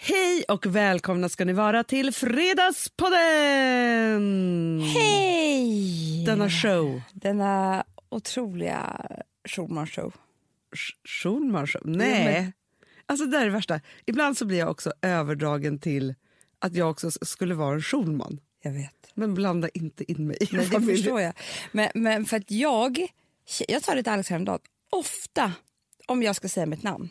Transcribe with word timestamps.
Hej 0.00 0.44
och 0.48 0.66
välkomna 0.66 1.28
ska 1.28 1.44
ni 1.44 1.52
vara 1.52 1.84
till 1.84 2.12
Fredagspodden! 2.14 4.80
Hej! 4.94 6.24
Denna 6.26 6.50
show. 6.50 7.00
Denna 7.12 7.84
otroliga 8.08 9.06
Schulman-show. 9.48 10.12
Schulman 11.04 11.66
show? 11.66 11.82
Nej. 11.84 12.24
men- 12.24 12.52
Alltså 13.06 13.26
det 13.26 13.38
är 13.38 13.44
det 13.44 13.50
värsta. 13.50 13.80
Ibland 14.06 14.38
så 14.38 14.44
blir 14.46 14.58
jag 14.58 14.70
också 14.70 14.92
överdragen 15.02 15.78
till 15.78 16.14
att 16.58 16.74
jag 16.74 16.90
också 16.90 17.10
skulle 17.10 17.54
vara 17.54 17.74
en 17.74 17.82
Schulman. 17.82 18.40
Jag 18.62 18.72
vet. 18.72 19.10
Men 19.14 19.34
blanda 19.34 19.68
inte 19.68 20.12
in 20.12 20.26
mig 20.26 20.36
i 20.40 20.48
Nej, 20.52 20.66
det 20.66 20.80
förstår 20.80 21.20
jag. 21.20 21.32
Men, 21.72 21.88
men 21.94 22.24
för 22.24 22.36
att 22.36 22.50
jag, 22.50 23.06
jag 23.68 23.82
sa 23.82 23.94
det 23.94 24.02
till 24.02 24.12
Alex 24.12 24.30
häromdagen, 24.30 24.60
ofta 24.90 25.52
om 26.06 26.22
jag 26.22 26.36
ska 26.36 26.48
säga 26.48 26.66
mitt 26.66 26.82
namn 26.82 27.08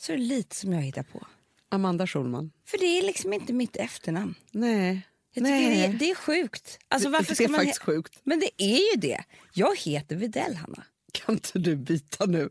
så 0.00 0.12
är 0.12 0.16
det 0.16 0.22
lite 0.22 0.56
som 0.56 0.72
jag 0.72 0.80
hittar 0.82 1.02
på. 1.02 1.26
Amanda 1.72 2.06
Schulman. 2.06 2.52
För 2.66 2.78
det 2.78 2.98
är 2.98 3.02
liksom 3.02 3.32
inte 3.32 3.52
mitt 3.52 3.76
efternamn. 3.76 4.34
Nej. 4.50 5.06
Jag 5.34 5.44
tycker 5.44 5.50
Nej. 5.60 5.76
det, 5.78 5.84
är, 5.84 5.92
det 5.98 6.10
är 6.10 6.14
sjukt. 6.14 6.78
Alltså, 6.88 7.08
Det- 7.08 7.12
varför 7.12 7.28
det 7.28 7.34
ska 7.34 7.44
är 7.44 7.48
man 7.48 7.60
faktiskt 7.60 7.82
sjukt. 7.82 8.18
Men 8.24 8.40
det 8.40 8.50
är 8.62 8.94
ju 8.94 9.00
det. 9.00 9.24
Jag 9.54 9.78
heter 9.78 10.16
Videll, 10.16 10.54
Hanna. 10.56 10.82
Kan 11.12 11.34
inte 11.34 11.58
du 11.58 11.76
byta 11.76 12.26
nu? 12.26 12.48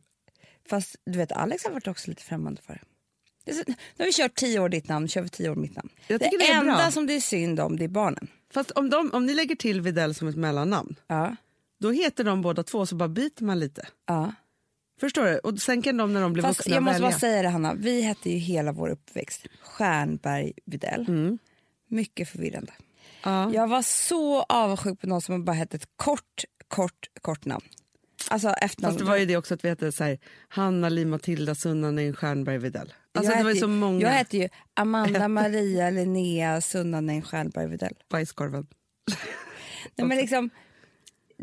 Fast 0.70 0.96
du 1.06 1.18
vet, 1.18 1.32
Alex 1.32 1.64
har 1.64 1.72
varit 1.72 1.88
också 1.88 2.10
lite 2.10 2.24
främmande 2.24 2.62
för 2.62 2.74
det. 2.74 2.82
Det 3.46 3.54
så- 3.54 3.64
Nu 3.68 3.76
har 3.98 4.06
vi 4.06 4.12
kört 4.14 4.36
tio 4.36 4.60
år 4.60 4.70
ditt 4.70 4.88
namn, 4.88 5.08
kör 5.08 5.22
vi 5.22 5.30
tio 5.30 5.50
år 5.50 5.56
mitt 5.56 5.76
namn. 5.76 5.90
Det 6.08 6.18
det 6.18 6.52
enda 6.52 6.76
bra. 6.76 6.92
som 6.92 7.08
det 7.08 7.14
är 7.14 7.20
synd 7.22 7.60
om 7.60 7.78
det 7.78 7.84
är 7.84 7.88
barnen. 7.90 8.28
Fast 8.54 8.72
om, 8.72 8.90
de, 8.90 9.12
om 9.14 9.26
ni 9.26 9.34
lägger 9.34 9.56
till 9.56 9.82
Videll 9.82 10.16
som 10.16 10.28
ett 10.28 10.36
mellannamn, 10.36 10.96
Ja. 11.08 11.36
då 11.80 11.92
heter 11.92 12.24
de 12.24 12.42
båda 12.42 12.64
två 12.64 12.86
så 12.86 12.96
bara 12.96 13.10
byter 13.10 13.44
man 13.44 13.60
lite. 13.60 13.88
ja. 14.08 14.34
Förstår 15.02 15.26
du? 15.26 15.38
Och 15.38 15.60
sen 15.60 15.82
kan 15.82 15.98
de 15.98 16.14
när 16.14 16.22
de 16.22 16.34
blir 16.34 16.44
Fast 16.44 16.60
vuxna 16.60 16.76
jag 16.76 16.84
måste 16.84 17.02
välja. 17.02 17.12
bara 17.12 17.20
säga 17.20 17.42
det 17.42 17.50
Hanna, 17.50 17.74
vi 17.74 18.02
hette 18.02 18.30
ju 18.30 18.38
hela 18.38 18.72
vår 18.72 18.90
uppväxt 18.90 19.48
Stjernberg 19.62 20.54
Videll. 20.66 21.38
Mycket 21.88 22.30
förvirrande. 22.30 22.74
Ja. 23.24 23.54
Jag 23.54 23.68
var 23.68 23.82
så 23.82 24.42
avundsjuk 24.44 25.02
på 25.02 25.08
någon 25.08 25.22
som 25.22 25.46
bara 25.46 25.54
hette 25.54 25.78
ett 25.78 25.88
kort, 25.96 26.44
kort, 26.68 27.08
kort 27.22 27.46
namn. 27.46 27.66
Alltså 28.30 28.50
efternamn. 28.50 28.94
Fast 28.94 29.00
det 29.00 29.06
var 29.12 29.18
ju 29.18 29.26
det 29.26 29.38
också 29.38 29.54
att 29.54 29.66
vi 29.66 29.70
hette 29.70 29.92
så 29.92 30.04
här, 30.04 30.20
Hanna 30.48 30.90
Li 30.90 31.06
Matilda 31.06 31.56
Sunnanen 31.56 32.14
Stjernberg 32.14 32.58
Videll. 32.58 32.94
Alltså 33.14 33.32
jag 33.32 33.40
det 33.40 33.44
var 33.44 33.52
ju 33.52 33.60
så 33.60 33.68
många. 33.68 34.02
Jag 34.02 34.10
hette 34.10 34.38
ju 34.38 34.50
Amanda 34.74 35.28
Maria 35.40 35.90
Linnea 35.90 36.62
Sunnanen 36.62 37.22
Stjernberg 37.22 37.68
Videll. 37.68 37.94
Bajskorven. 38.10 38.68
Nej, 39.96 40.08
men 40.08 40.18
liksom, 40.22 40.50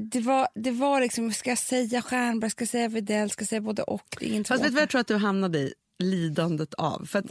det, 0.00 0.20
var, 0.20 0.48
det 0.54 0.70
var 0.70 1.00
liksom, 1.00 1.32
ska 1.32 1.50
jag 1.50 1.58
säga 1.58 2.02
Stjernberg, 2.02 2.50
ska 2.50 2.62
jag 2.62 2.68
säga 2.68 2.88
Videll, 2.88 3.30
ska 3.30 3.42
jag 3.42 3.48
säga 3.48 3.60
både 3.60 3.82
och? 3.82 4.16
Fast 4.48 4.64
vet 4.64 4.68
du 4.68 4.74
vad 4.74 4.82
jag 4.82 4.88
tror 4.88 5.00
att 5.00 5.06
du 5.06 5.16
hamnade 5.16 5.58
i? 5.58 5.74
Lidandet 5.98 6.74
av. 6.74 7.04
För 7.04 7.18
att 7.18 7.26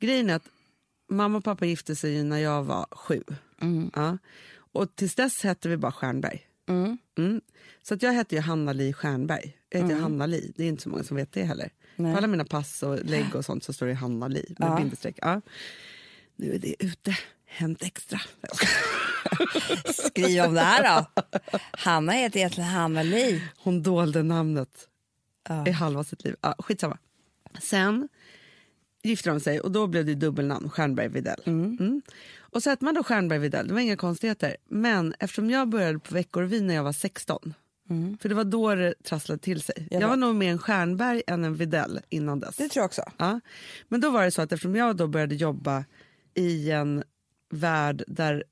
grejen 0.00 0.30
är 0.30 0.34
att 0.34 0.48
mamma 1.10 1.38
och 1.38 1.44
pappa 1.44 1.66
gifte 1.66 1.96
sig 1.96 2.22
när 2.22 2.38
jag 2.38 2.64
var 2.64 2.86
sju. 2.90 3.22
Ja. 3.94 4.18
Och 4.54 4.96
tills 4.96 5.14
dess 5.14 5.42
hette 5.42 5.68
vi 5.68 5.76
bara 5.76 5.92
Stjernberg. 5.92 6.42
Mm. 6.68 7.40
Så 7.82 7.94
att 7.94 8.02
jag 8.02 8.12
hette 8.12 8.34
ju 8.34 8.40
Hanna 8.40 8.72
Li 8.72 8.92
Stjernberg. 8.92 9.56
Jag 9.70 9.80
heter 9.80 9.94
ju 9.94 10.00
Hanna 10.00 10.26
Li. 10.26 10.52
Det 10.56 10.64
är 10.64 10.68
inte 10.68 10.82
så 10.82 10.88
många 10.88 11.04
som 11.04 11.16
vet 11.16 11.32
det 11.32 11.44
heller. 11.44 11.70
På 11.96 12.06
alla 12.06 12.26
mina 12.26 12.44
pass 12.44 12.82
och 12.82 13.04
lägg 13.04 13.34
och 13.34 13.44
sånt 13.44 13.64
så 13.64 13.72
står 13.72 13.86
det 13.86 13.94
Hanna 13.94 14.28
Li 14.28 14.54
med 14.58 14.76
bindestreck. 14.76 15.18
Ja. 15.20 15.40
Nu 16.36 16.54
är 16.54 16.58
det 16.58 16.84
ute. 16.84 17.16
Hänt 17.56 17.82
extra. 17.82 18.20
Skriv 19.94 20.42
om 20.44 20.54
det 20.54 20.60
här 20.60 20.82
då. 21.14 21.22
Hanna 21.72 22.12
heter 22.12 22.38
egentligen 22.38 22.70
Hanna 22.70 23.02
Li. 23.02 23.42
Hon 23.56 23.82
dolde 23.82 24.22
namnet 24.22 24.88
Ja. 25.48 25.66
i 25.66 25.70
halva 25.70 26.04
sitt 26.04 26.24
liv. 26.24 26.36
Ja, 26.40 26.54
skitsamma. 26.58 26.98
Sen 27.62 28.08
gifte 29.02 29.30
de 29.30 29.40
sig 29.40 29.60
och 29.60 29.70
då 29.72 29.86
blev 29.86 30.06
det 30.06 30.14
dubbelnamn, 30.14 30.70
Stjernberg 30.70 31.08
Videll. 31.08 31.40
Mm. 31.46 32.02
Och 32.38 32.62
så 32.62 32.70
hette 32.70 32.84
man 32.84 32.94
då 32.94 33.02
Stjernberg 33.04 33.38
Videll, 33.38 33.68
det 33.68 33.74
var 33.74 33.80
inga 33.80 33.96
konstigheter. 33.96 34.56
Men 34.68 35.14
eftersom 35.18 35.50
jag 35.50 35.68
började 35.68 35.98
på 35.98 36.14
Veckorevyn 36.14 36.66
när 36.66 36.74
jag 36.74 36.82
var 36.84 36.92
16, 36.92 37.54
för 38.20 38.28
det 38.28 38.34
var 38.34 38.44
då 38.44 38.74
det 38.74 38.94
trasslade 39.04 39.42
till 39.42 39.60
sig. 39.62 39.88
Jag, 39.90 40.02
Jag 40.02 40.08
var 40.08 40.16
nog 40.16 40.34
mer 40.34 40.50
en 40.50 40.58
Stjernberg 40.58 41.22
än 41.26 41.44
en 41.44 41.54
Videll 41.54 42.00
innan 42.08 42.40
dess. 42.40 42.56
Det 42.56 42.68
tror 42.68 42.80
jag 42.82 42.86
också. 42.86 43.02
Ja. 43.16 43.40
Men 43.88 44.00
då 44.00 44.10
var 44.10 44.24
det 44.24 44.30
så 44.30 44.42
att 44.42 44.52
eftersom 44.52 44.76
jag 44.76 44.96
då 44.96 45.06
började 45.06 45.34
jobba 45.34 45.84
i 46.34 46.70
en 46.70 47.04
värld 47.50 48.04
där 48.06 48.44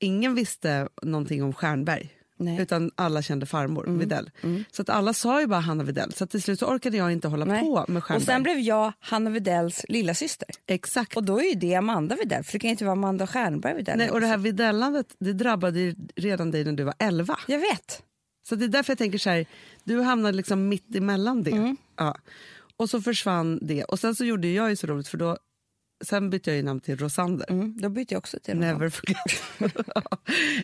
ingen 0.00 0.34
visste 0.34 0.88
någonting 1.02 1.42
om 1.42 1.52
Stjernberg, 1.52 2.10
Nej. 2.36 2.60
utan 2.60 2.90
alla 2.94 3.22
kände 3.22 3.46
farmor 3.46 3.84
Videll. 3.86 4.30
Så 4.72 4.82
att 4.82 4.88
alla 4.88 5.12
sa 5.12 5.40
ju 5.40 5.46
bara 5.46 5.60
Hanna 5.60 5.84
Videll, 5.84 6.12
så 6.12 6.26
till 6.26 6.42
slut 6.42 6.58
så 6.58 6.66
orkade 6.66 6.96
jag 6.96 7.12
inte 7.12 7.28
hålla 7.28 7.44
Nej. 7.44 7.60
på 7.60 7.84
med 7.88 8.04
Stjernberg. 8.04 8.16
Och 8.16 8.26
sen 8.26 8.42
blev 8.42 8.58
jag 8.58 8.92
Hanna 9.00 9.30
Vidells 9.30 9.86
lilla 9.88 10.14
syster. 10.14 10.48
Exakt. 10.66 11.16
Och 11.16 11.24
då 11.24 11.40
är 11.40 11.44
ju 11.44 11.54
det 11.54 11.74
Amanda 11.74 12.16
Videll, 12.16 12.44
för 12.44 12.52
det 12.52 12.58
kan 12.58 12.68
ju 12.68 12.72
inte 12.72 12.84
vara 12.84 12.92
Amanda 12.92 13.26
Stjernberg 13.26 13.74
Videll. 13.74 13.98
Nej, 13.98 14.10
och 14.10 14.20
det 14.20 14.26
här 14.26 14.38
Videllandet 14.38 15.14
det 15.18 15.32
drabbade 15.32 15.80
ju 15.80 15.94
redan 16.16 16.50
dig 16.50 16.64
när 16.64 16.72
du 16.72 16.84
var 16.84 16.94
11. 16.98 17.38
Jag 17.46 17.58
vet. 17.58 18.02
Så 18.48 18.54
det 18.54 18.64
är 18.64 18.68
därför 18.68 18.90
jag 18.90 18.98
tänker 18.98 19.18
så 19.18 19.30
här, 19.30 19.46
du 19.84 20.00
hamnade 20.00 20.36
liksom 20.36 20.68
mitt 20.68 20.96
emellan 20.96 21.42
det. 21.42 21.50
Mm. 21.50 21.76
Ja. 21.96 22.16
Och 22.76 22.90
så 22.90 23.02
försvann 23.02 23.58
det. 23.62 23.84
Och 23.84 23.98
sen 23.98 24.14
så 24.14 24.24
gjorde 24.24 24.48
jag 24.48 24.70
ju 24.70 24.76
så 24.76 24.86
roligt 24.86 25.08
för 25.08 25.18
då, 25.18 25.38
sen 26.04 26.30
bytte 26.30 26.50
jag 26.50 26.56
ju 26.56 26.62
namn 26.62 26.80
till 26.80 26.96
Rosander. 26.96 27.50
Mm, 27.50 27.80
då 27.80 27.88
bytte 27.88 28.14
jag 28.14 28.18
också 28.18 28.38
till 28.40 28.54
något 28.56 28.60
Never 28.64 28.88
forget. 28.88 29.42
Ja, 29.94 30.02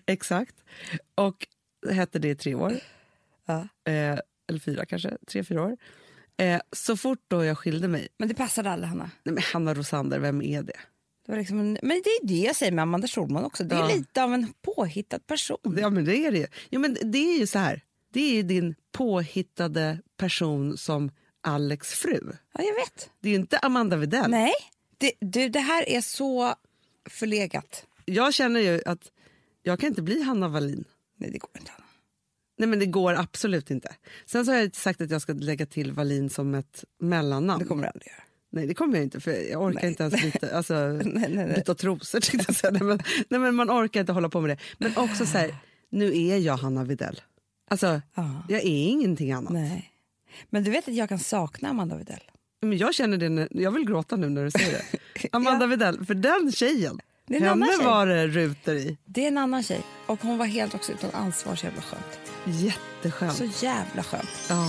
Exakt. 0.06 0.54
Och 1.14 1.46
hette 1.90 2.18
det 2.18 2.28
i 2.28 2.36
tre 2.36 2.54
år. 2.54 2.72
Ja. 3.46 3.68
Eh, 3.92 4.18
eller 4.48 4.58
fyra 4.60 4.86
kanske, 4.86 5.16
tre, 5.26 5.44
fyra 5.44 5.62
år. 5.62 5.76
Eh, 6.36 6.60
så 6.72 6.96
fort 6.96 7.24
då 7.28 7.44
jag 7.44 7.58
skilde 7.58 7.88
mig, 7.88 8.08
Men 8.18 8.28
det 8.28 8.34
passade 8.34 8.70
alla 8.70 8.86
Hanna. 8.86 9.10
nej 9.22 9.34
men 9.34 9.42
Hanna 9.52 9.74
Rosander, 9.74 10.18
vem 10.18 10.42
är 10.42 10.62
det? 10.62 10.72
Det 11.26 11.32
var 11.32 11.38
liksom 11.38 11.60
en, 11.60 11.78
men 11.82 12.02
det 12.04 12.10
är 12.10 12.26
det 12.26 12.34
jag 12.38 12.56
säger 12.56 12.72
med 12.72 12.82
Amanda 12.82 13.08
Schulman 13.08 13.44
också. 13.44 13.64
Det 13.64 13.74
är 13.74 13.78
Ja. 13.80 13.88
lite 13.88 14.22
av 14.24 14.34
en 14.34 14.52
påhittad 14.62 15.18
person. 15.26 15.76
Ja 15.80 15.90
men 15.90 16.04
det 16.04 16.16
är 16.16 16.30
det 16.32 16.46
jo, 16.70 16.80
men 16.80 16.96
det 17.02 17.18
är 17.18 17.38
ju 17.38 17.46
så 17.46 17.58
här, 17.58 17.80
det 18.12 18.20
är 18.20 18.34
ju 18.34 18.42
din 18.42 18.74
påhittade 18.92 19.98
person 20.16 20.76
som 20.76 21.10
Alex 21.40 21.88
fru. 21.94 22.20
Ja, 22.52 22.62
jag 22.62 22.74
vet. 22.74 23.10
Det 23.20 23.28
är 23.28 23.30
ju 23.30 23.38
inte 23.38 23.58
Amanda 23.58 23.96
Widell. 23.96 24.30
Nej, 24.30 24.52
det, 24.98 25.12
du, 25.20 25.48
det 25.48 25.60
här 25.60 25.88
är 25.88 26.00
så 26.00 26.54
förlegat. 27.10 27.86
Jag 28.04 28.34
känner 28.34 28.60
ju 28.60 28.82
att 28.86 29.10
jag 29.62 29.80
kan 29.80 29.88
inte 29.88 30.02
bli 30.02 30.22
Hanna 30.22 30.48
Wallin. 30.48 30.84
Nej, 31.16 31.30
det 31.30 31.38
går 31.38 31.50
inte. 31.58 31.70
Nej 32.58 32.68
men 32.68 32.78
det 32.78 32.86
går 32.86 33.14
absolut 33.14 33.70
inte. 33.70 33.94
Sen 34.26 34.44
så 34.44 34.52
har 34.52 34.58
jag 34.58 34.74
sagt 34.74 35.00
att 35.00 35.10
jag 35.10 35.22
ska 35.22 35.32
lägga 35.32 35.66
till 35.66 35.92
Wallin 35.92 36.30
som 36.30 36.54
ett 36.54 36.84
mellannamn. 37.00 37.58
Det 37.62 37.68
kommer 37.68 37.82
du 37.82 37.88
aldrig 37.88 38.08
göra. 38.12 38.22
Nej 38.50 38.66
det 38.66 38.74
kommer 38.74 38.94
jag 38.96 39.04
inte 39.04 39.20
för 39.20 39.50
jag 39.50 39.62
orkar 39.62 39.80
Nej. 39.80 39.88
inte 39.90 40.02
ens 40.02 40.22
byta, 40.22 40.56
alltså, 40.56 40.74
Nej, 40.88 41.04
nej, 41.14 41.30
nej. 41.46 41.54
byta 41.54 41.74
trosor. 41.74 42.20
jag. 42.62 42.72
Nej, 42.72 42.82
men, 42.82 42.98
nej 43.28 43.40
men 43.40 43.54
man 43.54 43.70
orkar 43.70 44.00
inte 44.00 44.12
hålla 44.12 44.28
på 44.28 44.40
med 44.40 44.50
det. 44.50 44.58
Men 44.78 44.96
också 44.96 45.26
så 45.26 45.38
här, 45.38 45.56
nu 45.90 46.18
är 46.28 46.38
jag 46.38 46.56
Hanna 46.56 46.84
Widell. 46.84 47.20
Alltså 47.70 48.00
Ja. 48.14 48.42
jag 48.48 48.60
är 48.60 48.88
ingenting 48.88 49.32
annat. 49.32 49.52
Nej. 49.52 49.90
Men 50.50 50.64
du 50.64 50.70
vet 50.70 50.88
att 50.88 50.94
jag 50.94 51.08
kan 51.08 51.18
sakna 51.18 51.68
Amanda 51.68 51.96
Widell. 51.96 52.22
Men 52.64 52.78
jag 52.78 52.94
känner 52.94 53.16
det, 53.16 53.48
jag 53.50 53.70
vill 53.70 53.84
gråta 53.86 54.16
nu 54.16 54.28
när 54.28 54.44
du 54.44 54.50
säger 54.50 54.72
det. 54.72 54.84
Amanda 55.32 55.66
Widell, 55.66 56.04
för 56.06 56.14
den 56.14 56.52
tjejen, 56.52 57.00
Det 57.26 57.36
är 57.36 57.40
en 57.40 57.46
annan 57.48 57.62
henne 57.62 57.76
tjej. 57.82 57.86
var 57.86 58.06
det 58.06 58.26
rutor 58.26 58.74
i. 58.74 58.98
Det 59.04 59.24
är 59.24 59.28
en 59.28 59.38
annan 59.38 59.62
tjej 59.62 59.80
och 60.06 60.18
hon 60.22 60.38
var 60.38 60.46
helt 60.46 60.74
också 60.74 60.92
utan 60.92 61.10
ansvar. 61.10 61.54
Så 61.54 61.66
jävla 61.66 61.82
skönt. 61.82 62.20
Jätteskönt. 62.44 63.32
Så 63.36 63.64
jävla 63.64 64.02
skönt. 64.02 64.30
Ja. 64.48 64.66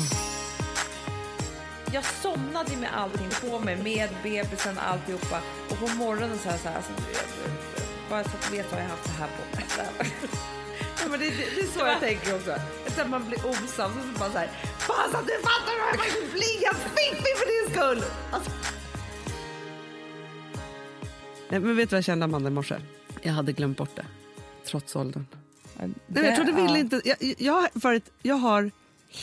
Jag 1.94 2.04
somnade 2.06 2.78
med 2.78 2.90
allting 2.94 3.28
på 3.42 3.60
mig, 3.60 3.78
med 3.84 4.10
bebisen 4.24 4.78
och 4.78 4.88
alltihopa. 4.88 5.42
Och 5.70 5.80
på 5.80 5.88
morgonen 5.96 6.38
så 6.44 6.50
här, 6.50 6.58
så 6.58 6.68
här 6.70 6.76
alltså, 6.76 6.92
bara 8.10 8.24
så 8.24 8.30
att 8.30 8.52
du 8.52 8.58
vet 8.58 8.72
har 8.72 8.80
jag 8.80 8.88
haft 8.88 9.04
det 9.06 9.12
här 9.12 9.28
på 9.28 9.58
mig. 9.58 10.12
Ja, 11.06 11.12
men 11.12 11.20
det, 11.20 11.26
det, 11.26 11.56
det 11.56 11.62
är 11.62 11.66
så 11.66 11.80
jag 11.80 12.00
tänker 12.00 12.36
också. 12.36 12.52
Att 13.02 13.10
man 13.10 13.28
blir 13.28 13.46
osams 13.46 13.96
och 13.98 14.04
så 14.14 14.20
bara 14.20 14.32
så 14.32 14.38
här, 14.38 14.50
bara 14.88 15.12
så 15.12 15.18
att 15.18 15.28
du 15.28 15.34
fattar 15.34 15.74
att 15.74 15.92
jag 15.92 16.00
faktiskt 16.00 16.32
blir 16.32 16.66
helt 16.66 16.78
fiffig 16.78 17.34
för 17.38 17.46
din 17.54 17.76
skull. 17.76 18.12
Alltså. 18.32 18.52
Nej, 21.50 21.60
men 21.60 21.76
vet 21.76 21.90
du 21.90 21.94
vad 21.94 21.98
jag 21.98 22.06
kände 22.06 22.26
Amanda 22.26 22.50
i 22.50 22.54
morse? 22.54 22.76
Jag 23.22 23.34
hade 23.34 23.52
glömt 23.52 23.78
bort 23.78 23.96
det, 23.96 24.06
trots 24.66 24.96
åldern. 24.96 25.26
Nej, 25.78 25.90
men 26.08 26.26
jag 26.26 26.36
trodde 26.36 26.52
ville 26.52 26.68
ja. 26.68 26.78
inte, 26.78 27.02
jag, 27.06 27.18
jag, 27.38 27.54
har 27.54 27.70
varit, 27.74 28.12
jag 28.22 28.36
har 28.36 28.72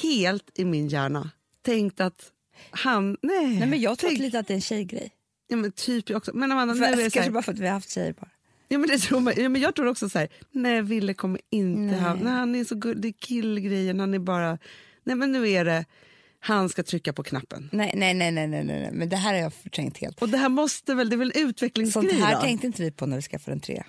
helt 0.03 0.51
i 0.55 0.65
min 0.65 0.89
hjärna 0.89 1.31
tänkt 1.63 2.01
att 2.01 2.31
han, 2.71 3.17
nej. 3.23 3.59
Nej, 3.59 3.69
men 3.69 3.81
jag 3.81 3.99
tror 3.99 4.11
lite 4.11 4.39
att 4.39 4.47
det 4.47 4.53
är 4.53 4.57
en 4.57 4.61
tjejgrej. 4.61 5.11
ja, 5.49 5.57
men 5.57 5.73
typ 5.73 6.11
jag 6.11 6.17
också. 6.17 6.31
Men 6.35 6.53
Amanda, 6.53 6.75
nu 6.75 6.85
är 6.85 6.97
För, 6.97 6.97
det 6.97 7.11
så 7.11 7.15
kanske 7.15 7.21
här, 7.21 7.31
bara 7.31 7.43
för 7.43 7.53
att 7.53 7.59
vi 7.59 7.67
har 7.67 7.75
haft 7.75 7.91
tjejer 7.91 8.13
bara. 8.13 8.29
Ja, 8.73 8.79
men 8.79 8.89
det 8.89 8.99
tror 8.99 9.21
man. 9.21 9.35
Ja, 9.37 9.49
men 9.49 9.61
jag 9.61 9.75
tror 9.75 9.87
också 9.87 10.09
så 10.09 10.19
här, 10.19 10.29
nej 10.51 10.83
Ville 10.83 11.15
kommer 11.15 11.41
inte 11.51 11.81
Nej. 11.81 12.01
ha, 12.01 12.15
nej, 12.15 12.33
han 12.33 12.55
är 12.55 12.65
så 12.65 12.75
gullig, 12.75 13.03
det 13.03 13.09
är 13.09 13.13
killgrejen, 13.13 14.01
han 14.01 14.15
är 14.15 14.19
bara, 14.19 14.59
nej 15.05 15.17
men 15.17 15.33
nu 15.33 15.49
är 15.49 15.65
det, 15.65 15.85
han 16.41 16.69
ska 16.69 16.83
trycka 16.83 17.13
på 17.13 17.23
knappen. 17.23 17.69
Nej, 17.73 17.93
nej, 17.97 18.15
nej, 18.15 18.33
nej, 18.33 18.47
nej, 18.47 18.65
nej, 18.65 18.91
men 18.93 19.09
det 19.09 19.17
här 19.17 19.35
har 19.35 19.41
jag 19.41 19.55
förträngt 19.55 19.99
helt. 19.99 20.23
Och 20.23 20.29
det 20.29 20.39
här 20.39 20.49
måste 20.49 20.95
väl, 20.95 21.11
det 21.11 21.15
är 21.15 21.19
väl 21.19 21.33
Sånt 21.33 21.49
utvecklingsgrej 21.49 22.13
här 22.13 22.35
då? 22.35 22.41
tänkte 22.41 22.67
inte 22.67 22.83
vi 22.83 22.91
på 22.91 23.07
när 23.07 23.17
vi 23.17 23.23
skaffade 23.23 23.53
en 23.53 23.61
trea. 23.61 23.87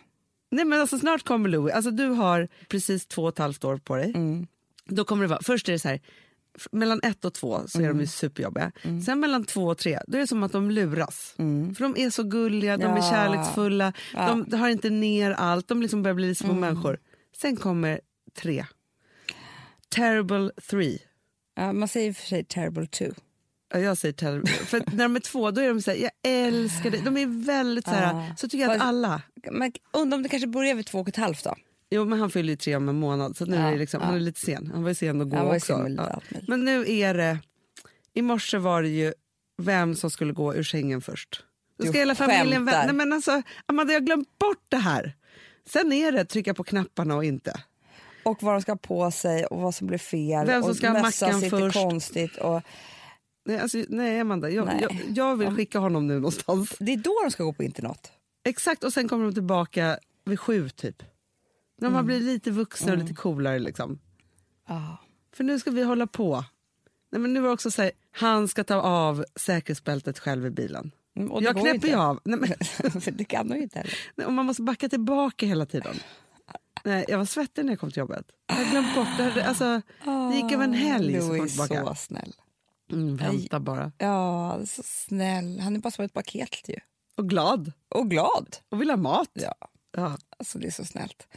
Nej 0.52 0.66
men 0.66 0.82
alltså 0.82 1.00
snart 1.00 1.24
kommer 1.24 1.50
Louis, 1.50 1.74
alltså 1.74 1.92
du 1.92 2.08
har 2.08 2.48
precis 2.68 3.06
två 3.06 3.24
och 3.24 3.30
ett 3.30 3.38
halvt 3.38 3.64
år 3.64 3.78
på 3.78 3.96
dig. 3.96 4.10
Mm. 4.16 4.48
Då 4.86 5.06
kommer 5.06 5.24
det 5.24 5.30
vara, 5.30 5.42
först 5.44 5.70
är 5.70 5.74
det 5.74 5.80
så 5.80 5.88
här, 5.88 6.00
mellan 6.72 7.00
ett 7.04 7.26
och 7.26 7.34
två 7.34 7.62
så 7.68 7.78
är 7.80 7.84
Mm. 7.84 7.98
de 7.98 8.02
ju 8.04 8.08
superjobbiga. 8.08 8.72
Sen 9.06 9.20
mellan 9.20 9.46
två 9.46 9.64
och 9.68 9.78
tre 9.78 10.00
då 10.08 10.18
är 10.18 10.22
det 10.22 10.28
som 10.28 10.44
att 10.44 10.52
de 10.52 10.72
luras. 10.72 11.34
För 11.78 11.80
de 11.84 11.98
är 11.98 12.10
så 12.10 12.24
gulliga, 12.24 12.78
de 12.78 12.84
är 12.84 12.90
Mm. 12.90 13.04
Ja. 13.04 13.10
kärleksfulla, 13.12 13.94
de 14.48 14.54
har 14.60 14.70
inte 14.70 14.90
ner 14.90 15.32
allt, 15.32 15.68
de 15.68 15.82
liksom 15.82 16.04
börjar 16.04 16.16
bli 16.16 16.36
små 16.36 16.50
Mm. 16.50 16.60
människor. 16.62 17.00
Sen 17.42 17.56
kommer 17.56 18.02
tre. 18.38 18.66
Terrible 19.96 20.52
three. 20.70 21.00
Ja, 21.56 21.74
man 21.74 21.88
säger 21.88 22.14
för 22.14 22.26
sig 22.28 22.44
terrible 22.46 22.88
two. 22.88 23.12
Ja, 23.74 23.80
jag 23.80 23.98
säger 23.98 24.14
terrible. 24.14 24.48
För 24.52 24.80
när 24.92 25.04
de 25.04 25.16
är 25.16 25.20
två 25.20 25.52
då 25.52 25.62
är 25.62 25.68
de 25.68 25.82
så 25.82 25.92
här, 25.92 25.98
jag 25.98 26.12
älskar 26.24 26.92
dig. 26.92 27.02
De 27.06 27.18
är 27.18 27.46
väldigt 27.46 27.86
så 27.86 27.92
här, 27.92 28.14
Ja. 28.28 28.36
så 28.38 28.48
tycker 28.50 28.64
jag 28.66 28.76
att 28.76 28.82
alla. 28.82 29.22
Undrar 29.94 30.18
om 30.18 30.24
det 30.24 30.30
kanske 30.30 30.48
börjar 30.48 30.76
vid 30.76 30.86
två 30.86 31.00
och 31.00 31.08
ett 31.08 31.16
halvt 31.16 31.44
då? 31.44 31.56
Jo 31.94 32.06
men 32.06 32.20
han 32.20 32.30
fyller 32.30 32.50
ju 32.50 32.56
tre 32.58 32.76
om 32.76 32.90
en 32.90 32.96
månad 33.00 33.38
så 33.38 33.46
nu 33.46 33.56
Ja, 33.56 33.62
är 33.62 33.72
det 33.72 33.78
liksom, 33.78 34.00
ja. 34.02 34.06
han 34.08 34.16
är 34.16 34.20
lite 34.20 34.40
sen. 34.40 34.72
Han 34.74 34.84
var 34.84 34.90
ju 34.90 34.96
sen 34.96 35.22
att 35.22 35.30
gå 35.30 35.38
också. 35.56 35.60
sen 35.78 35.96
Ja. 35.96 36.22
Men 36.48 36.66
nu 36.66 36.86
är 36.92 37.14
det, 37.14 37.40
i 38.14 38.22
morse 38.22 38.58
var 38.58 38.82
det 38.82 38.90
ju 38.90 39.14
vem 39.62 39.96
som 39.96 40.12
skulle 40.12 40.34
gå 40.34 40.56
ur 40.56 40.64
sängen 40.64 41.02
först. 41.02 41.44
Då 41.78 41.84
ska 41.84 41.94
Du 41.94 42.00
hela 42.00 42.16
familjen 42.16 42.52
skämtar. 42.66 42.82
vä- 42.84 42.86
Nej 42.86 42.96
men 42.96 43.14
alltså, 43.14 43.42
Amanda 43.66 43.94
jag 43.94 44.00
har 44.00 44.06
glömt 44.06 44.40
bort 44.40 44.66
det 44.70 44.78
här. 44.78 45.14
Sen 45.70 45.94
är 45.94 46.12
det 46.12 46.26
trycka 46.26 46.54
på 46.54 46.64
knapparna 46.64 47.16
och 47.16 47.26
inte. 47.26 47.54
Och 48.24 48.44
vad 48.44 48.54
de 48.56 48.62
ska 48.62 48.72
ha 48.72 48.78
på 48.78 49.12
sig 49.12 49.46
och 49.46 49.62
vad 49.62 49.76
som 49.76 49.88
blir 49.88 49.98
fel. 49.98 50.48
Vem 50.48 50.64
som 50.64 50.76
ska 50.76 50.88
ha 50.90 51.02
mackan 51.02 51.42
först. 51.42 51.74
konstigt. 51.78 52.38
Och 52.38 52.62
Nej, 53.46 53.60
alltså, 53.60 53.78
nej 53.90 54.20
Amanda, 54.20 54.50
jag, 54.50 54.66
Nej. 54.66 54.78
Jag, 54.82 54.96
jag 55.16 55.36
vill 55.36 55.50
skicka 55.56 55.80
honom 55.80 56.08
nu 56.08 56.14
någonstans. 56.16 56.76
det 56.80 56.94
är 56.94 56.98
då 56.98 57.14
de 57.24 57.32
ska 57.32 57.44
gå 57.44 57.54
på 57.54 57.64
internat. 57.64 58.12
Exakt, 58.46 58.84
och 58.84 58.94
sen 58.94 59.08
kommer 59.08 59.26
de 59.26 59.34
tillbaka 59.34 60.00
vid 60.26 60.40
sju 60.40 60.70
typ. 60.70 61.04
När 61.84 61.90
Mm. 61.90 61.94
man 61.94 62.06
blir 62.06 62.20
lite 62.20 62.52
vuxna 62.52 62.92
och 62.92 62.98
lite 62.98 63.14
coolare 63.14 63.60
liksom. 63.60 64.00
Ja. 64.68 64.98
För 65.36 65.44
nu 65.44 65.60
ska 65.60 65.72
vi 65.72 65.84
hålla 65.84 66.08
på. 66.08 66.46
Nej, 67.12 67.22
men 67.22 67.34
nu 67.34 67.40
var 67.42 67.48
det 67.48 67.54
också 67.54 67.72
så 67.72 67.82
här, 67.82 67.92
han 68.12 68.48
ska 68.48 68.64
ta 68.64 68.76
av 68.76 69.26
säkerhetsbältet 69.36 70.20
själv 70.20 70.46
i 70.46 70.50
bilen. 70.50 70.92
Mm, 71.16 71.44
jag 71.44 71.58
knäpper 71.62 71.88
ju 71.88 71.96
av. 71.96 72.20
Nej, 72.26 72.40
men, 72.40 72.50
det 73.18 73.24
kan 73.26 73.48
de 73.48 73.56
ju 73.58 73.64
inte 73.64 73.78
heller. 73.80 73.94
nej, 74.16 74.28
och 74.28 74.34
man 74.34 74.46
måste 74.46 74.62
backa 74.64 74.90
tillbaka 74.90 75.46
hela 75.46 75.66
tiden. 75.66 75.96
Nej, 76.84 77.06
jag 77.08 77.18
var 77.18 77.26
svettig 77.26 77.66
när 77.66 77.72
jag 77.72 77.80
kom 77.80 77.92
till 77.92 78.00
jobbet. 78.00 78.26
Jag 78.48 78.68
glömt 78.70 78.96
bort 78.96 79.08
det. 79.18 79.46
Alltså, 79.46 79.82
det 80.32 80.36
gick 80.36 80.52
över 80.52 80.64
en 80.64 80.74
helg 80.74 81.14
jag 81.14 81.24
Louis 81.38 81.60
är 81.60 81.86
så 81.86 81.96
snäll. 81.96 82.34
Mm, 82.92 83.16
vänta 83.18 83.60
bara. 83.60 83.92
Ja, 83.98 84.60
så 84.66 84.82
snäll. 84.86 85.60
Han 85.60 85.76
är 85.76 85.80
bara 85.80 85.92
som 85.92 86.06
ett 86.06 86.14
paket 86.14 86.70
ju. 86.70 86.76
Och 87.18 87.30
glad. 87.30 87.72
Och 87.90 88.10
glad. 88.10 88.56
Och 88.70 88.82
vill 88.82 88.90
ha 88.90 88.98
mat. 88.98 89.30
Ja, 89.34 89.56
Ja. 89.94 90.18
alltså 90.38 90.60
det 90.60 90.68
är 90.68 90.72
så 90.72 90.86
snällt. 90.86 91.28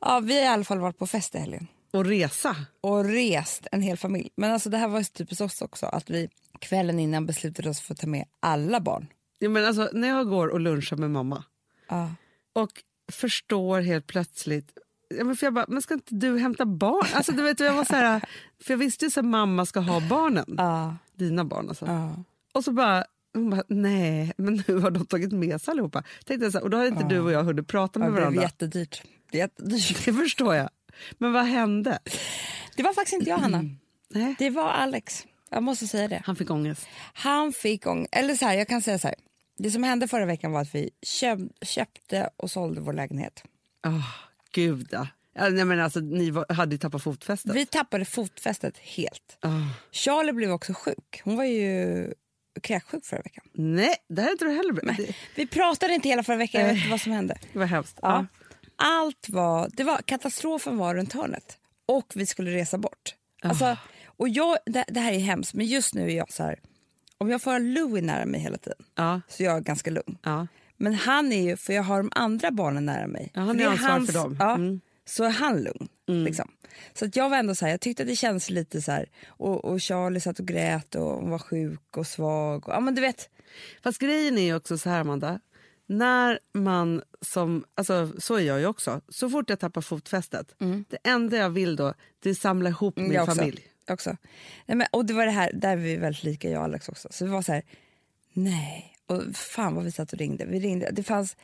Ja, 0.00 0.20
vi 0.20 0.34
har 0.34 0.42
i 0.42 0.46
alla 0.46 0.64
fall 0.64 0.78
varit 0.78 0.98
på 0.98 1.06
fest 1.06 1.34
i 1.34 1.38
helgen 1.38 1.66
Och 1.90 2.04
resa. 2.04 2.56
och 2.80 3.04
rest 3.04 3.66
en 3.72 3.82
hel 3.82 3.96
familj. 3.96 4.30
Men 4.36 4.52
alltså 4.52 4.70
det 4.70 4.76
här 4.78 4.88
var 4.88 5.02
typiskt 5.02 5.40
oss 5.40 5.62
också, 5.62 5.86
att 5.86 6.10
vi 6.10 6.28
kvällen 6.58 6.98
innan 6.98 7.26
beslutade 7.26 7.70
oss 7.70 7.80
för 7.80 7.94
att 7.94 8.00
ta 8.00 8.06
med 8.06 8.24
alla 8.40 8.80
barn. 8.80 9.06
Ja, 9.38 9.48
men 9.48 9.64
alltså, 9.64 9.90
när 9.92 10.08
jag 10.08 10.28
går 10.28 10.48
och 10.48 10.60
lunchar 10.60 10.96
med 10.96 11.10
mamma 11.10 11.44
Ja. 11.88 12.10
och 12.52 12.70
förstår 13.12 13.80
helt 13.80 14.06
plötsligt 14.06 14.78
Ja, 15.18 15.24
men 15.24 15.36
för 15.36 15.46
jag 15.46 15.54
bara, 15.54 15.64
men 15.68 15.82
ska 15.82 15.94
inte 15.94 16.14
du 16.14 16.38
hämta 16.38 16.66
barn? 16.66 17.06
Alltså, 17.14 17.32
du 17.32 17.42
vet, 17.42 17.60
jag 17.60 17.72
var 17.74 17.84
så 17.84 17.94
här, 17.94 18.20
för 18.64 18.72
jag 18.72 18.78
visste 18.78 19.04
ju 19.04 19.10
att 19.20 19.24
mamma 19.24 19.66
ska 19.66 19.80
ha 19.80 20.00
barnen. 20.00 20.54
Ja. 20.58 20.96
Dina 21.14 21.44
barn 21.44 21.68
alltså. 21.68 21.86
Ja. 21.86 22.16
Och 22.52 22.64
så 22.64 22.72
bara, 22.72 23.04
hon 23.34 23.50
bara, 23.50 23.62
nej, 23.68 24.32
men 24.36 24.62
nu 24.68 24.78
har 24.78 24.90
de 24.90 25.06
tagit 25.06 25.32
med 25.32 25.60
sig 25.60 25.72
allihopa. 25.72 26.04
Tänkte 26.24 26.52
så 26.52 26.58
här, 26.58 26.64
och 26.64 26.70
då 26.70 26.76
har 26.76 26.86
inte 26.86 27.04
du 27.04 27.20
och 27.20 27.32
jag 27.32 27.44
hunnit 27.44 27.66
prata 27.68 27.98
med 27.98 28.08
Det 28.08 28.12
blev 28.12 28.22
varandra. 28.22 28.42
jättedyrt. 28.42 29.02
jättedyrt. 29.32 30.04
Det 30.04 30.12
förstår 30.12 30.54
jag. 30.54 30.68
Men 31.18 31.32
vad 31.32 31.44
hände? 31.44 31.98
Det 32.76 32.82
var 32.82 32.92
faktiskt 32.92 33.14
inte 33.14 33.30
jag, 33.30 33.38
Hanna. 33.38 33.64
Nej. 34.10 34.34
Det 34.38 34.50
var 34.50 34.68
Alex. 34.70 35.26
Jag 35.50 35.62
måste 35.62 35.86
säga 35.88 36.08
det. 36.08 36.22
Han 36.24 36.36
fick 36.36 36.50
ångest. 36.50 36.86
Han 37.14 37.52
fick 37.52 37.86
ång- 37.86 38.06
Eller 38.12 38.34
så 38.34 38.44
här, 38.44 38.54
jag 38.54 38.68
kan 38.68 38.82
säga 38.82 38.98
så 38.98 39.08
här. 39.08 39.16
Det 39.58 39.70
som 39.70 39.82
hände 39.82 40.08
förra 40.08 40.26
veckan 40.26 40.52
var 40.52 40.60
att 40.60 40.74
vi 40.74 40.90
köp, 41.02 41.38
köpte 41.62 42.30
och 42.36 42.50
sålde 42.50 42.80
vår 42.80 42.92
lägenhet. 42.92 43.42
Oh, 43.86 44.06
gud 44.52 44.88
ja. 44.90 45.08
ja 45.34 45.48
nej, 45.48 45.64
men 45.64 45.80
alltså, 45.80 46.00
ni 46.00 46.30
var, 46.30 46.52
hade 46.52 46.74
ju 46.74 46.78
tappat 46.78 47.02
fotfästet. 47.02 47.54
Vi 47.54 47.66
tappade 47.66 48.04
fotfästet 48.04 48.78
helt. 48.78 49.36
Ah. 49.40 49.48
Charlie 49.92 50.32
blev 50.32 50.50
också 50.50 50.72
sjuk. 50.74 51.20
Hon 51.24 51.36
var 51.36 51.44
ju 51.44 52.14
kräksjuk 52.60 53.04
förra 53.04 53.22
veckan. 53.22 53.44
Nej, 53.52 53.94
det 54.08 54.22
här 54.22 54.28
är 54.28 54.32
inte 54.32 54.44
du 54.44 54.50
heller. 54.50 54.96
Det, 54.96 55.14
Vi 55.34 55.46
pratade 55.46 55.94
inte 55.94 56.08
hela 56.08 56.22
förra 56.22 56.36
veckan, 56.36 56.60
jag 56.60 56.68
vet 56.68 56.76
inte 56.76 56.90
vad 56.90 57.00
som 57.00 57.12
hände. 57.12 57.38
det 57.52 57.58
var 57.58 57.66
hemskt. 57.66 57.98
Ja. 58.02 58.26
Allt 58.76 59.28
var, 59.28 59.70
det 59.72 59.84
var, 59.84 59.98
katastrofen 59.98 60.76
var 60.78 60.94
runt 60.94 61.12
hörnet 61.12 61.58
och 61.86 62.12
vi 62.14 62.26
skulle 62.26 62.50
resa 62.50 62.78
bort. 62.78 63.14
Alltså, 63.42 63.76
och 64.04 64.28
jag, 64.28 64.56
det, 64.66 64.84
det 64.88 65.00
här 65.00 65.12
är 65.12 65.18
hemskt, 65.18 65.54
men 65.54 65.66
just 65.66 65.94
nu 65.94 66.10
är 66.10 66.16
jag 66.16 66.32
så 66.32 66.42
här, 66.42 66.58
om 67.18 67.30
jag 67.30 67.42
får 67.42 67.50
ha 67.50 67.58
Louis 67.58 68.02
nära 68.04 68.26
mig 68.26 68.40
hela 68.40 68.58
tiden 68.58 68.78
Ja. 68.94 69.20
så 69.28 69.42
är 69.42 69.46
jag 69.46 69.64
ganska 69.64 69.90
lugn. 69.90 70.18
Ja. 70.22 70.46
Men 70.76 70.94
han 70.94 71.32
är 71.32 71.42
ju, 71.42 71.56
för 71.56 71.72
jag 71.72 71.82
har 71.82 71.96
de 71.98 72.10
andra 72.14 72.50
barnen 72.50 72.86
nära 72.86 73.06
mig. 73.06 73.30
Ja, 73.34 73.40
han 73.40 73.60
är 73.60 73.64
det 73.64 73.70
ansvarig 73.70 74.06
för 74.06 74.12
dem. 74.14 74.36
Ja, 74.40 74.54
Mm. 74.54 74.80
Så 75.04 75.24
är 75.24 75.30
han 75.30 75.62
lugn. 75.62 75.88
Liksom. 76.06 76.50
Så 76.94 77.04
att 77.04 77.16
jag 77.16 77.30
var 77.30 77.36
ändå 77.36 77.54
så 77.54 77.64
här, 77.64 77.72
jag 77.72 77.80
tyckte 77.80 78.02
att 78.02 78.08
det 78.08 78.16
kändes 78.16 78.50
lite 78.50 78.82
så 78.82 78.92
här, 78.92 79.08
och, 79.26 79.64
och 79.64 79.82
Charlie 79.82 80.20
satt 80.20 80.38
och 80.40 80.46
grät 80.46 80.94
och 80.94 81.28
var 81.28 81.38
sjuk 81.38 81.96
och 81.96 82.06
svag. 82.06 82.68
Och, 82.68 82.74
ja 82.74 82.80
men 82.80 82.94
du 82.94 83.00
vet, 83.00 83.28
Fast 83.82 83.98
grejen 83.98 84.38
är 84.38 84.42
ju 84.42 84.54
också 84.54 84.78
så 84.78 84.90
här, 84.90 85.00
Amanda. 85.00 85.40
När 85.86 86.38
man 86.52 87.02
som, 87.20 87.64
alltså 87.74 88.12
så 88.20 88.34
är 88.34 88.40
jag 88.40 88.60
ju 88.60 88.66
också, 88.66 89.00
så 89.08 89.30
fort 89.30 89.50
jag 89.50 89.58
tappar 89.60 89.80
fotfästet, 89.80 90.54
det 90.88 90.98
enda 91.04 91.36
jag 91.36 91.50
vill 91.50 91.76
då 91.76 91.94
det 92.22 92.30
är 92.30 92.34
samla 92.34 92.68
ihop 92.70 92.96
min 92.96 93.04
Mm. 93.04 93.14
jag 93.16 93.22
också. 93.24 93.36
familj. 93.36 93.66
Jag 93.86 93.94
också. 93.94 94.16
Nej, 94.66 94.76
men, 94.76 94.86
och 94.92 95.06
det 95.06 95.14
var 95.14 95.26
det 95.26 95.32
här, 95.32 95.52
där 95.54 95.72
är 95.72 95.76
vi 95.76 95.96
väldigt 95.96 96.24
lika 96.24 96.50
jag 96.50 96.58
och 96.58 96.64
Alex 96.64 96.88
också. 96.88 97.08
Så 97.10 97.24
vi 97.24 97.30
var 97.30 97.42
så 97.42 97.52
här, 97.52 97.62
nej. 98.32 98.96
Och 99.06 99.22
fan 99.36 99.74
vad 99.74 99.84
vi 99.84 99.92
satt 99.92 100.12
och 100.12 100.18
ringde. 100.18 100.44
Vi 100.44 100.60
ringde. 100.60 100.90
Det 100.92 101.02
fanns 101.02 101.36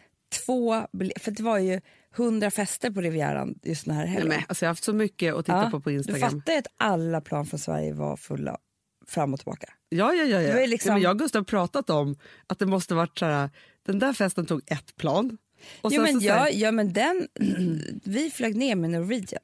två, 0.46 0.87
för 1.20 1.31
det 1.31 1.43
var 1.43 1.58
ju 1.58 1.81
hundra 2.18 2.50
fester 2.50 2.90
på 2.90 3.00
Rivieran 3.00 3.54
just 3.62 3.84
den 3.84 3.94
här 3.94 4.04
Nej, 4.04 4.12
helgen. 4.12 4.28
men, 4.28 4.42
alltså, 4.48 4.64
jag 4.64 4.68
har 4.68 4.70
haft 4.70 4.84
så 4.84 4.92
mycket 4.92 5.34
att 5.34 5.44
titta 5.46 5.62
Ja, 5.64 5.70
på 5.70 5.80
på 5.80 5.90
Du 5.90 5.96
Instagram. 5.96 6.30
fattar 6.30 6.52
ju 6.52 6.58
att 6.58 6.66
alla 6.76 7.20
plan 7.20 7.46
från 7.46 7.60
Sverige 7.60 7.92
var 7.92 8.16
fulla 8.16 8.58
fram 9.06 9.32
och 9.34 9.40
tillbaka. 9.40 9.72
Ja, 9.88 10.12
ja, 10.14 10.24
ja, 10.24 10.40
ja. 10.42 10.54
Det 10.54 10.66
liksom- 10.66 10.88
ja 10.88 10.94
men 10.94 11.02
jag 11.02 11.10
och 11.10 11.18
Gustav 11.18 11.40
har 11.40 11.44
pratat 11.44 11.90
om 11.90 12.16
att 12.46 12.58
det 12.58 12.66
måste 12.66 12.94
varit 12.94 13.18
så 13.18 13.24
här, 13.26 13.50
den 13.86 13.98
där 13.98 14.12
festen 14.12 14.46
tog 14.46 14.62
ett 14.66 14.96
plan. 14.96 15.38
Och 15.80 15.92
Jo, 15.92 16.02
men, 16.02 16.14
så, 16.14 16.20
så 16.20 16.28
här, 16.28 16.38
ja, 16.38 16.48
ja, 16.50 16.72
men 16.72 16.92
den, 16.92 17.28
vi 18.04 18.30
flög 18.30 18.56
ner 18.56 18.74
med 18.76 18.90
Norwegian. 18.90 19.42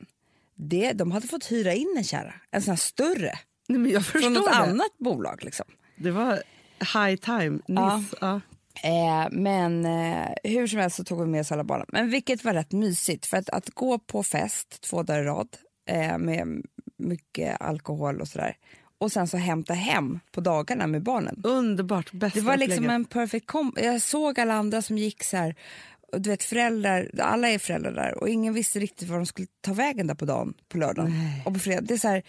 Det, 0.56 0.92
de 0.92 1.12
hade 1.12 1.26
fått 1.28 1.52
hyra 1.52 1.72
in 1.74 1.94
en 1.96 2.04
kärra, 2.04 2.34
en 2.50 2.62
sån 2.62 2.70
här 2.72 2.76
större, 2.76 3.32
nej, 3.68 3.78
men 3.78 3.90
jag 3.90 4.06
från 4.06 4.22
förstår 4.22 4.30
något 4.40 4.44
det. 4.50 4.56
annat 4.56 4.98
bolag. 4.98 5.44
Liksom. 5.44 5.66
Det 5.96 6.10
var 6.10 6.42
high 6.80 7.16
time. 7.20 7.58
Ja. 7.66 7.96
Nyss, 7.96 8.14
ja. 8.20 8.40
Eh, 8.82 9.28
men 9.30 9.84
eh, 9.84 10.28
hur 10.44 10.66
som 10.66 10.78
helst 10.78 10.96
så 10.96 11.04
tog 11.04 11.20
vi 11.20 11.26
med 11.26 11.40
oss 11.40 11.52
alla 11.52 11.64
barnen. 11.64 11.86
Men 11.88 12.10
vilket 12.10 12.44
var 12.44 12.52
rätt 12.52 12.72
mysigt 12.72 13.26
för 13.26 13.36
att, 13.36 13.50
att 13.50 13.70
gå 13.70 13.98
på 13.98 14.22
fest 14.22 14.80
två 14.80 15.02
dagar 15.02 15.22
i 15.22 15.24
rad 15.24 15.48
eh, 15.90 16.18
med 16.18 16.62
mycket 16.96 17.60
alkohol 17.60 18.20
och 18.20 18.28
sådär 18.28 18.56
och 18.98 19.12
sen 19.12 19.28
så 19.28 19.36
hämta 19.36 19.74
hem 19.74 20.20
på 20.32 20.40
dagarna 20.40 20.86
med 20.86 21.02
barnen. 21.02 21.40
Underbart, 21.44 22.12
bästa 22.12 22.40
Det 22.40 22.46
var 22.46 22.56
liksom 22.56 22.84
upplägget. 22.84 22.94
en 22.94 23.04
perfect 23.04 23.46
kom 23.46 23.72
Jag 23.76 24.02
såg 24.02 24.40
alla 24.40 24.54
andra 24.54 24.82
som 24.82 24.98
gick 24.98 25.24
så 25.24 25.36
här 25.36 25.54
du 26.18 26.30
vet 26.30 26.42
föräldrar, 26.42 27.10
alla 27.18 27.48
är 27.48 27.58
föräldrar 27.58 27.92
där 27.92 28.18
och 28.18 28.28
ingen 28.28 28.54
visste 28.54 28.78
riktigt 28.78 29.08
var 29.08 29.16
de 29.16 29.26
skulle 29.26 29.48
ta 29.60 29.72
vägen 29.72 30.06
där 30.06 30.14
på 30.14 30.24
dagen, 30.24 30.54
på 30.68 30.78
lördagen 30.78 31.12
och 31.44 31.52
på 31.52 31.58
fredag. 31.58 31.80
Det 31.80 31.94
är 31.94 31.98
så 31.98 32.08
här, 32.08 32.22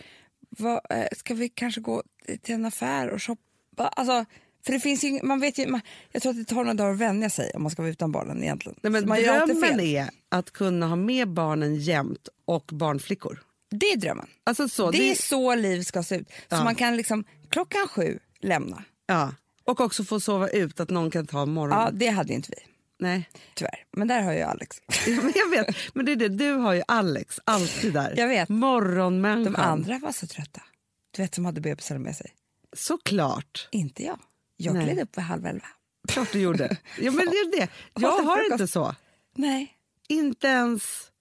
vad, 0.49 0.81
eh, 0.89 1.07
ska 1.17 1.33
vi 1.33 1.49
kanske 1.49 1.81
gå 1.81 2.03
till 2.41 2.55
en 2.55 2.65
affär 2.65 3.09
och 3.09 3.23
shoppa? 3.23 3.87
Alltså, 3.87 4.25
för 4.65 4.71
det 4.71 4.79
finns 4.79 5.03
ju, 5.03 5.19
man 5.23 5.39
vet 5.39 5.57
ju, 5.57 5.67
man, 5.67 5.81
jag 6.11 6.21
tror 6.21 6.29
att 6.31 6.37
det 6.37 6.45
tar 6.45 6.55
några 6.55 6.73
dagar 6.73 6.91
att 6.91 6.97
vänja 6.97 7.29
sig 7.29 7.51
om 7.55 7.61
man 7.63 7.71
ska 7.71 7.81
vara 7.81 7.91
utan 7.91 8.11
barnen 8.11 8.43
egentligen. 8.43 8.79
Nej, 8.81 8.91
men 8.91 9.05
drömmen 9.05 9.79
är 9.79 10.09
att 10.29 10.51
kunna 10.51 10.87
ha 10.87 10.95
med 10.95 11.27
barnen 11.29 11.75
jämt 11.75 12.27
och 12.45 12.69
barnflickor. 12.73 13.43
Det 13.71 13.85
är 13.85 13.97
drömmen. 13.97 14.27
Alltså 14.43 14.69
så, 14.69 14.91
det, 14.91 14.97
det, 14.97 15.11
är 15.11 15.15
så 15.15 15.55
liv 15.55 15.81
ska 15.81 16.03
se 16.03 16.15
ut. 16.15 16.27
Så 16.29 16.33
Ja. 16.49 16.63
man 16.63 16.75
kan 16.75 16.97
liksom 16.97 17.23
klockan 17.49 17.87
sju 17.87 18.19
lämna. 18.39 18.83
ja. 19.07 19.33
Och 19.67 19.81
också 19.81 20.03
få 20.03 20.19
sova 20.19 20.49
ut, 20.49 20.79
att 20.79 20.89
någon 20.89 21.11
kan 21.11 21.27
ta 21.27 21.45
morgonen. 21.45 21.83
Ja, 21.85 21.91
det 21.91 22.07
hade 22.07 22.33
inte 22.33 22.49
vi. 22.51 22.63
Nej. 22.99 23.29
Tyvärr. 23.55 23.83
Men 23.91 24.07
där 24.07 24.21
har 24.21 24.33
ju 24.33 24.41
Alex. 24.41 24.77
Jag 25.35 25.49
vet, 25.49 25.75
men 25.93 26.05
det 26.05 26.11
är 26.11 26.15
det, 26.15 26.29
du 26.29 26.51
har 26.51 26.73
ju 26.73 26.81
Alex 26.87 27.39
alltid 27.43 27.93
där. 27.93 28.13
Jag 28.17 28.27
vet. 28.27 28.49
Morgonmänniskan. 28.49 29.53
De 29.53 29.59
andra 29.61 29.99
var 29.99 30.11
så 30.11 30.27
trötta. 30.27 30.61
Du 31.11 31.21
vet 31.21 31.35
som 31.35 31.45
hade 31.45 31.61
bebisar 31.61 31.97
med 31.97 32.15
sig. 32.15 32.31
Såklart. 32.73 33.67
Inte 33.71 34.03
jag. 34.03 34.19
Jag 34.57 34.73
Nej. 34.73 34.85
gled 34.85 34.99
upp 34.99 35.17
vid 35.17 35.23
halv 35.23 35.45
elva. 35.45 35.67
Klart 36.07 36.31
du 36.31 36.39
gjorde. 36.39 36.77
Ja, 36.99 37.11
men 37.11 37.25
det 37.25 37.37
är 37.37 37.59
det. 37.59 37.67
Jag 37.99 38.23
har 38.23 38.51
inte 38.51 38.67
så. 38.67 38.95
Nej. 39.35 39.77
Inte 40.07 40.47
ens 40.47 41.11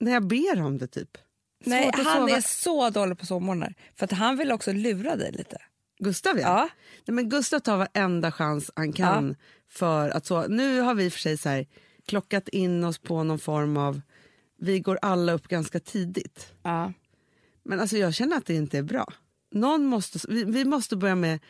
när 0.00 0.12
jag 0.12 0.26
ber 0.26 0.62
om 0.62 0.78
det 0.78 0.86
typ. 0.86 1.18
Nej, 1.64 1.90
han 1.94 2.28
är 2.28 2.40
så 2.40 2.90
dålig 2.90 3.18
på 3.18 3.26
sovmorgnar. 3.26 3.74
För 3.94 4.04
att 4.04 4.12
han 4.12 4.36
vill 4.36 4.52
också 4.52 4.72
lura 4.72 5.16
dig 5.16 5.32
lite. 5.32 5.58
Gustav 5.98 6.38
ja. 6.38 6.42
Ja. 6.42 6.68
Nej, 7.06 7.14
men 7.14 7.28
Gustav 7.28 7.60
tar 7.60 7.76
varenda 7.76 8.32
chans 8.32 8.70
han 8.76 8.92
kan 8.92 9.36
för 9.68 10.08
att 10.10 10.26
så. 10.26 10.46
Nu 10.46 10.80
har 10.80 10.94
vi 10.94 11.10
för 11.10 11.20
sig 11.20 11.38
så 11.38 11.48
här, 11.48 11.66
klockat 12.06 12.48
in 12.48 12.84
oss 12.84 12.98
på 12.98 13.22
någon 13.22 13.38
form 13.38 13.76
av, 13.76 14.00
vi 14.58 14.80
går 14.80 14.98
alla 15.02 15.32
upp 15.32 15.48
ganska 15.48 15.80
tidigt. 15.80 16.52
Ja. 16.62 16.92
Men 17.62 17.80
alltså 17.80 17.96
jag 17.96 18.14
känner 18.14 18.36
att 18.36 18.46
det 18.46 18.54
inte 18.54 18.78
är 18.78 18.82
bra. 18.82 19.12
någon 19.50 19.86
måste, 19.86 20.18
vi, 20.28 20.44
vi 20.44 20.64
måste 20.64 20.96
börja 20.96 21.14
med 21.14 21.40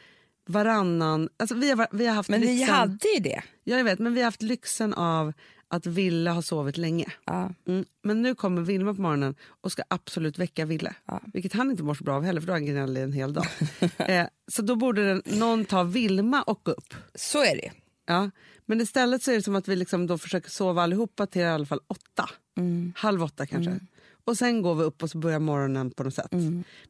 varannan... 0.47 1.29
Alltså 1.37 1.55
vi, 1.55 1.71
har, 1.71 1.87
vi 1.91 2.07
har 2.07 2.15
haft 2.15 2.29
Men 2.29 2.41
ni 2.41 2.47
lyxen, 2.47 2.75
hade 2.75 3.09
ju 3.15 3.21
det. 3.21 3.43
Ja, 3.65 3.77
jag 3.77 3.85
vet, 3.85 3.99
men 3.99 4.15
vi 4.15 4.21
har 4.21 4.25
haft 4.25 4.43
lyxen 4.43 4.95
av 4.95 5.33
att 5.69 5.87
Ville 5.87 6.31
har 6.31 6.43
sovit 6.43 6.77
länge. 6.77 7.13
Ja. 7.25 7.55
Mm. 7.67 7.85
Men 8.03 8.23
nu 8.23 8.35
kommer 8.35 8.63
Vilma 8.63 8.95
på 8.95 9.01
morgonen 9.01 9.35
och 9.61 9.73
ska 9.73 9.83
absolut 9.89 10.39
väcka 10.39 10.65
Ville. 10.65 10.95
Ja. 11.07 11.21
Vilket 11.33 11.53
han 11.53 11.71
inte 11.71 11.83
mår 11.83 11.95
så 11.95 12.05
bra 12.05 12.17
av 12.17 12.25
heller, 12.25 12.41
för 12.41 12.47
då 12.47 12.53
har 12.53 12.61
han 12.61 12.67
gnällig 12.67 13.03
en 13.03 13.13
hel 13.13 13.33
dag. 13.33 13.47
eh, 13.99 14.27
så 14.53 14.63
då 14.63 14.77
borde 14.77 15.09
den, 15.09 15.23
någon 15.25 15.65
ta 15.65 15.83
Vilma 15.83 16.43
och 16.43 16.61
gå 16.63 16.71
upp. 16.71 16.95
Så 17.15 17.45
är 17.45 17.57
det. 17.57 17.73
Ja. 18.07 18.31
Men 18.67 18.81
istället 18.81 19.23
så 19.23 19.31
är 19.31 19.35
det 19.35 19.43
som 19.43 19.57
att 19.57 19.69
vi 19.69 19.77
liksom 19.77 20.07
då 20.07 20.19
försöker 20.19 20.51
sova 20.51 20.83
allihopa 20.83 21.27
till 21.27 21.43
i 21.43 21.45
alla 21.45 21.67
fall 21.67 21.81
åtta. 21.87 22.31
Mm. 22.57 22.93
Halv 22.97 23.23
åtta 23.23 23.47
kanske. 23.47 23.81
Och 24.25 24.39
sen 24.39 24.63
går 24.63 24.75
vi 24.75 24.83
upp 24.83 25.03
och 25.03 25.11
så 25.11 25.19
börjar 25.19 25.39
morgonen 25.39 25.91
på 25.91 26.05
något 26.05 26.15
sätt. 26.15 26.33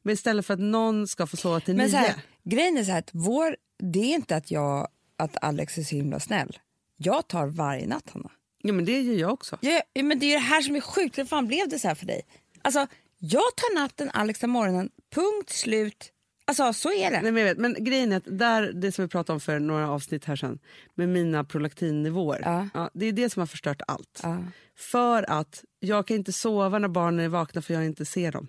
Men 0.03 0.13
istället 0.15 0.47
för 0.47 0.55
att 0.55 0.61
någon 0.61 1.09
ska 1.09 1.27
få 1.27 1.37
sova 1.37 1.61
till 1.61 1.75
Mm. 1.75 1.83
Men 1.85 1.91
så 1.91 1.97
nio. 2.01 2.07
här, 2.07 2.21
grejen 2.45 2.77
är 2.79 2.85
så 2.85 2.91
här 2.91 2.99
att 2.99 3.11
vår, 3.13 3.57
det 3.79 3.99
är 3.99 4.15
inte 4.15 4.37
att, 4.37 4.51
jag, 4.51 4.89
att 5.17 5.37
Alex 5.45 5.79
är 5.79 5.83
så 5.83 5.97
himla 5.97 6.21
snäll. 6.21 6.59
Jag 6.97 7.29
tar 7.29 7.47
varje 7.47 7.87
natt, 7.87 8.11
Hanna. 8.11 8.31
Ja, 8.63 8.73
men 8.73 8.85
det 8.85 9.01
gör 9.01 9.15
jag 9.15 9.33
också. 9.33 9.59
Ja, 9.61 9.83
men 10.03 10.19
det 10.19 10.27
är 10.27 10.33
det 10.33 10.39
här 10.39 10.63
som 10.63 10.77
är 10.77 10.81
sjukt. 10.81 11.19
Hur 11.19 11.25
fan 11.25 11.47
blev 11.47 11.69
det 11.69 11.79
så 11.79 11.89
här 11.89 11.95
för 11.95 12.07
dig? 12.07 12.23
Alltså, 12.63 12.87
jag 13.19 13.57
tar 13.57 13.75
natten, 13.75 14.11
Alex 14.15 14.39
tar 14.41 14.49
morgonen. 14.49 14.91
Punkt 15.15 15.51
slut. 15.51 16.11
Alltså, 16.47 16.73
så 16.73 16.93
är 16.93 17.11
det. 17.11 17.21
Nej, 17.23 17.33
men, 17.33 17.37
jag 17.43 17.49
vet, 17.49 17.59
men 17.59 17.77
grejen 17.85 18.13
är 18.13 18.17
att 18.17 18.39
där, 18.39 18.73
det 18.73 18.93
som 18.93 19.05
vi 19.05 19.09
pratade 19.09 19.35
om 19.35 19.41
för 19.41 19.59
några 19.59 19.91
avsnitt 19.91 20.25
här 20.25 20.37
sen 20.37 20.59
med 20.95 21.09
mina 21.09 21.45
prolaktinnivåer. 21.45 22.69
Ja. 22.75 22.91
det 22.95 23.07
är 23.07 23.13
det 23.13 23.31
som 23.31 23.41
har 23.41 23.47
förstört 23.47 23.83
allt. 23.89 24.21
Ja, 24.23 24.45
För 24.77 25.31
att 25.31 25.65
jag 25.81 26.07
kan 26.07 26.17
inte 26.17 26.33
sova 26.33 26.79
när 26.79 26.89
barnen 26.89 27.21
är 27.25 27.29
vakna 27.29 27.63
för 27.63 27.75
jag 27.75 27.85
inte 27.85 28.05
ser 28.05 28.33
dem. 28.33 28.49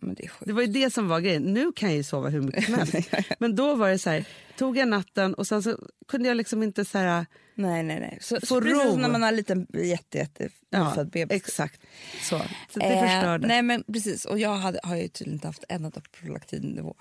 det. 0.00 0.28
Det 0.40 0.52
var 0.52 0.60
ju 0.62 0.68
det 0.68 0.90
som 0.94 1.08
var 1.08 1.20
grejen. 1.20 1.42
Nu 1.42 1.72
kan 1.72 1.88
jag 1.88 1.96
ju 1.96 2.02
sova 2.02 2.28
hur 2.28 2.40
mycket 2.42 2.64
som 2.64 2.74
helst. 2.78 3.08
Men 3.38 3.56
då 3.56 3.74
var 3.74 3.88
det 3.90 3.98
så 3.98 4.10
här, 4.10 4.24
tog 4.56 4.76
jag 4.76 4.88
natten 4.88 5.34
och 5.34 5.46
sen 5.46 5.62
så 5.62 5.78
kunde 6.08 6.28
jag 6.28 6.36
liksom 6.36 6.62
inte 6.62 6.84
så 6.84 6.98
här, 6.98 7.26
Nej, 7.56 7.82
nej, 7.82 8.00
nej. 8.00 8.18
Så, 8.20 8.40
Få 8.40 8.46
så 8.46 8.60
precis 8.60 8.84
ro. 8.84 8.90
som 8.92 9.00
när 9.00 9.08
man 9.08 9.22
har 9.22 9.28
en 9.28 9.36
liten 9.36 9.66
jätte, 9.74 10.18
jätte 10.18 10.48
ja, 10.70 11.04
bebis. 11.12 11.36
exakt. 11.36 11.80
Så, 12.22 12.38
så 12.70 12.78
det 12.78 12.84
Eh, 12.84 13.00
förstörde. 13.00 13.46
nej, 13.46 13.62
men 13.62 13.84
precis. 13.92 14.24
Och 14.24 14.38
jag 14.38 14.56
hade, 14.56 14.80
har 14.82 14.96
ju 14.96 15.08
tydligen 15.08 15.34
inte 15.36 15.46
haft 15.46 15.64
en 15.68 15.84
enda 15.84 16.00
prolaktinnivå. 16.20 16.94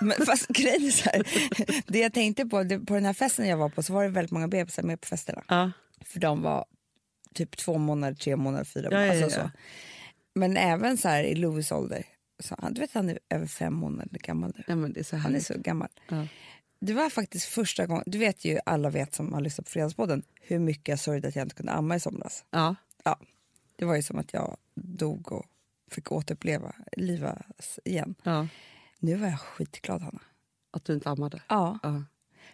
Men 0.00 0.26
fast 0.26 0.48
grejen 0.48 0.86
är 0.86 0.90
så 0.90 1.10
här, 1.10 1.22
det 1.86 1.98
jag 1.98 2.12
tänkte 2.12 2.46
på, 2.46 2.62
det, 2.62 2.78
på 2.78 2.94
den 2.94 3.04
här 3.04 3.12
festen 3.12 3.48
jag 3.48 3.56
var 3.56 3.68
på 3.68 3.82
så 3.82 3.92
var 3.92 4.02
det 4.02 4.08
väldigt 4.08 4.32
många 4.32 4.48
bebisar 4.48 4.82
med 4.82 5.00
på 5.00 5.06
festerna. 5.06 5.44
Ja. 5.48 5.70
För 6.04 6.20
de 6.20 6.42
var 6.42 6.64
typ 7.34 7.56
två 7.56 7.78
månader, 7.78 8.14
tre 8.14 8.36
månader, 8.36 8.64
fyra 8.64 8.88
ja, 8.90 8.90
månader. 8.90 9.14
ja, 9.14 9.24
Alltså 9.24 9.40
ja. 9.40 9.44
Så. 9.44 9.50
Men 10.34 10.56
även 10.56 10.96
så 10.96 11.08
här 11.08 11.24
i 11.24 11.34
Louis 11.34 11.72
ålder, 11.72 12.04
så 12.40 12.56
han, 12.58 12.74
du 12.74 12.80
vet 12.80 12.92
han 12.92 13.08
är 13.08 13.18
över 13.30 13.46
fem 13.46 13.74
månader 13.74 14.18
gammal 14.18 14.52
nu. 14.56 14.64
är 15.00 15.16
Han 15.16 15.34
är 15.34 15.40
så 15.40 15.54
gammal. 15.58 15.88
Det 16.80 16.92
var 16.92 17.10
faktiskt 17.10 17.44
första 17.44 17.86
gången, 17.86 18.04
du 18.06 18.18
vet 18.18 18.44
ju 18.44 18.58
alla 18.66 18.90
vet 18.90 19.14
som 19.14 19.32
har 19.32 19.40
lyssnat 19.40 19.66
på 19.66 19.70
Fredagspodden 19.70 20.22
hur 20.40 20.58
mycket 20.58 20.88
jag 20.88 20.98
sörjde 20.98 21.28
att 21.28 21.36
jag 21.36 21.44
inte 21.44 21.54
kunde 21.54 21.72
amma 21.72 21.96
i 21.96 22.00
somras. 22.00 22.44
Ja. 22.50 22.74
Ja, 23.04 23.18
det 23.76 23.84
var 23.84 23.96
ju 23.96 24.02
som 24.02 24.18
att 24.18 24.32
jag 24.32 24.56
dog 24.74 25.32
och 25.32 25.46
fick 25.90 26.12
återuppleva, 26.12 26.74
livas 26.96 27.80
igen. 27.84 28.14
Ja. 28.22 28.46
Nu 29.00 29.14
var 29.16 29.28
jag 29.28 29.40
skitglad 29.40 30.02
Hanna. 30.02 30.20
Att 30.72 30.84
du 30.84 30.92
inte 30.94 31.10
ammade. 31.10 31.42
Ja. 31.48 31.78
Ja. 31.82 32.02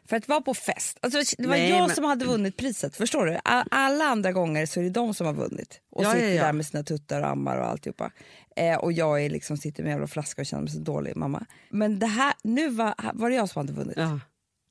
För 0.08 0.16
att 0.16 0.28
vara 0.28 0.40
på 0.40 0.54
fest, 0.54 0.98
alltså, 1.02 1.18
det 1.38 1.46
var 1.48 1.56
Nej, 1.56 1.70
jag 1.70 1.86
men- 1.86 1.94
som 1.96 2.04
hade 2.04 2.24
vunnit 2.24 2.56
priset, 2.56 2.96
förstår 2.96 3.26
du? 3.26 3.38
Alla 3.44 4.04
andra 4.04 4.32
gånger 4.32 4.66
så 4.66 4.80
är 4.80 4.84
det 4.84 4.90
de 4.90 5.14
som 5.14 5.26
har 5.26 5.34
vunnit 5.34 5.80
och 5.90 6.04
Ja, 6.04 6.12
sitter 6.12 6.28
ja, 6.28 6.34
ja. 6.34 6.44
där 6.44 6.52
med 6.52 6.66
sina 6.66 6.82
tuttar 6.82 7.20
och 7.22 7.28
ammar 7.28 7.56
och 7.58 7.66
alltihopa. 7.66 8.10
Eh, 8.56 8.76
och 8.78 8.92
jag 8.92 9.24
är 9.24 9.30
liksom, 9.30 9.56
sitter 9.56 9.82
med 9.82 9.90
en 9.90 9.94
jävla 9.94 10.06
flaska 10.06 10.42
och 10.42 10.46
känner 10.46 10.62
mig 10.62 10.72
så 10.72 10.78
dålig 10.78 11.16
mamma. 11.16 11.46
Men 11.70 11.98
det 11.98 12.06
här, 12.06 12.34
nu 12.44 12.68
var, 12.68 12.94
var 13.14 13.30
det 13.30 13.36
jag 13.36 13.48
som 13.48 13.60
hade 13.60 13.72
vunnit. 13.72 13.96
Ja. 13.96 14.20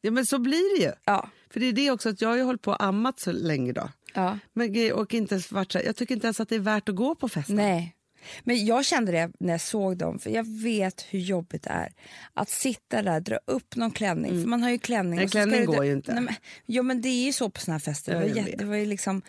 ja, 0.02 0.12
men 0.12 0.26
så 0.26 0.40
blir 0.40 0.78
det 0.80 0.86
ju. 0.86 0.92
Ja. 1.06 1.30
För 1.50 1.60
det 1.60 1.66
är 1.66 1.74
det 1.74 1.92
också 1.92 2.10
att 2.10 2.22
jag 2.22 2.30
har 2.30 2.36
ju 2.36 2.44
hållit 2.44 2.62
på 2.62 2.72
och 2.72 2.84
ammat 2.84 3.20
så 3.20 3.32
länge 3.32 3.74
då. 3.74 3.90
ja. 4.14 4.40
Men, 4.54 4.92
och 4.94 5.14
inte 5.14 5.34
ens 5.36 5.52
varit 5.52 5.72
så 5.72 5.80
jag 5.86 5.96
tycker 5.96 6.16
inte 6.16 6.28
ens 6.28 6.40
att 6.40 6.50
det 6.50 6.56
är 6.56 6.60
värt 6.60 6.90
att 6.90 6.96
gå 6.96 7.16
på 7.16 7.30
festen. 7.30 7.56
Nej. 7.56 7.96
Men 8.44 8.66
jag 8.66 8.86
kände 8.86 9.12
det 9.12 9.32
när 9.40 9.54
jag 9.54 9.62
såg 9.62 9.98
dem, 9.98 10.20
för 10.20 10.30
jag 10.30 10.62
vet 10.64 11.06
hur 11.10 11.20
jobbigt 11.20 11.64
det 11.64 11.70
är 11.70 11.94
att 12.34 12.50
sitta 12.50 13.02
där, 13.02 13.20
dra 13.20 13.40
upp 13.48 13.76
någon 13.76 13.92
klänning, 13.92 14.42
för 14.42 14.50
man 14.50 14.64
har 14.64 14.70
ju 14.70 14.80
klänning. 14.80 15.20
Ska 15.20 15.28
klänning 15.40 15.60
du 15.60 15.66
dra- 15.66 15.74
går 15.76 15.86
ju 15.86 15.92
inte. 15.94 16.14
Nej, 16.14 16.24
men, 16.24 16.34
jo 16.66 16.84
men 16.84 17.02
det 17.02 17.10
är 17.10 17.26
ju 17.26 17.34
så 17.34 17.50
på 17.50 17.60
såna 17.62 17.74
här 17.74 17.80
fester. 17.80 18.14
Det, 18.14 18.20
var 18.20 18.26
vet. 18.36 18.58
det 18.60 18.66
var 18.66 18.76
ju 18.76 18.86
liksom... 18.86 19.22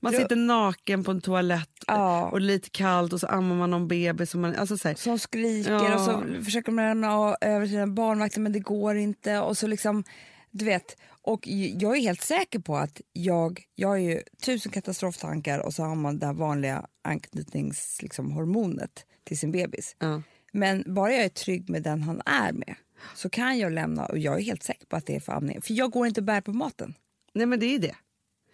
Man 0.00 0.12
dra- 0.12 0.18
sitter 0.18 0.36
naken 0.36 1.04
på 1.04 1.10
en 1.10 1.20
toalett 1.20 1.70
Ja. 1.86 2.28
och 2.30 2.40
lite 2.40 2.70
kallt 2.70 3.12
och 3.12 3.20
så 3.20 3.26
ammar 3.26 3.56
man 3.56 3.70
någon 3.70 3.88
bebis. 3.88 4.34
Och 4.34 4.40
man, 4.40 4.56
alltså 4.56 4.78
så 4.78 4.88
här, 4.88 4.94
som 4.94 5.18
skriker 5.18 5.72
Ja. 5.72 5.94
och 5.94 6.00
så 6.00 6.44
försöker 6.44 6.72
man 6.72 7.04
över 7.40 7.66
till 7.66 7.76
den 7.76 7.94
barnvakten 7.94 8.42
men 8.42 8.52
det 8.52 8.60
går 8.60 8.96
inte. 8.96 9.38
Och 9.38 9.58
så 9.58 9.66
liksom, 9.66 10.04
du 10.50 10.64
vet, 10.64 10.96
och 11.22 11.46
jag 11.46 11.96
är 11.96 12.00
helt 12.00 12.22
säker 12.22 12.58
på 12.58 12.76
att 12.76 13.00
jag, 13.12 13.64
jag 13.74 13.88
har 13.88 13.96
ju 13.96 14.22
tusen 14.42 14.72
katastroftankar 14.72 15.58
och 15.58 15.74
så 15.74 15.82
har 15.82 15.94
man 15.94 16.18
det 16.18 16.32
vanliga 16.32 16.86
anknytningshormonet 17.02 18.02
liksom, 18.02 18.32
hormonet 18.32 19.06
till 19.24 19.38
sin 19.38 19.52
bebis. 19.52 19.96
ja. 19.98 20.22
Men 20.52 20.94
bara 20.94 21.12
jag 21.12 21.24
är 21.24 21.28
trygg 21.28 21.70
med 21.70 21.82
den 21.82 22.02
han 22.02 22.22
är 22.26 22.52
med 22.52 22.74
så 23.14 23.30
kan 23.30 23.58
jag 23.58 23.72
lämna 23.72 24.06
och 24.06 24.18
jag 24.18 24.38
är 24.38 24.42
helt 24.44 24.62
säker 24.62 24.86
på 24.86 24.96
att 24.96 25.06
det 25.06 25.16
är 25.16 25.20
för 25.20 25.32
amning. 25.32 25.62
För 25.62 25.74
jag 25.74 25.90
går 25.90 26.06
inte 26.06 26.20
och 26.20 26.24
bär 26.24 26.40
på 26.40 26.52
maten. 26.52 26.94
Nej 27.34 27.46
men 27.46 27.60
det 27.60 27.66
är 27.66 27.78
det. 27.78 27.94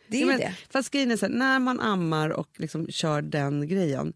Det 0.08 0.16
är 0.16 0.20
Ja, 0.20 0.26
men, 0.26 0.38
det. 0.38 0.56
Fast 0.70 0.90
grejen 0.90 1.10
är 1.10 1.16
så 1.16 1.26
här, 1.26 1.32
när 1.32 1.58
man 1.58 1.80
ammar 1.80 2.30
och 2.30 2.48
liksom 2.56 2.86
kör 2.88 3.22
den 3.22 3.68
grejen 3.68 4.12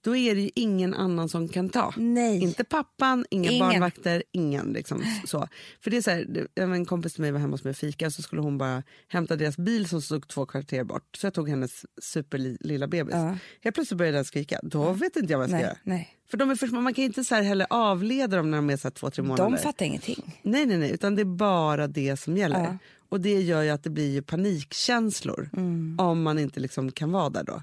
då 0.00 0.16
är 0.16 0.34
det 0.34 0.40
ju 0.40 0.50
ingen 0.54 0.94
annan 0.94 1.28
som 1.28 1.48
kan 1.48 1.68
ta. 1.68 1.94
Nej. 1.96 2.42
Inte 2.42 2.64
pappan, 2.64 3.24
inga 3.30 3.50
Ingen. 3.50 3.68
barnvakter, 3.68 4.22
ingen. 4.32 4.72
Liksom, 4.72 5.02
så. 5.26 5.48
För 5.80 5.90
det 5.90 5.96
är 5.96 6.02
så 6.02 6.10
här, 6.10 6.48
en 6.54 6.84
kompis 6.86 7.12
till 7.12 7.22
mig 7.22 7.30
var 7.32 7.38
hemma 7.40 7.50
hos 7.54 7.64
mig 7.64 7.70
och 7.70 7.76
fika 7.76 8.10
så 8.10 8.22
skulle 8.22 8.42
hon 8.42 8.58
bara 8.58 8.82
hämta 9.08 9.36
deras 9.36 9.56
bil 9.56 9.88
som 9.88 10.02
stod 10.02 10.28
två 10.28 10.46
kvarter 10.46 10.84
bort. 10.84 11.16
Så 11.16 11.26
jag 11.26 11.34
tog 11.34 11.48
hennes 11.48 11.84
superlilla 12.02 12.86
bebis. 12.88 13.14
Ja. 13.14 13.36
Helt 13.62 13.74
plötsligt 13.74 13.98
började 13.98 14.18
den 14.18 14.24
skrika. 14.24 14.60
Då 14.62 14.92
vet 14.92 15.16
inte 15.16 15.32
jag 15.32 15.38
vad 15.38 15.44
jag 15.44 15.50
ska 15.50 15.56
Nej, 15.56 15.64
göra. 15.64 15.76
nej. 15.82 16.14
För 16.30 16.36
de 16.36 16.50
är 16.50 16.54
för, 16.54 16.66
man 16.66 16.94
kan 16.94 17.04
inte 17.04 17.24
så 17.24 17.34
här 17.34 17.42
heller 17.42 17.66
avleda 17.70 18.36
dem 18.36 18.50
när 18.50 18.58
de 18.58 18.70
är 18.70 18.76
så 18.76 18.90
två, 18.90 19.10
tre 19.10 19.22
månader. 19.24 19.50
De 19.50 19.58
fattar 19.58 19.86
ingenting. 19.86 20.38
Nej, 20.42 20.66
nej, 20.66 20.76
nej, 20.78 20.90
utan 20.90 21.14
det 21.14 21.22
är 21.22 21.36
bara 21.36 21.86
det 21.86 22.16
som 22.16 22.36
gäller. 22.36 22.60
Ja. 22.64 22.78
Och 23.08 23.20
det 23.20 23.40
gör 23.40 23.62
ju 23.62 23.70
att 23.70 23.82
det 23.84 23.90
blir 23.90 24.10
ju 24.10 24.22
panikkänslor 24.22 25.50
Mm. 25.56 25.96
om 26.00 26.22
man 26.22 26.38
inte 26.38 26.60
liksom 26.60 26.92
kan 26.92 27.12
vara 27.12 27.30
där 27.30 27.44
då. 27.44 27.62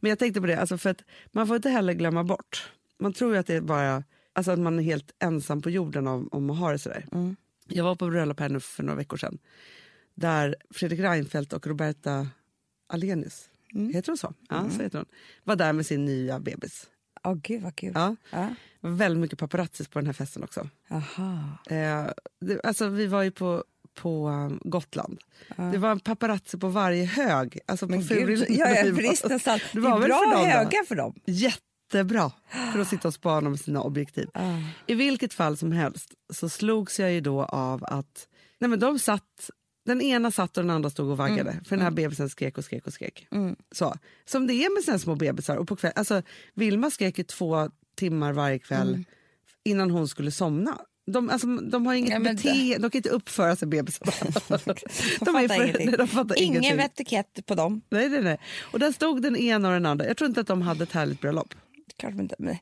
Men 0.00 0.08
jag 0.08 0.18
tänkte 0.18 0.40
på 0.40 0.46
det, 0.46 0.56
alltså 0.60 0.78
för 0.78 0.90
att 0.90 1.02
man 1.32 1.46
får 1.46 1.56
inte 1.56 1.70
heller 1.70 1.92
glömma 1.92 2.24
bort. 2.24 2.72
Man 2.98 3.12
tror 3.12 3.32
ju 3.32 3.38
att 3.38 3.46
det 3.46 3.54
är 3.54 3.60
bara 3.60 4.04
alltså 4.32 4.50
att 4.52 4.58
man 4.58 4.78
är 4.78 4.82
helt 4.82 5.10
ensam 5.18 5.62
på 5.62 5.70
jorden 5.70 6.06
om, 6.06 6.28
om 6.32 6.46
man 6.46 6.56
har 6.56 6.72
det 6.72 6.78
sådär. 6.78 7.06
Mm. 7.12 7.36
Jag 7.68 7.84
var 7.84 7.94
på 7.96 8.06
bröllop 8.08 8.40
här 8.40 8.48
nu 8.48 8.60
för 8.60 8.82
några 8.82 8.96
veckor 8.96 9.16
sedan 9.16 9.38
där 10.14 10.56
Fredrik 10.70 11.00
Reinfeldt 11.00 11.52
och 11.52 11.66
Roberta 11.66 12.28
Alenius, 12.86 13.48
Mm. 13.74 13.92
heter 13.94 14.08
hon 14.12 14.18
så? 14.18 14.34
Ja, 14.48 14.70
så 14.70 14.82
heter 14.82 14.98
hon. 14.98 15.06
Var 15.44 15.56
där 15.56 15.72
med 15.72 15.86
sin 15.86 16.04
nya 16.04 16.40
bebis. 16.40 16.86
Åh 17.24 17.34
gud 17.34 17.62
vad 17.62 17.76
kul. 17.76 17.92
Ja. 17.94 18.16
Ja. 18.30 18.54
Väldigt 18.80 19.20
mycket 19.20 19.38
paparazzis 19.38 19.88
på 19.88 19.98
den 19.98 20.06
här 20.06 20.12
festen 20.12 20.42
också. 20.44 20.68
Aha. 20.90 21.58
Eh, 21.66 22.06
det, 22.40 22.60
alltså, 22.64 22.88
vi 22.88 23.06
var 23.06 23.22
ju 23.22 23.30
på, 23.30 23.64
på 23.96 24.28
um, 24.28 24.60
Gotland. 24.64 25.18
Det 25.56 25.78
var 25.78 25.90
en 25.90 26.00
paparazzi 26.00 26.58
på 26.58 26.68
varje 26.68 27.04
hög. 27.04 27.58
Alltså 27.66 27.86
på 27.86 27.90
Men 27.90 28.00
gud, 28.00 28.46
ja, 28.48 28.70
ja, 28.70 28.92
nästan. 29.28 29.58
Det 29.58 29.64
Det 29.72 29.80
var 29.80 29.98
väl 29.98 30.08
bra 30.08 30.18
för 30.18 30.30
dem 30.32 30.46
höga 30.46 30.84
för 30.88 30.94
dem. 30.94 31.14
Jättebra 31.26 32.32
för 32.72 32.78
att 32.80 32.88
sitta 32.88 33.08
och 33.08 33.14
spana 33.14 33.50
med 33.50 33.60
sina 33.60 33.82
objektiv. 33.82 34.28
Ah. 34.34 34.58
I 34.86 34.94
vilket 34.94 35.34
fall 35.34 35.56
som 35.56 35.72
helst 35.72 36.14
så 36.32 36.48
slogs 36.48 37.00
jag 37.00 37.12
ju 37.12 37.20
då 37.20 37.42
av 37.44 37.84
att 37.84 38.28
nej 38.58 38.70
men 38.70 38.78
de 38.78 38.98
satt, 38.98 39.50
den 39.84 40.02
ena 40.02 40.30
satt 40.30 40.56
och 40.56 40.62
den 40.64 40.70
andra 40.70 40.90
stod 40.90 41.10
och 41.10 41.16
vaggade. 41.16 41.50
Mm. 41.50 41.64
För 41.64 41.76
den 41.76 41.84
här 41.84 41.90
bebisen 41.90 42.28
skrek 42.30 42.58
och 42.58 42.64
skrek 42.64 42.86
och 42.86 42.92
skrek. 42.92 43.28
Så. 43.72 43.94
Som 44.24 44.46
det 44.46 44.54
är 44.54 44.74
med 44.74 44.92
här 44.92 44.98
små 44.98 45.14
bebisar. 45.14 45.56
Och 45.56 45.68
på 45.68 45.76
kväll, 45.76 45.92
alltså, 45.96 46.22
Vilma 46.54 46.90
skrek 46.90 47.18
ju 47.18 47.24
två 47.24 47.70
timmar 47.96 48.32
varje 48.32 48.58
kväll 48.58 48.88
Mm. 48.88 49.04
innan 49.64 49.90
hon 49.90 50.08
skulle 50.08 50.30
somna. 50.30 50.78
De, 51.06 51.30
alltså, 51.30 51.46
de 51.56 51.86
har 51.86 51.94
inget 51.94 52.10
Ja, 52.10 52.18
men 52.18 52.36
bete, 52.36 52.78
de 52.78 52.90
kan 52.90 52.98
inte 52.98 53.08
uppföra 53.08 53.56
sig 53.56 53.68
bebisarna. 53.68 54.12
De, 54.48 54.58
fattar 54.58 55.48
för- 55.48 55.54
ingenting. 55.64 55.90
de 55.98 56.08
fattar 56.08 56.42
Ingen 56.42 56.64
ingenting. 56.64 56.84
etikett 56.86 57.46
på 57.46 57.54
dem. 57.54 57.80
Nej, 57.88 58.08
nej, 58.08 58.22
nej. 58.22 58.38
Och 58.72 58.78
där 58.78 58.92
stod 58.92 59.22
den 59.22 59.36
ena 59.36 59.68
och 59.68 59.74
den 59.74 59.86
andra. 59.86 60.06
Jag 60.06 60.16
tror 60.16 60.28
inte 60.28 60.40
att 60.40 60.46
de 60.46 60.62
hade 60.62 60.82
ett 60.84 60.92
härligt 60.92 61.20
bröllop. 61.20 61.54
Klart 61.96 62.12
de 62.12 62.20
inte, 62.22 62.34
men 62.38 62.56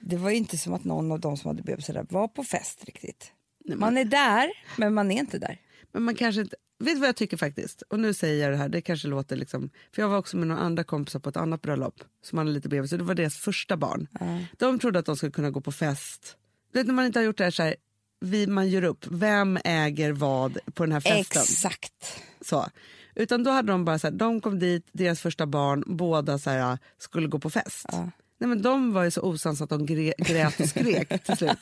det 0.00 0.16
var 0.16 0.30
ju 0.30 0.36
inte 0.36 0.58
som 0.58 0.74
att 0.74 0.84
någon 0.84 1.12
av 1.12 1.20
dem 1.20 1.36
som 1.36 1.48
hade 1.48 1.62
bebisar 1.62 1.94
där 1.94 2.06
var 2.10 2.28
på 2.28 2.44
fest 2.44 2.84
riktigt. 2.84 3.32
Man 3.76 3.96
är 3.98 4.04
där, 4.04 4.50
men 4.76 4.94
man 4.94 5.10
är 5.10 5.18
inte 5.18 5.38
där. 5.38 5.60
Men 5.92 6.02
man 6.02 6.14
kanske 6.14 6.40
inte... 6.40 6.56
Vet 6.78 6.94
du 6.94 7.00
vad 7.00 7.08
jag 7.08 7.16
tycker 7.16 7.36
faktiskt? 7.36 7.82
Och 7.82 8.00
nu 8.00 8.14
säger 8.14 8.42
jag 8.44 8.52
det 8.52 8.56
här, 8.56 8.68
det 8.68 8.80
kanske 8.80 9.08
låter 9.08 9.36
liksom... 9.36 9.70
För 9.94 10.02
jag 10.02 10.08
var 10.08 10.18
också 10.18 10.36
med 10.36 10.46
några 10.48 10.60
andra 10.60 10.84
kompisar 10.84 11.20
på 11.20 11.28
ett 11.28 11.36
annat 11.36 11.62
bröllop 11.62 11.94
som 12.24 12.38
hade 12.38 12.50
lite 12.50 12.68
bebis 12.68 12.92
och 12.92 12.98
det 12.98 13.04
var 13.04 13.14
deras 13.14 13.36
första 13.36 13.76
barn. 13.76 14.08
De 14.58 14.78
trodde 14.78 14.98
att 14.98 15.06
de 15.06 15.16
skulle 15.16 15.32
kunna 15.32 15.50
gå 15.50 15.60
på 15.60 15.72
fest. 15.72 16.36
Du 16.76 16.80
vet 16.80 16.86
när 16.86 16.94
man 16.94 17.06
inte 17.06 17.18
har 17.18 17.24
gjort 17.24 17.38
det 17.38 17.44
här 17.44 17.50
så 17.50 17.62
här, 17.62 17.76
vi, 18.20 18.46
man 18.46 18.68
gör 18.68 18.84
upp, 18.84 19.06
vem 19.10 19.58
äger 19.64 20.12
vad 20.12 20.58
på 20.74 20.84
den 20.84 20.92
här 20.92 21.00
festen? 21.00 21.42
Exakt. 21.42 22.22
Så. 22.40 22.66
Utan 23.14 23.44
då 23.44 23.50
hade 23.50 23.72
de 23.72 23.84
bara 23.84 23.98
så 23.98 24.06
här, 24.06 24.14
de 24.14 24.40
kom 24.40 24.58
dit, 24.58 24.88
deras 24.92 25.20
första 25.20 25.46
barn, 25.46 25.84
båda 25.86 26.38
så 26.38 26.50
här, 26.50 26.78
skulle 26.98 27.28
gå 27.28 27.38
på 27.38 27.50
fest. 27.50 27.86
Nej, 28.38 28.48
men 28.48 28.62
de 28.62 28.92
var 28.92 29.04
ju 29.04 29.10
så 29.10 29.20
osams 29.20 29.60
att 29.60 29.68
de 29.68 29.86
grät 29.86 30.60
och 30.60 30.68
skrek 30.68 31.24
till 31.24 31.36
slut. 31.36 31.58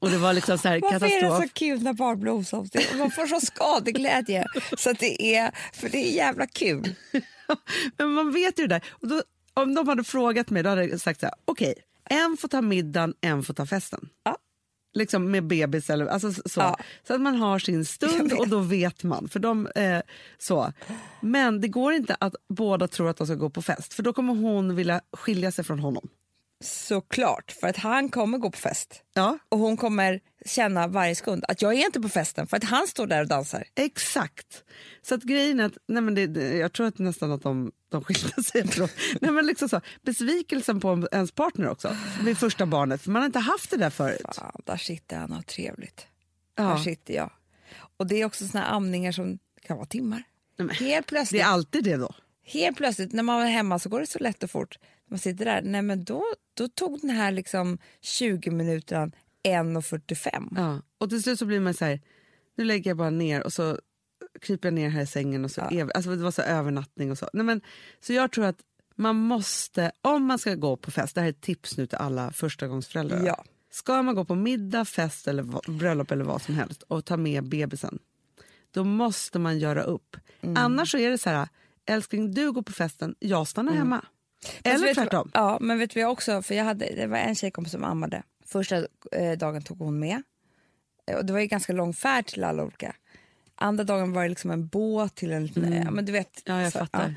Och 0.00 0.10
det 0.10 0.18
var 0.18 0.32
liksom 0.32 0.58
så 0.58 0.68
här 0.68 0.80
Varför 0.80 0.96
är 0.96 1.00
det 1.00 1.20
katastrof. 1.20 1.42
så 1.42 1.48
kul 1.54 1.82
när 1.82 1.92
barn 1.92 2.20
blir 2.20 2.32
osams? 2.32 2.70
Man 2.98 3.10
får 3.10 3.26
så 3.26 3.46
skadeglädje. 3.46 4.46
så 4.78 4.90
att 4.90 4.98
det 4.98 5.36
är, 5.36 5.50
för 5.72 5.88
det 5.88 5.98
är 5.98 6.12
jävla 6.12 6.46
kul. 6.46 6.94
Men 7.96 8.10
man 8.10 8.32
vet 8.32 8.58
ju 8.58 8.66
det 8.66 8.74
där. 8.74 8.84
Och 8.90 9.08
då, 9.08 9.22
om 9.54 9.74
de 9.74 9.88
hade 9.88 10.04
frågat 10.04 10.50
mig 10.50 10.62
då 10.62 10.68
hade 10.68 10.84
jag 10.84 11.00
sagt 11.00 11.20
så 11.20 11.26
här, 11.26 11.34
okej, 11.44 11.74
en 12.10 12.36
får 12.36 12.48
ta 12.48 12.62
middagen, 12.62 13.14
en 13.20 13.42
får 13.42 13.54
ta 13.54 13.66
festen. 13.66 14.08
Ja. 14.24 14.36
Liksom 14.94 15.30
med 15.30 15.46
bebis 15.46 15.90
eller 15.90 16.06
alltså 16.06 16.32
så. 16.32 16.60
Ja. 16.60 16.78
Så 17.06 17.14
att 17.14 17.20
man 17.20 17.36
har 17.36 17.58
sin 17.58 17.84
stund 17.84 18.32
och 18.32 18.48
då 18.48 18.58
vet 18.58 19.04
man. 19.04 19.28
För 19.28 19.40
de, 19.40 19.66
eh, 19.66 20.00
så. 20.38 20.72
Men 21.20 21.60
det 21.60 21.68
går 21.68 21.92
inte 21.92 22.16
att 22.20 22.34
båda 22.48 22.88
tror 22.88 23.08
att 23.10 23.16
de 23.16 23.26
ska 23.26 23.36
gå 23.36 23.50
på 23.50 23.62
fest 23.62 23.94
för 23.94 24.02
då 24.02 24.12
kommer 24.12 24.34
hon 24.34 24.76
vilja 24.76 25.00
skilja 25.12 25.52
sig 25.52 25.64
från 25.64 25.78
honom. 25.78 26.08
Såklart, 26.60 27.52
för 27.52 27.68
att 27.68 27.76
han 27.76 28.08
kommer 28.08 28.38
gå 28.38 28.50
på 28.50 28.58
fest. 28.58 29.02
Ja, 29.14 29.38
Och 29.48 29.58
hon 29.58 29.76
kommer 29.76 30.20
känna 30.46 30.86
varje 30.86 31.14
sekund 31.14 31.44
att 31.48 31.62
jag 31.62 31.74
är 31.74 31.86
inte 31.86 32.00
på 32.00 32.08
festen 32.08 32.46
för 32.46 32.56
att 32.56 32.64
han 32.64 32.86
står 32.86 33.06
där 33.06 33.20
och 33.20 33.28
dansar. 33.28 33.64
exakt. 33.74 34.64
Så 35.02 35.14
att 35.14 35.22
grejen 35.22 35.60
är 35.60 35.64
att, 35.64 35.78
nej 35.88 36.02
men 36.02 36.14
det, 36.14 36.26
det, 36.26 36.56
jag 36.56 36.72
tror 36.72 36.86
att 36.86 36.98
nästan 36.98 37.32
att 37.32 37.42
de, 37.42 37.72
de 37.88 38.04
skilde 38.04 38.42
sig 38.42 38.60
efteråt. 38.60 38.90
nej 39.20 39.30
men 39.30 39.46
liksom 39.46 39.68
så, 39.68 39.80
besvikelsen 40.02 40.80
på 40.80 41.08
ens 41.12 41.32
partner 41.32 41.68
också 41.68 41.96
vid 42.24 42.38
första 42.38 42.66
barnet, 42.66 43.02
för 43.02 43.10
man 43.10 43.22
har 43.22 43.26
inte 43.26 43.38
haft 43.38 43.70
det 43.70 43.76
där 43.76 43.90
förut. 43.90 44.26
Fan, 44.34 44.62
där 44.66 44.76
sitter 44.76 45.16
han 45.16 45.30
och 45.30 45.36
har 45.36 45.42
trevligt. 45.42 46.06
Ja. 46.56 46.62
Där 46.62 46.76
sitter 46.76 47.14
jag. 47.14 47.30
Och 47.96 48.06
det 48.06 48.20
är 48.20 48.24
också 48.24 48.46
såna 48.46 48.64
här 48.64 48.72
amningar 48.72 49.12
som 49.12 49.38
kan 49.66 49.76
vara 49.76 49.86
timmar. 49.86 50.22
Nej, 50.58 50.76
Helt 50.76 51.06
Det 51.06 51.08
plötsligt, 51.08 51.42
är 51.42 51.46
alltid 51.46 51.84
det 51.84 51.96
då. 51.96 52.14
Helt 52.48 52.76
plötsligt 52.76 53.12
när 53.12 53.22
man 53.22 53.38
var 53.38 53.46
hemma 53.46 53.78
så 53.78 53.88
går 53.88 54.00
det 54.00 54.06
så 54.06 54.18
lätt 54.18 54.42
och 54.42 54.50
fort. 54.50 54.78
Man 55.10 55.18
sitter 55.18 55.44
där, 55.44 55.62
nej 55.62 55.82
men 55.82 56.04
då, 56.04 56.24
då 56.54 56.68
tog 56.68 57.00
den 57.00 57.10
här 57.10 57.32
liksom 57.32 57.78
20 58.00 58.50
minuterna 58.50 59.10
1.45. 59.48 60.52
Ja. 60.56 60.82
Och 60.98 61.10
till 61.10 61.22
slut 61.22 61.38
så 61.38 61.46
blir 61.46 61.60
man 61.60 61.74
så 61.74 61.84
här, 61.84 62.00
nu 62.56 62.64
lägger 62.64 62.90
jag 62.90 62.96
bara 62.96 63.10
ner 63.10 63.42
och 63.42 63.52
så 63.52 63.78
kryper 64.40 64.68
jag 64.68 64.74
ner 64.74 64.88
här 64.88 65.02
i 65.02 65.06
sängen 65.06 65.44
och 65.44 65.50
så, 65.50 65.60
är, 65.60 65.96
alltså 65.96 66.10
det 66.10 66.22
var 66.22 66.30
så 66.30 66.42
övernattning 66.42 67.10
och 67.10 67.18
så. 67.18 67.30
Nej, 67.32 67.44
men, 67.44 67.60
så 68.00 68.12
jag 68.12 68.32
tror 68.32 68.44
att 68.44 68.60
man 68.94 69.16
måste, 69.16 69.92
om 70.02 70.24
man 70.24 70.38
ska 70.38 70.54
gå 70.54 70.76
på 70.76 70.90
fest, 70.90 71.14
det 71.14 71.20
här 71.20 71.28
är 71.28 71.30
ett 71.30 71.40
tips 71.40 71.76
nu 71.76 71.86
till 71.86 71.98
alla 71.98 72.32
förstagångsföräldrar. 72.32 73.26
Ja. 73.26 73.44
Ska 73.70 74.02
man 74.02 74.14
gå 74.14 74.24
på 74.24 74.34
middag, 74.34 74.84
fest 74.84 75.28
eller 75.28 75.70
bröllop 75.78 76.10
eller 76.10 76.24
vad 76.24 76.42
som 76.42 76.54
helst 76.54 76.82
och 76.82 77.04
ta 77.04 77.16
med 77.16 77.48
bebisen, 77.48 77.98
då 78.70 78.84
måste 78.84 79.38
man 79.38 79.58
göra 79.58 79.82
upp. 79.82 80.16
Mm. 80.40 80.56
Annars 80.56 80.90
så 80.90 80.98
är 80.98 81.10
det 81.10 81.18
så 81.18 81.30
här, 81.30 81.48
älskling 81.88 82.34
du 82.34 82.52
går 82.52 82.62
på 82.62 82.72
festen, 82.72 83.14
jag 83.18 83.48
stannar 83.48 83.72
hemma. 83.72 84.04
Fast 84.44 84.60
Eller 84.64 84.88
du 84.88 84.94
tvärtom. 84.94 85.30
Ja, 85.34 85.58
men 85.60 85.78
vet 85.78 85.90
du 85.90 86.00
jag 86.00 86.12
också, 86.12 86.42
för 86.42 86.54
jag 86.54 86.64
hade, 86.64 86.94
det 86.96 87.06
var 87.06 87.18
en 87.18 87.34
tjejkompis 87.34 87.72
som 87.72 87.84
ammade. 87.84 88.22
Första 88.46 88.76
eh, 89.12 89.38
dagen 89.38 89.62
tog 89.62 89.78
hon 89.78 89.98
med. 89.98 90.22
Och 91.16 91.24
det 91.24 91.32
var 91.32 91.40
ju 91.40 91.46
ganska 91.46 91.72
lång 91.72 91.94
färd 91.94 92.26
till 92.26 92.44
alla 92.44 92.64
olika. 92.64 92.94
Andra 93.54 93.84
dagen 93.84 94.12
var 94.12 94.22
det 94.22 94.28
liksom 94.28 94.50
en 94.50 94.66
båt 94.66 95.14
till 95.14 95.32
en 95.32 95.46
liten, 95.46 95.72
ja, 95.72 95.90
men 95.90 96.04
du 96.04 96.12
vet. 96.12 96.48
Mm. 96.48 96.58
Ja, 96.58 96.64
jag 96.64 96.72
så, 96.72 96.78
fattar. 96.78 97.14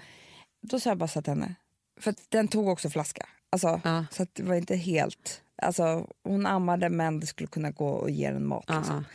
Då 0.62 0.80
sa 0.80 0.90
jag 0.90 0.98
bara 0.98 1.08
så 1.08 1.22
till 1.22 1.34
henne, 1.34 1.56
för 2.00 2.16
den 2.30 2.48
tog 2.48 2.68
också 2.68 2.90
flaska. 2.90 3.26
Alltså, 3.50 3.82
Ja. 3.84 4.06
Så 4.12 4.26
det 4.34 4.44
var 4.44 4.56
inte 4.56 4.76
helt, 4.76 5.42
alltså 5.62 6.08
hon 6.24 6.46
ammade 6.46 6.90
men 6.90 7.20
det 7.20 7.28
skulle 7.28 7.48
kunna 7.48 7.72
gå 7.72 7.90
och 7.90 8.10
ge 8.10 8.32
den 8.32 8.48
mat. 8.48 8.66
Ja, 8.68 8.78
Liksom. 8.78 9.06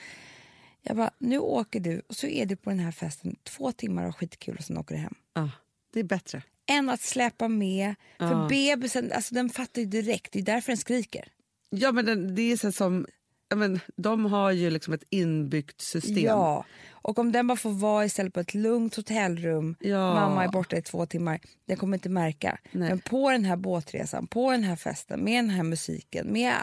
Ja. 0.87 0.91
Jag 0.91 0.97
bara, 0.97 1.11
nu 1.19 1.39
åker 1.39 1.81
du 1.81 2.03
och 2.07 2.17
så 2.17 2.27
är 2.27 2.47
du 2.47 2.57
på 2.57 2.71
den 2.71 2.79
här 2.79 2.93
festen 2.93 3.37
två 3.45 3.73
timmar 3.73 4.05
och 4.09 4.17
skitkul 4.17 4.57
och 4.59 4.65
sen 4.65 4.79
åker 4.79 4.95
du 4.95 5.01
hem. 5.01 5.15
Ja, 5.35 5.51
det 5.93 6.01
är 6.01 6.05
bättre. 6.05 6.43
Än 6.69 6.89
att 6.89 7.01
släpa 7.01 7.49
med, 7.49 7.95
för 8.19 8.31
Ja. 8.31 8.47
bebisen 8.51 9.13
alltså 9.13 9.35
den 9.35 9.51
fattar 9.51 9.81
ju 9.83 9.87
direkt, 9.87 10.33
det 10.33 10.39
är 10.39 10.43
därför 10.43 10.73
den 10.73 10.77
skriker. 10.77 11.29
Ja, 11.71 11.93
men 11.93 12.05
den, 12.05 12.35
det 12.35 12.43
är 12.53 12.57
så 12.57 12.73
som, 12.73 13.07
men, 13.55 13.81
de 13.97 14.25
har 14.25 14.51
ju 14.51 14.71
liksom 14.71 14.95
ett 14.95 15.05
inbyggt 15.11 15.81
system. 15.81 16.25
Ja, 16.25 16.65
och 16.93 17.19
om 17.19 17.33
den 17.33 17.47
bara 17.47 17.57
får 17.57 17.71
vara 17.71 18.05
istället 18.05 18.35
på 18.35 18.41
ett 18.41 18.55
lugnt 18.55 18.95
hotellrum, 18.97 19.77
Ja. 19.81 20.15
mamma 20.15 20.45
är 20.45 20.49
borta 20.49 20.77
i 20.77 20.83
två 20.83 21.07
timmar, 21.07 21.41
den 21.67 21.77
kommer 21.77 21.97
inte 21.97 22.09
märka. 22.09 22.59
Nej. 22.73 22.89
Men 22.89 22.99
på 22.99 23.31
den 23.31 23.45
här 23.45 23.57
båtresan, 23.57 24.27
på 24.27 24.51
den 24.51 24.63
här 24.65 24.77
festen, 24.77 25.21
med 25.21 25.39
den 25.45 25.51
här 25.51 25.63
musiken, 25.63 26.27
med 26.33 26.55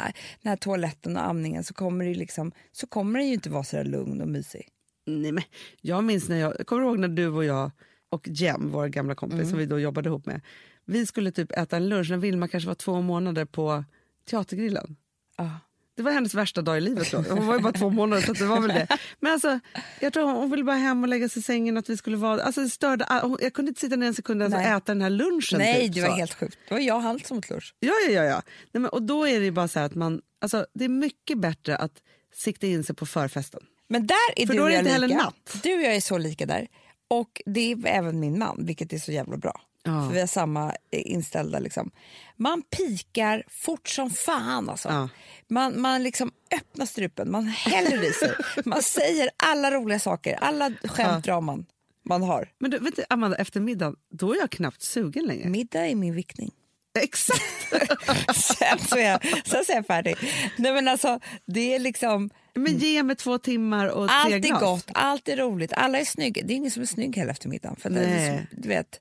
den 0.42 0.50
här 0.50 0.56
toaletten 0.58 1.18
och 1.18 1.26
amningen 1.26 1.64
så 1.64 1.74
kommer 1.74 2.06
det, 2.06 2.14
liksom, 2.14 2.52
så 2.72 2.88
kommer 2.88 3.20
den 3.20 3.28
ju 3.28 3.34
inte 3.34 3.50
vara 3.50 3.64
så 3.64 3.76
där 3.76 3.84
lugn 3.84 4.22
och 4.22 4.28
mysig. 4.28 4.68
Nej, 5.06 5.32
men 5.32 5.44
jag 5.82 6.04
minns 6.04 6.30
när 6.30 6.38
jag, 6.38 6.68
kommer 6.68 6.84
ihåg 6.84 7.00
när 7.00 7.08
du 7.08 7.28
och 7.28 7.46
jag 7.46 7.72
och 8.10 8.28
Jem, 8.28 8.70
vår 8.72 8.88
gamla 8.88 9.16
kompis 9.16 9.36
Mm. 9.40 9.50
som 9.50 9.58
vi 9.60 9.66
då 9.66 9.80
jobbade 9.80 10.10
ihop 10.10 10.26
med, 10.26 10.42
vi 10.86 11.06
skulle 11.06 11.32
typ 11.32 11.52
äta 11.52 11.78
en 11.78 11.90
lunch 11.90 12.10
när 12.10 12.18
Vilma 12.18 12.48
kanske 12.48 12.68
var 12.68 12.76
två 12.76 13.02
månader 13.02 13.46
på 13.46 13.84
Teatergrillen. 14.30 14.96
Ja. 15.38 15.50
Det 15.96 16.04
var 16.04 16.12
hennes 16.12 16.34
värsta 16.34 16.62
dag 16.62 16.78
i 16.78 16.82
livet 16.82 17.12
då. 17.12 17.18
Hon 17.18 17.48
var 17.48 17.56
ju 17.56 17.62
bara 17.62 17.74
två 17.74 17.90
månader 17.90 18.22
så 18.22 18.32
att 18.32 18.40
det 18.40 18.46
var 18.46 18.62
väl 18.62 18.70
det. 18.70 18.88
Men 19.20 19.32
alltså, 19.32 19.60
jag 20.00 20.14
tror 20.14 20.32
hon 20.32 20.52
ville 20.52 20.64
bara 20.64 20.76
hem 20.76 21.04
och 21.04 21.10
lägga 21.10 21.30
sig 21.30 21.40
i 21.40 21.44
sängen 21.44 21.78
att 21.78 21.90
vi 21.90 21.98
skulle 21.98 22.18
vara, 22.18 22.44
alltså 22.44 22.70
störde, 22.70 23.06
jag 23.40 23.54
kunde 23.54 23.70
inte 23.70 23.82
sitta 23.82 23.96
ner 23.96 24.08
en 24.08 24.14
sekund 24.14 24.44
och 24.44 24.50
Nej. 24.50 24.66
äta 24.66 24.94
den 24.94 25.02
här 25.02 25.10
lunchen. 25.10 25.60
Nej, 25.60 25.86
typ, 25.86 25.96
det 25.96 26.02
var 26.02 26.10
så. 26.10 26.16
helt 26.16 26.34
sjukt. 26.34 26.58
Det 26.68 26.74
var 26.74 26.82
jag 26.82 26.96
och 26.96 27.02
han 27.02 27.20
som 27.20 27.38
åt 27.38 27.50
lunch. 27.50 27.76
Ja, 27.80 27.94
ja, 28.08 28.12
ja. 28.12 28.24
ja. 28.24 28.42
Nej, 28.72 28.82
men, 28.82 28.86
och 28.86 29.04
då 29.04 29.28
är 29.28 29.40
det 29.40 29.52
bara 29.52 29.68
så 29.68 29.80
här 29.80 29.86
att 29.86 29.96
man, 29.96 30.22
alltså 30.42 30.66
det 30.74 30.86
är 30.86 30.90
mycket 30.90 31.38
bättre 31.38 31.76
att 31.76 32.02
sikta 32.36 32.68
in 32.68 32.84
sig 32.84 32.96
på 32.96 33.06
förfesten. 33.06 33.62
Men 33.90 34.08
där 34.08 34.16
är 34.36 34.48
För 34.48 34.54
du 34.54 34.60
då 34.60 34.66
är 34.66 34.72
det 34.72 34.78
inte 34.78 34.92
heller 34.92 35.08
natt. 35.08 35.60
Du 35.64 35.76
och 35.76 35.82
jag 35.82 35.96
är 35.96 36.02
så 36.02 36.18
lika 36.18 36.46
där. 36.46 36.68
Och 37.08 37.42
det 37.46 37.72
är 37.72 37.88
även 37.88 38.20
min 38.20 38.40
man, 38.40 38.66
vilket 38.66 38.94
är 38.94 38.98
så 38.98 39.12
jävla 39.12 39.38
bra. 39.38 39.62
Ja. 39.84 40.08
För 40.08 40.14
vi 40.14 40.20
har 40.20 40.28
samma 40.28 40.70
eh, 40.92 41.12
inställda. 41.12 41.60
Liksom. 41.60 41.92
Man 42.38 42.62
pikar 42.62 43.44
fort 43.50 43.88
som 43.88 44.10
fan. 44.10 44.70
Alltså. 44.70 44.90
Ja. 44.90 45.10
Man, 45.48 45.82
man 45.82 46.04
liksom 46.04 46.32
öppnar 46.56 46.86
strupen, 46.86 47.32
man 47.32 47.48
häller 47.48 48.10
i 48.10 48.12
sig. 48.12 48.32
man 48.66 48.82
säger 48.82 49.30
alla 49.38 49.72
roliga 49.72 50.00
saker, 50.00 50.38
alla 50.42 50.72
skämt 50.84 51.26
drar 51.26 51.42
man, 51.42 51.66
man 52.06 52.24
har. 52.24 52.50
Men 52.60 52.72
du, 52.72 52.80
vet 52.80 52.96
du, 52.96 53.04
Amanda, 53.10 53.38
efter 53.38 53.60
middagen, 53.60 53.96
då 54.10 54.34
är 54.34 54.38
jag 54.40 54.52
knappt 54.52 54.82
sugen 54.82 55.26
längre. 55.26 55.50
Middag 55.50 55.88
är 55.88 55.96
min 55.96 56.16
viktning. 56.16 56.52
Exakt! 57.00 57.42
sen, 58.36 58.80
så 58.80 58.98
är 58.98 59.10
jag, 59.10 59.22
sen 59.46 59.66
så 59.66 59.72
är 59.72 59.76
jag 59.76 59.88
färdig. 59.88 60.16
Nej, 60.58 60.74
men 60.74 60.88
alltså, 60.88 61.20
det 61.46 61.76
är 61.76 61.80
liksom... 61.80 62.30
Men 62.54 62.78
ge 62.78 63.04
mig 63.04 63.16
två 63.16 63.38
timmar 63.38 63.88
och 63.88 64.08
tre 64.08 64.16
Allt 64.18 64.34
är 64.34 64.40
glas. 64.40 64.62
gott, 64.62 64.90
allt 64.94 65.28
är 65.28 65.38
roligt, 65.38 65.74
alla 65.74 66.00
är 66.00 66.06
snygga. 66.06 66.44
Det 66.46 66.54
är 66.54 66.56
ingen 66.56 66.72
som 66.72 66.82
är 66.82 66.88
snygg 66.88 67.16
hela 67.16 67.32
eftermiddagen. 67.32 67.76
För 67.76 67.90
det 67.90 68.00
liksom, 68.00 68.48
du 68.62 68.70
vet, 68.70 69.00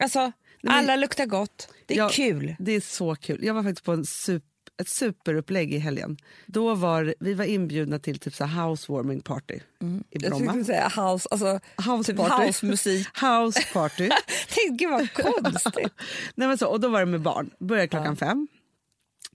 alltså, 0.00 0.32
men- 0.62 0.74
alla 0.74 0.96
luktar 0.96 1.26
gott, 1.26 1.68
det 1.86 1.94
är 1.94 1.98
Ja, 1.98 2.08
kul. 2.08 2.56
Det 2.58 2.72
är 2.72 2.80
så 2.80 3.14
kul. 3.14 3.44
Jag 3.44 3.54
var 3.54 3.62
faktiskt 3.62 3.84
på 3.84 3.92
en 3.92 4.04
sup, 4.04 4.42
ett 4.80 4.88
superupplägg 4.88 5.74
i 5.74 5.78
helgen. 5.78 6.16
Då 6.46 6.74
var, 6.74 7.14
vi 7.20 7.34
var 7.34 7.44
inbjudna 7.44 7.98
till 7.98 8.18
typ 8.18 8.34
så 8.34 8.44
housewarming 8.44 9.20
party 9.20 9.54
i 9.54 9.60
Mm. 9.82 10.04
Jag 10.10 10.22
Bromma. 10.22 10.50
skulle 10.52 10.64
säga 10.64 10.88
house, 10.88 11.28
alltså, 11.30 11.60
House 11.90 12.12
typ 12.12 12.20
party. 12.20 12.44
housemusik. 12.46 13.06
House 13.20 13.62
party. 13.72 14.08
Tänk, 14.48 14.78
Gud 14.80 14.90
vad 14.90 15.12
konstigt. 15.42 15.92
Nej, 16.34 16.48
men 16.48 16.58
så, 16.58 16.66
och 16.66 16.80
då 16.80 16.88
var 16.88 17.00
det 17.00 17.06
med 17.06 17.20
barn. 17.20 17.50
Började 17.58 17.88
klockan 17.88 18.16
fem. 18.16 18.48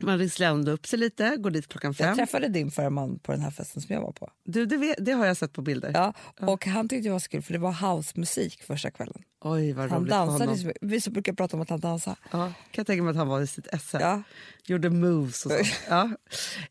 Man 0.01 0.17
risslade 0.17 0.51
ändå 0.51 0.71
upp 0.71 0.87
sig 0.87 0.99
lite, 0.99 1.35
går 1.37 1.51
dit 1.51 1.67
klockan 1.67 1.89
Jag 1.97 2.07
fem. 2.07 2.15
träffade 2.17 2.47
din 2.47 2.71
förra 2.71 2.89
man 2.89 3.19
på 3.19 3.31
den 3.31 3.41
här 3.41 3.51
festen 3.51 3.81
som 3.81 3.93
jag 3.95 4.01
var 4.01 4.11
på. 4.11 4.29
Du, 4.45 4.65
det, 4.65 4.77
vet, 4.77 4.95
det 5.05 5.11
har 5.11 5.25
jag 5.25 5.37
sett 5.37 5.53
på 5.53 5.61
bilder. 5.61 5.91
Ja, 5.93 6.13
och 6.47 6.65
Han 6.65 6.89
tyckte 6.89 7.07
det 7.09 7.13
var 7.13 7.19
så 7.19 7.29
kul 7.29 7.41
för 7.41 7.53
det 7.53 7.59
var 7.59 7.71
housemusik 7.71 8.63
första 8.63 8.91
kvällen. 8.91 9.21
Oj, 9.41 9.73
vad 9.73 9.89
Han 9.89 9.99
roligt 9.99 10.13
för 10.13 10.17
dansade, 10.19 10.51
mycket. 10.51 10.77
vi 10.81 11.01
så 11.01 11.11
brukar 11.11 11.33
prata 11.33 11.57
om 11.57 11.61
att 11.61 11.69
han 11.69 11.79
dansar. 11.79 12.15
Ja, 12.31 12.37
kan 12.47 12.53
jag 12.71 12.87
tänka 12.87 13.03
mig 13.03 13.11
att 13.11 13.17
han 13.17 13.27
var 13.27 13.41
i 13.41 13.47
sitt 13.47 13.67
esse. 13.67 13.97
Ja. 14.01 14.21
Gjorde 14.65 14.89
moves 14.89 15.45
och 15.45 15.51
så. 15.51 15.57
Ja. 15.89 16.09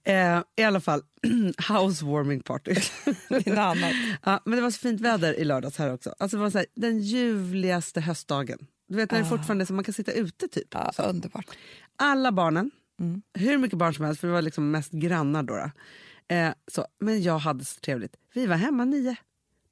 Eh, 0.05 0.43
I 0.57 0.63
alla 0.63 0.81
fall, 0.81 1.03
housewarming 1.69 2.41
party. 2.41 2.75
Det 3.29 3.47
är 3.47 3.57
annat. 3.57 3.93
ja, 4.25 4.41
men 4.45 4.57
det 4.57 4.63
var 4.63 4.71
så 4.71 4.79
fint 4.79 5.01
väder 5.01 5.35
i 5.35 5.45
lördags 5.45 5.79
här 5.79 5.93
också. 5.93 6.15
Alltså 6.19 6.37
det 6.37 6.43
var 6.43 6.51
så 6.51 6.59
här, 6.59 6.67
den 6.75 7.01
ljuvligaste 7.01 8.01
höstdagen. 8.01 8.59
Du 8.89 8.97
vet 8.97 9.11
när 9.11 9.19
det 9.19 9.25
fortfarande 9.29 9.67
så 9.67 9.73
man 9.75 9.85
kan 9.85 9.95
sitta 9.95 10.13
ute 10.13 10.49
typ. 10.49 10.69
Ja, 10.71 10.93
Så. 10.93 11.03
underbart. 11.03 11.47
Alla 11.97 12.33
barnen, 12.33 12.71
Mm. 13.01 13.23
hur 13.35 13.59
mycket 13.59 13.79
barn 13.79 13.95
som 13.95 14.05
helst, 14.05 14.21
för 14.21 14.29
det 14.29 14.35
var 14.35 14.43
liksom 14.43 14.71
mest 14.71 14.93
grannar 14.93 15.43
då. 15.43 15.55
då. 15.55 15.71
Eh, 16.35 16.53
så, 16.73 16.87
men 17.01 17.23
jag 17.23 17.39
hade 17.39 17.65
så 17.65 17.81
trevligt. 17.81 18.17
Vi 18.35 18.47
var 18.47 18.57
hemma 18.57 18.85
nio. 18.85 19.17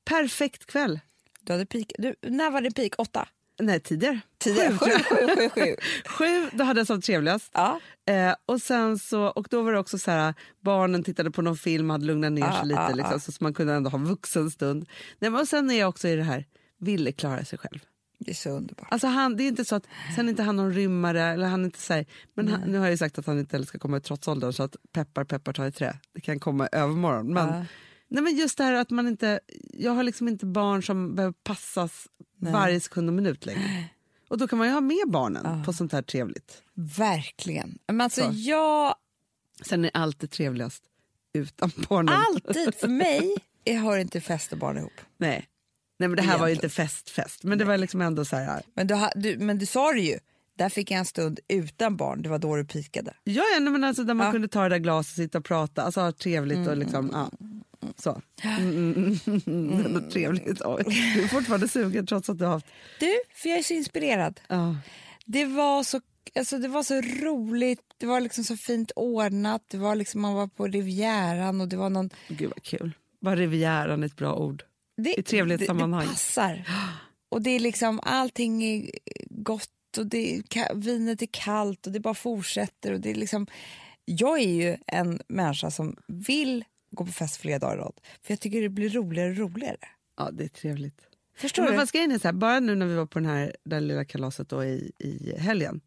Perfekt 0.04 0.66
kväll. 0.66 1.00
Du 1.40 1.52
hade 1.52 1.66
peak. 1.66 1.92
Du, 1.98 2.14
när 2.22 2.50
var 2.50 2.60
det 2.60 2.70
peak? 2.70 2.92
Åtta? 2.98 3.28
Nej, 3.60 3.80
tidigare. 3.80 4.20
Tio? 4.38 4.70
Sju, 4.70 4.76
Sju, 4.78 4.90
sju, 4.90 5.28
sju, 5.37 5.48
sju. 5.48 5.76
Sju, 6.06 6.50
då 6.52 6.64
hade 6.64 6.80
jag 6.80 6.87
som 6.87 7.00
trevligast. 7.00 7.50
Ja. 7.54 7.80
Eh, 8.06 8.34
och, 8.46 8.62
sen 8.62 8.98
så, 8.98 9.22
och 9.26 9.46
då 9.50 9.62
var 9.62 9.72
det 9.72 9.78
också 9.78 9.98
så 9.98 10.10
här, 10.10 10.34
barnen 10.60 11.02
tittade 11.04 11.30
på 11.30 11.42
någon 11.42 11.56
film 11.56 11.90
och 11.90 11.94
hade 11.94 12.06
lugnat 12.06 12.32
ner 12.32 12.50
sig 12.50 12.60
Ah, 12.60 12.64
lite 12.64 12.80
ah, 12.80 12.92
liksom, 12.94 13.14
ah. 13.16 13.20
så, 13.20 13.32
så 13.32 13.44
man 13.44 13.54
kunde 13.54 13.74
ändå 13.74 13.90
ha 13.90 13.98
vuxenstund. 13.98 14.87
Nej, 15.18 15.30
men 15.30 15.40
och 15.40 15.48
sen 15.48 15.70
är 15.70 15.78
jag 15.78 15.88
också 15.88 16.08
i 16.08 16.16
det 16.16 16.22
här, 16.22 16.44
ville 16.78 17.12
klara 17.12 17.44
sig 17.44 17.58
själv. 17.58 17.80
Det 18.24 18.30
är 18.30 18.34
så 18.34 18.50
underbart. 18.50 18.88
Alltså 18.90 19.06
han, 19.06 19.37
det 19.37 19.42
är 19.42 19.48
inte 19.48 19.64
så 19.64 19.76
att, 19.76 19.87
sen 20.16 20.28
inte 20.28 20.42
han 20.42 20.56
någon 20.56 20.72
rymmare, 20.72 21.22
eller 21.22 21.46
han 21.46 21.64
inte 21.64 21.78
så 21.78 21.92
här, 21.94 22.06
men 22.34 22.48
han, 22.48 22.60
nu 22.60 22.78
har 22.78 22.84
jag 22.84 22.90
ju 22.90 22.96
sagt 22.96 23.18
att 23.18 23.26
han 23.26 23.38
inte 23.38 23.66
ska 23.66 23.78
komma 23.78 23.96
i 23.96 24.00
trotsåldern 24.00 24.52
så 24.52 24.62
att 24.62 24.76
peppar 24.92 25.24
peppar 25.24 25.52
tar 25.52 25.66
i 25.66 25.72
trä, 25.72 25.98
det 26.12 26.20
kan 26.20 26.40
komma 26.40 26.66
i 26.66 26.68
övermorgon. 26.72 27.32
Men, 27.34 27.48
Ja. 27.48 27.64
nej, 28.08 28.22
men 28.22 28.37
just 28.37 28.58
det 28.58 28.64
här 28.64 28.72
att 28.72 28.90
man 28.90 29.06
inte, 29.08 29.40
jag 29.72 29.92
har 29.92 30.02
liksom 30.02 30.28
inte 30.28 30.46
barn 30.46 30.82
som 30.82 31.14
behöver 31.14 31.34
passas 31.42 32.06
varje 32.38 32.80
sekund 32.80 33.08
och 33.08 33.14
minut 33.14 33.46
längre. 33.46 33.84
Och 34.28 34.38
då 34.38 34.48
kan 34.48 34.58
man 34.58 34.66
ju 34.68 34.72
ha 34.74 34.80
med 34.80 35.04
barnen 35.08 35.64
på 35.64 35.72
sånt 35.72 35.92
här 35.92 36.02
trevligt. 36.02 36.62
Verkligen. 36.74 37.78
Men 37.87 38.00
alltså, 38.00 38.20
Så. 38.20 38.30
jag... 38.32 38.94
Sen 39.62 39.84
är 39.84 39.90
allt 39.94 40.20
det 40.20 40.26
trevligast 40.26 40.84
utan 41.32 41.70
barnen. 41.88 42.14
Alltid. 42.14 42.74
För 42.74 42.88
mig 42.98 43.37
hör 43.66 43.98
inte 43.98 44.20
fest 44.20 44.52
och 44.52 44.58
barn 44.58 44.78
ihop. 44.78 44.92
Nej. 45.16 45.48
Nej 45.98 46.09
men 46.09 46.16
det 46.16 46.22
här 46.22 46.38
var 46.38 46.48
ju 46.48 46.54
inte 46.54 46.68
fest 46.68 47.11
fest, 47.11 47.42
men 47.44 47.59
det 47.59 47.64
var 47.64 47.78
liksom 47.78 48.00
ändå 48.00 48.24
så 48.24 48.37
här. 48.37 48.62
Men 48.74 48.87
du, 48.87 48.96
du, 49.14 49.38
men 49.38 49.59
du 49.59 49.66
sa 49.66 49.92
det 49.92 50.00
ju, 50.00 50.18
där 50.59 50.68
fick 50.68 50.90
jag 50.90 50.98
en 50.98 51.04
stund 51.04 51.40
utan 51.48 51.96
barn, 51.96 52.22
det 52.22 52.28
var 52.28 52.38
då 52.38 52.57
du 52.57 52.64
pikade. 52.64 53.14
Ja, 53.24 53.42
ja 53.54 53.61
men 53.61 53.85
alltså 53.85 54.04
där 54.04 54.14
man 54.14 54.26
Ja. 54.26 54.33
kunde 54.33 54.48
ta 54.48 54.62
det 54.62 54.68
där 54.68 54.78
glaset 54.78 55.12
och 55.12 55.16
sitta 55.16 55.38
och 55.38 55.44
prata, 55.44 55.83
alltså 55.83 56.00
ha 56.00 56.12
trevligt 56.12 56.68
och 56.68 56.76
liksom, 56.76 57.11
ja. 57.12 57.30
Så. 57.96 58.22
Mm, 58.42 59.18
mm, 59.26 59.40
mm, 59.46 59.92
var 59.94 60.11
trevligt. 60.11 60.61
Oj, 60.64 60.83
du 61.14 61.22
är 61.24 61.28
fortfarande 61.28 61.68
sugen 61.68 62.07
trots 62.07 62.30
att 62.30 62.38
du 62.38 62.44
har 62.44 62.52
haft... 62.52 62.66
Du, 63.00 63.12
för 63.35 63.48
jag 63.48 63.59
är 63.59 63.62
så 63.62 63.74
inspirerad. 63.74 64.40
Ja. 64.48 64.76
Det 65.26 65.44
var 65.44 65.83
så, 65.83 66.00
alltså 66.38 66.59
det 66.59 66.68
var 66.68 66.83
så 66.83 66.94
roligt, 67.00 67.80
det 67.98 68.07
var 68.07 68.20
liksom 68.20 68.44
så 68.44 68.57
fint 68.57 68.90
ordnat, 68.96 69.62
det 69.70 69.76
var 69.78 69.94
liksom, 69.94 70.20
man 70.20 70.35
var 70.35 70.46
på 70.46 70.66
Rivieran 70.66 71.61
och 71.61 71.68
det 71.68 71.76
var 71.76 71.90
någon... 71.90 72.11
Gud 72.28 72.50
vad 72.50 72.62
kul. 72.62 72.92
Var 73.20 73.37
Rivieran 73.37 74.02
ett 74.02 74.16
bra 74.16 74.35
ord? 74.37 74.62
Det, 74.96 75.14
I 75.18 75.22
trevlighetssammanhang. 75.22 76.00
Det, 76.00 76.07
det 76.07 76.11
passar. 76.12 76.68
Och 77.28 77.42
det 77.42 77.50
är 77.50 77.61
liksom, 77.61 78.00
allting 78.02 78.64
är 78.64 78.90
gott 79.30 79.70
och 79.98 80.07
det, 80.07 80.42
vinet 80.74 81.22
är 81.22 81.28
kallt 81.30 81.87
och 81.87 81.92
det 81.92 82.00
bara 82.00 82.14
fortsätter. 82.14 82.92
Och 82.92 83.00
det 83.00 83.11
är 83.11 83.14
liksom, 83.14 83.46
jag 84.04 84.38
är 84.40 84.48
ju 84.52 84.76
en 84.87 85.20
människa 85.28 85.70
som 85.70 85.96
vill 86.07 86.64
gå 86.90 87.07
på 87.07 87.12
fest 87.12 87.37
flera 87.37 87.59
dagar 87.59 87.76
i 87.76 87.78
rad. 87.80 88.00
För 88.22 88.33
jag 88.33 88.40
tycker 88.40 88.62
det 88.62 88.68
blir 88.68 88.88
roligare 88.90 89.30
och 89.30 89.37
roligare. 89.37 89.76
Ja, 90.16 90.30
det 90.33 90.44
är 90.44 90.48
trevligt. 90.48 91.00
Förstår 91.37 91.62
Men 91.62 91.72
du? 91.72 91.78
fast 91.78 91.92
grejen 91.92 92.11
är 92.12 92.18
så 92.18 92.28
här, 92.28 92.33
bara 92.33 92.61
nu 92.61 92.74
när 92.74 92.87
vi 92.87 92.94
var 92.94 93.07
på 93.07 93.18
den 93.18 93.28
här, 93.28 93.57
det 93.64 93.74
här 93.76 93.80
lilla 93.80 94.04
kalaset 94.04 94.48
då 94.48 94.64
i, 94.64 94.92
i 94.98 95.38
helgen, 95.38 95.80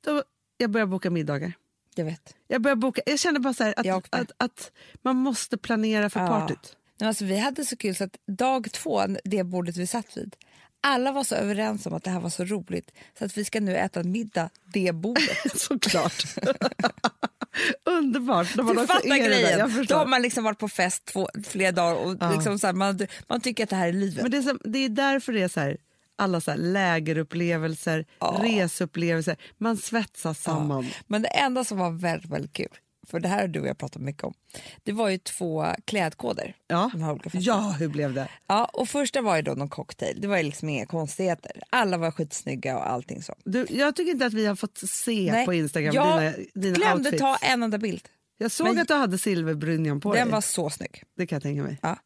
då 0.00 0.22
jag 0.56 0.70
började 0.70 0.90
boka 0.90 1.10
middagar. 1.10 1.52
Jag 1.94 2.04
vet. 2.04 2.36
Jag 2.48 2.62
började 2.62 2.80
boka, 2.80 3.00
jag 3.06 3.18
kände 3.18 3.40
bara 3.40 3.54
så 3.54 3.64
att, 3.64 3.86
åkte. 3.86 4.16
att, 4.18 4.32
att 4.36 4.72
man 5.02 5.16
måste 5.16 5.58
planera 5.58 6.10
för 6.10 6.20
Ja. 6.20 6.26
partyt. 6.26 6.76
Alltså, 7.02 7.24
vi 7.24 7.38
hade 7.38 7.64
så 7.64 7.76
kul 7.76 7.94
så 7.94 8.04
att 8.04 8.16
dag 8.26 8.72
två, 8.72 9.02
det 9.24 9.44
bordet 9.44 9.76
vi 9.76 9.86
satt 9.86 10.16
vid, 10.16 10.36
alla 10.80 11.12
var 11.12 11.24
så 11.24 11.34
överens 11.34 11.86
om 11.86 11.94
att 11.94 12.04
det 12.04 12.10
här 12.10 12.20
var 12.20 12.30
så 12.30 12.44
roligt 12.44 12.90
så 13.18 13.24
att 13.24 13.36
vi 13.38 13.44
ska 13.44 13.60
nu 13.60 13.76
äta 13.76 14.02
middag 14.02 14.50
det 14.72 14.92
bordet. 14.92 15.38
Såklart. 15.60 16.24
Underbart. 17.84 18.56
man 18.56 18.76
Du 18.76 18.86
fattar 18.86 19.18
grejen. 19.28 19.86
Då 19.88 19.94
har 19.94 20.06
man 20.06 20.22
liksom 20.22 20.44
varit 20.44 20.58
på 20.58 20.68
fest 20.68 21.04
två, 21.04 21.28
flera 21.44 21.72
dagar 21.72 21.94
och 22.06 22.16
Ja. 22.20 22.32
liksom 22.32 22.58
så 22.58 22.66
här, 22.66 22.74
man, 22.74 22.98
man 23.28 23.40
tycker 23.40 23.64
att 23.64 23.70
det 23.70 23.76
här 23.76 23.88
är 23.88 23.92
livet. 23.92 24.22
Men 24.22 24.30
det 24.30 24.36
är, 24.36 24.42
som, 24.42 24.58
det 24.64 24.78
är 24.78 24.88
därför 24.88 25.32
det 25.32 25.42
är 25.42 25.48
så 25.48 25.60
här, 25.60 25.76
alla 26.16 26.40
så 26.40 26.50
här 26.50 26.58
lägerupplevelser, 26.58 28.06
Ja. 28.18 28.40
reseupplevelser. 28.42 29.36
Man 29.58 29.76
svetsas 29.76 30.42
samman. 30.42 30.86
Men 31.06 31.22
det 31.22 31.28
enda 31.28 31.64
som 31.64 31.78
var 31.78 31.90
väldigt, 31.90 32.30
väldigt 32.30 32.52
kul, 32.52 32.68
för 33.10 33.20
det 33.20 33.28
här 33.28 33.40
har 33.40 33.48
du 33.48 33.60
och 33.60 33.66
jag 33.66 33.78
pratat 33.78 34.02
mycket 34.02 34.24
om, 34.24 34.34
det 34.82 34.92
var 34.92 35.08
ju 35.08 35.18
två 35.18 35.66
klädkoder. 35.84 36.56
Ja. 36.66 36.90
Ja, 37.32 37.70
hur 37.78 37.88
blev 37.88 38.14
det? 38.14 38.28
Ja, 38.46 38.64
och 38.64 38.88
första 38.88 39.22
var 39.22 39.36
ju 39.36 39.42
då 39.42 39.52
någon 39.52 39.68
cocktail, 39.68 40.20
det 40.20 40.28
var 40.28 40.36
ju 40.36 40.42
liksom 40.42 40.68
inga 40.68 40.86
konstigheter. 40.86 41.52
Alla 41.70 41.96
var 41.96 42.10
skitsnygga 42.10 42.76
och 42.76 42.90
allting 42.90 43.22
så. 43.22 43.34
Du, 43.44 43.66
jag 43.70 43.96
tycker 43.96 44.12
inte 44.12 44.26
att 44.26 44.32
vi 44.34 44.46
har 44.46 44.56
fått 44.56 44.78
se 44.78 45.32
Nej, 45.32 45.46
på 45.46 45.54
Instagram 45.54 45.94
jag 45.94 46.20
dina, 46.20 46.32
dina 46.54 46.74
glömde 46.76 46.94
outfits. 46.98 47.20
ta 47.20 47.36
en 47.36 47.62
enda 47.62 47.78
bild. 47.78 48.08
Jag 48.38 48.50
såg 48.50 48.66
men- 48.66 48.78
att 48.78 48.88
du 48.88 48.94
hade 48.94 49.18
silverbrynjan 49.18 50.00
på 50.00 50.14
Den 50.14 50.26
dig. 50.26 50.32
var 50.32 50.40
så 50.40 50.70
snygg. 50.70 51.02
Det 51.16 51.26
kan 51.26 51.36
jag 51.36 51.42
tänka 51.42 51.62
mig. 51.62 51.78
Ja. 51.82 51.96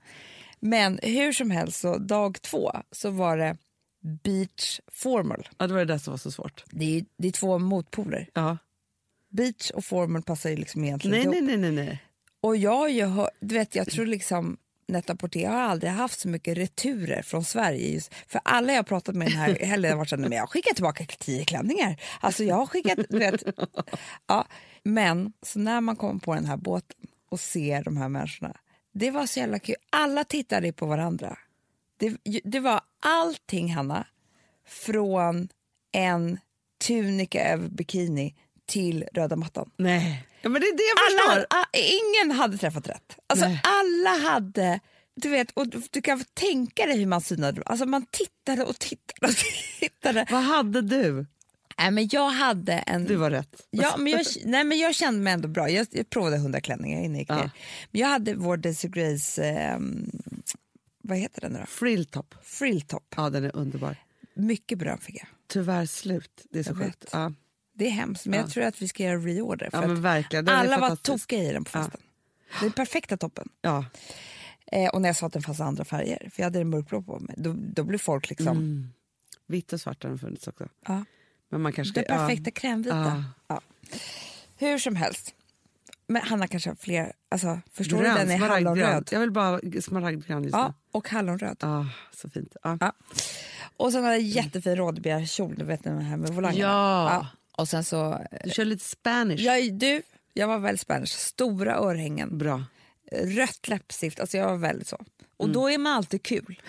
Men 0.60 0.98
hur 1.02 1.32
som 1.32 1.50
helst, 1.50 1.80
så 1.80 1.98
dag 1.98 2.42
två 2.42 2.72
så 2.90 3.10
var 3.10 3.36
det 3.36 3.56
beach 4.24 4.80
formal. 4.92 5.48
Ja, 5.58 5.66
det 5.66 5.72
var 5.72 5.80
det 5.80 5.92
där 5.92 5.98
som 5.98 6.10
var 6.10 6.18
så 6.18 6.30
svårt. 6.30 6.64
Det 6.70 6.98
är, 6.98 7.04
det 7.16 7.28
är 7.28 7.32
två 7.32 7.58
motpoler. 7.58 8.28
Ja. 8.34 8.58
Beach 9.32 9.70
och 9.70 9.84
formal 9.84 10.22
passar 10.22 10.50
ju 10.50 10.56
liksom 10.56 10.84
egentligen 10.84 11.16
Nej, 11.16 11.22
ihop. 11.22 11.48
nej, 11.48 11.56
nej, 11.56 11.72
nej, 11.72 11.84
nej. 11.86 12.02
Och 12.40 12.56
jag, 12.56 12.90
hör, 13.08 13.30
du 13.40 13.54
vet, 13.54 13.74
jag 13.74 13.90
tror 13.90 14.06
liksom 14.06 14.56
Netta 14.88 15.16
Porté 15.16 15.46
har 15.46 15.60
aldrig 15.60 15.92
haft 15.92 16.20
så 16.20 16.28
mycket 16.28 16.58
returer 16.58 17.22
från 17.22 17.44
Sverige. 17.44 17.88
Just, 17.88 18.14
för 18.26 18.40
alla 18.44 18.72
jag 18.72 18.78
har 18.78 18.82
pratat 18.82 19.14
med 19.14 19.28
den 19.28 19.36
här 19.36 19.54
helgen 19.60 19.92
har 19.92 19.98
varit 19.98 20.08
så 20.08 20.16
men 20.16 20.32
jag 20.32 20.40
har 20.40 20.46
skickat 20.46 20.74
tillbaka 20.74 21.04
tio 21.18 21.44
klänningar. 21.44 22.00
Alltså 22.20 22.44
jag 22.44 22.56
har 22.56 22.66
skickat, 22.66 22.98
du 23.08 23.18
vet. 23.18 23.42
Ja, 24.26 24.46
men 24.82 25.32
så 25.42 25.58
när 25.58 25.80
man 25.80 25.96
kommer 25.96 26.20
på 26.20 26.34
den 26.34 26.46
här 26.46 26.56
båten 26.56 26.96
och 27.30 27.40
ser 27.40 27.84
de 27.84 27.96
här 27.96 28.08
människorna, 28.08 28.56
det 28.94 29.10
var 29.10 29.26
så 29.26 29.40
jävla 29.40 29.58
kul. 29.58 29.76
Alla 29.90 30.24
tittade 30.24 30.72
på 30.72 30.86
varandra. 30.86 31.38
Det, 31.98 32.16
det 32.44 32.60
var 32.60 32.80
allting, 33.00 33.74
Hanna, 33.74 34.06
från 34.66 35.48
en 35.92 36.38
tunika 36.86 37.44
över 37.48 37.68
bikini 37.68 38.34
till 38.72 39.04
röda 39.12 39.37
mattan. 39.37 39.70
nej. 39.76 40.26
Ja, 40.42 40.48
men 40.48 40.61
det 40.61 40.66
är 40.66 40.76
det 40.76 40.82
jag 40.82 41.26
Alla, 41.28 41.40
förstår. 41.40 41.58
a, 41.58 41.66
ingen 41.72 42.30
hade 42.38 42.58
träffat 42.58 42.88
rätt. 42.88 43.16
Alltså, 43.26 43.46
Nej. 43.46 43.61
alla 43.64 44.11
hade... 44.30 44.80
Du 45.14 45.28
vet, 45.28 45.50
och 45.50 45.68
du, 45.90 46.02
kan 46.02 46.24
tänka 46.35 46.87
dig 46.87 46.98
hur 46.98 47.06
man 47.06 47.20
synade. 47.20 47.62
Alltså, 47.66 47.87
man 47.87 48.06
tittade 48.11 48.64
och 48.64 48.78
tittade 48.78 49.26
och 49.32 49.35
tittade. 49.80 50.26
Vad 50.30 50.42
hade 50.42 50.80
du? 50.82 51.26
Nej, 51.78 51.90
men 51.90 52.08
jag 52.12 52.28
hade 52.30 52.72
en... 52.72 53.04
Du 53.04 53.16
var 53.16 53.30
rätt. 53.30 53.66
Ja, 53.70 53.96
men 53.98 54.12
jag, 54.12 54.26
nej, 54.44 54.64
men 54.64 54.78
jag 54.78 54.94
kände 54.94 55.20
mig 55.20 55.32
ändå 55.32 55.48
bra. 55.48 55.70
Jag, 55.70 55.87
jag 55.90 56.11
provade 56.11 56.38
hundra 56.38 56.61
klänningar 56.61 56.98
innan 56.98 57.12
jag 57.12 57.20
gick 57.20 57.30
Ja. 57.30 57.50
Men 57.90 58.00
jag 58.00 58.08
hade 58.08 58.35
vår 58.35 58.56
Daisy 58.56 58.88
Grace... 58.88 59.44
ehm, 59.44 60.11
vad 61.02 61.18
heter 61.18 61.40
den 61.40 61.52
då? 61.52 61.66
Frilltop. 61.66 62.35
Frilltop. 62.42 63.14
Ja, 63.16 63.30
den 63.30 63.44
är 63.44 63.56
underbar. 63.56 63.96
Mycket 64.35 64.78
beröm 64.78 64.98
fick 64.98 65.16
jag. 65.16 65.26
Tyvärr 65.48 65.87
slut. 65.87 66.46
Det 66.50 66.58
är 66.58 66.62
så 66.62 66.70
Jag 66.70 66.78
sjukt. 66.78 67.04
Ja. 67.12 67.32
Det 67.74 67.87
är 67.87 67.90
hemskt, 67.90 68.26
men 68.26 68.38
jag 68.40 68.50
tror 68.50 68.64
att 68.64 68.82
vi 68.82 68.88
ska 68.88 69.02
göra 69.02 69.18
reorder. 69.18 69.70
För 69.70 69.82
ja. 69.82 70.42
Den 70.42 70.48
alla 70.48 70.78
var 70.78 70.96
tokiga 70.96 71.42
i 71.42 71.52
den 71.52 71.64
på 71.64 71.70
Ja. 71.78 71.82
festen. 71.82 72.00
Den 72.61 72.72
perfekta 72.72 73.16
toppen. 73.16 73.48
Ja. 73.62 73.85
Eh, 74.66 74.88
och 74.90 75.02
när 75.02 75.08
jag 75.08 75.16
sa 75.16 75.26
att 75.26 75.32
den 75.32 75.42
fanns 75.42 75.61
andra 75.61 75.85
färger, 75.85 76.30
för 76.32 76.42
jag 76.42 76.46
hade 76.46 76.61
en 76.61 76.70
mörkblå 76.70 77.02
på 77.02 77.18
mig, 77.20 77.35
då, 77.38 77.54
då 77.58 77.85
blev 77.85 77.98
folk 77.98 78.30
liksom... 78.30 78.48
Mm. 78.48 78.92
Vitt 79.46 79.72
och 79.72 79.80
svart 79.80 80.02
har 80.02 80.11
den 80.11 80.18
funnits 80.18 80.48
också. 80.48 80.68
Ja, 80.87 81.04
Men 81.48 81.61
man 81.61 81.72
kanske 81.72 81.94
den 81.94 82.04
perfekta 82.18 82.50
krämvita. 82.50 82.96
Ja. 82.96 83.24
Ja. 83.48 83.61
Hur 84.56 84.78
som 84.78 84.96
helst. 84.96 85.35
Men 86.06 86.22
Hanna 86.22 86.46
kanske 86.48 86.70
har 86.70 86.74
fler, 86.74 87.12
alltså 87.28 87.61
förstår 87.72 87.98
Grön, 87.98 88.14
du 88.14 88.20
den 88.20 88.30
är 88.30 88.48
hallonröd? 88.48 89.08
Jag 89.12 89.20
vill 89.20 89.30
bara 89.30 89.61
smaragdgrön 89.82 90.42
just 90.42 90.52
Ja, 90.54 90.66
nu. 90.68 90.74
och 90.92 91.08
hallonröd. 91.08 91.56
Ah, 91.61 91.85
så 92.14 92.30
fint. 92.30 92.56
Ja. 92.62 92.78
Ja. 92.80 92.92
Och 93.76 93.92
sen 93.92 94.04
hade 94.04 94.16
jag 94.16 94.22
jättefin 94.24 94.76
rådbjärskjol, 94.76 95.54
du 95.58 95.64
vet 95.64 95.85
den 95.85 95.98
här 95.98 96.16
med 96.16 96.30
volangerna. 96.30 96.68
Ja. 96.72 97.26
Och 97.58 97.68
sen 97.68 97.84
så, 97.84 98.26
Du 98.44 98.50
kör 98.50 98.64
lite 98.64 98.84
Spanish. 98.84 99.40
jag, 99.42 99.74
du, 99.74 100.02
jag 100.34 100.48
var 100.48 100.58
väldigt 100.58 100.80
spanish, 100.80 101.10
stora 101.16 101.76
örhängen, 101.76 102.38
Bra. 102.38 102.64
rött 103.12 103.68
läppstift, 103.68 104.20
alltså 104.20 104.36
jag 104.36 104.46
var 104.48 104.56
väldigt 104.56 104.88
så. 104.88 104.96
Och 105.36 105.44
Mm. 105.44 105.54
då 105.54 105.70
är 105.70 105.78
man 105.78 105.92
alltid 105.92 106.22
kul. 106.22 106.62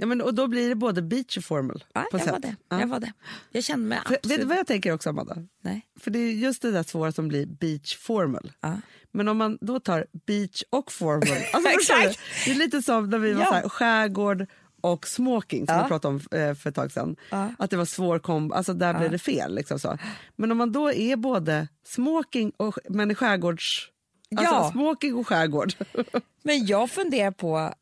Ja, 0.00 0.06
men, 0.06 0.20
och 0.22 0.34
då 0.34 0.46
blir 0.46 0.68
det 0.68 0.74
både 0.74 1.02
beach 1.02 1.36
och 1.36 1.44
formal. 1.44 1.84
Ja, 1.94 2.06
jag 2.12 2.20
sätt. 2.20 2.30
var 2.32 2.38
det. 2.38 2.56
Ja. 2.68 2.80
Jag 2.80 2.86
var 2.86 3.00
det. 3.00 3.12
Jag 3.52 3.64
kände 3.64 3.86
mig 3.88 3.98
För, 4.06 4.14
absolut... 4.14 4.32
vet 4.38 4.40
du 4.40 4.46
vad 4.46 4.56
jag 4.58 4.66
tänker 4.66 4.92
också, 4.92 5.10
Amanda? 5.10 5.36
Nej. 5.62 5.86
För 6.00 6.10
det 6.10 6.18
är 6.18 6.32
just 6.32 6.62
det 6.62 6.70
där 6.70 6.82
svåra 6.82 7.12
som 7.12 7.28
blir 7.28 7.46
beach 7.46 7.96
formal. 7.96 8.52
Ja. 8.60 8.80
Men 9.12 9.28
om 9.28 9.36
man 9.36 9.58
då 9.60 9.80
tar 9.80 10.06
beach 10.26 10.62
och 10.70 10.92
formal. 10.92 11.38
Alltså? 11.52 11.70
Exakt. 11.70 12.18
det 12.44 12.50
är 12.50 12.54
lite 12.54 12.82
som 12.82 13.10
när 13.10 13.18
vi 13.18 13.32
var 13.32 13.40
Ja. 13.42 13.46
så 13.46 13.54
här, 13.54 13.68
skärgård 13.68 14.46
och 14.80 15.06
smoking 15.08 15.66
som 15.66 15.76
Ja. 15.76 15.82
vi 15.82 15.88
pratade 15.88 16.14
om 16.14 16.38
eh, 16.40 16.54
för 16.54 16.68
ett 16.70 16.74
tag 16.74 16.92
sedan. 16.92 17.16
Ja. 17.30 17.50
Att 17.58 17.70
det 17.70 17.76
var 17.76 17.84
svår 17.84 18.18
kombo, 18.18 18.54
alltså 18.54 18.74
där 18.74 18.98
blev 18.98 19.10
det 19.10 19.18
fel. 19.18 19.54
Liksom 19.54 19.78
så. 19.78 19.98
Men 20.36 20.52
om 20.52 20.58
man 20.58 20.72
då 20.72 20.92
är 20.92 21.16
både 21.16 21.68
smoking 21.86 22.52
och 22.56 22.78
men 22.88 23.10
i 23.10 23.14
skärgårds... 23.14 23.88
Alltså 24.36 24.54
Ja. 24.54 24.70
smoking 24.72 25.14
och 25.14 25.26
skärgård. 25.28 25.72
Men 26.42 26.66
jag 26.66 26.90
funderar 26.90 27.30
på, 27.30 27.74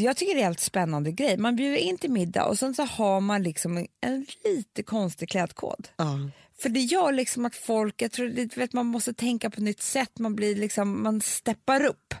jag 0.00 0.16
tycker 0.16 0.34
det 0.34 0.38
är 0.40 0.42
en 0.42 0.46
helt 0.46 0.60
spännande 0.60 1.12
grej. 1.12 1.36
Man 1.36 1.56
bjuder 1.56 1.76
in 1.78 1.98
till 1.98 2.10
middag 2.10 2.44
och 2.46 2.58
sen 2.58 2.74
så 2.74 2.82
har 2.84 3.20
man 3.20 3.42
liksom 3.42 3.76
en, 3.76 3.86
en 4.00 4.26
lite 4.44 4.82
konstig 4.82 5.28
klädkod. 5.28 5.88
ja. 5.96 6.18
För 6.62 6.68
det 6.68 6.80
gör 6.80 7.12
liksom 7.12 7.44
att 7.44 7.54
folk, 7.56 8.02
jag 8.02 8.12
tror 8.12 8.56
vet, 8.58 8.72
man 8.72 8.86
måste 8.86 9.12
tänka 9.14 9.50
på 9.50 9.60
nytt 9.60 9.82
sätt, 9.82 10.18
man 10.18 10.36
blir 10.36 10.56
liksom, 10.56 11.02
man 11.02 11.20
steppar 11.20 11.84
upp. 11.84 12.14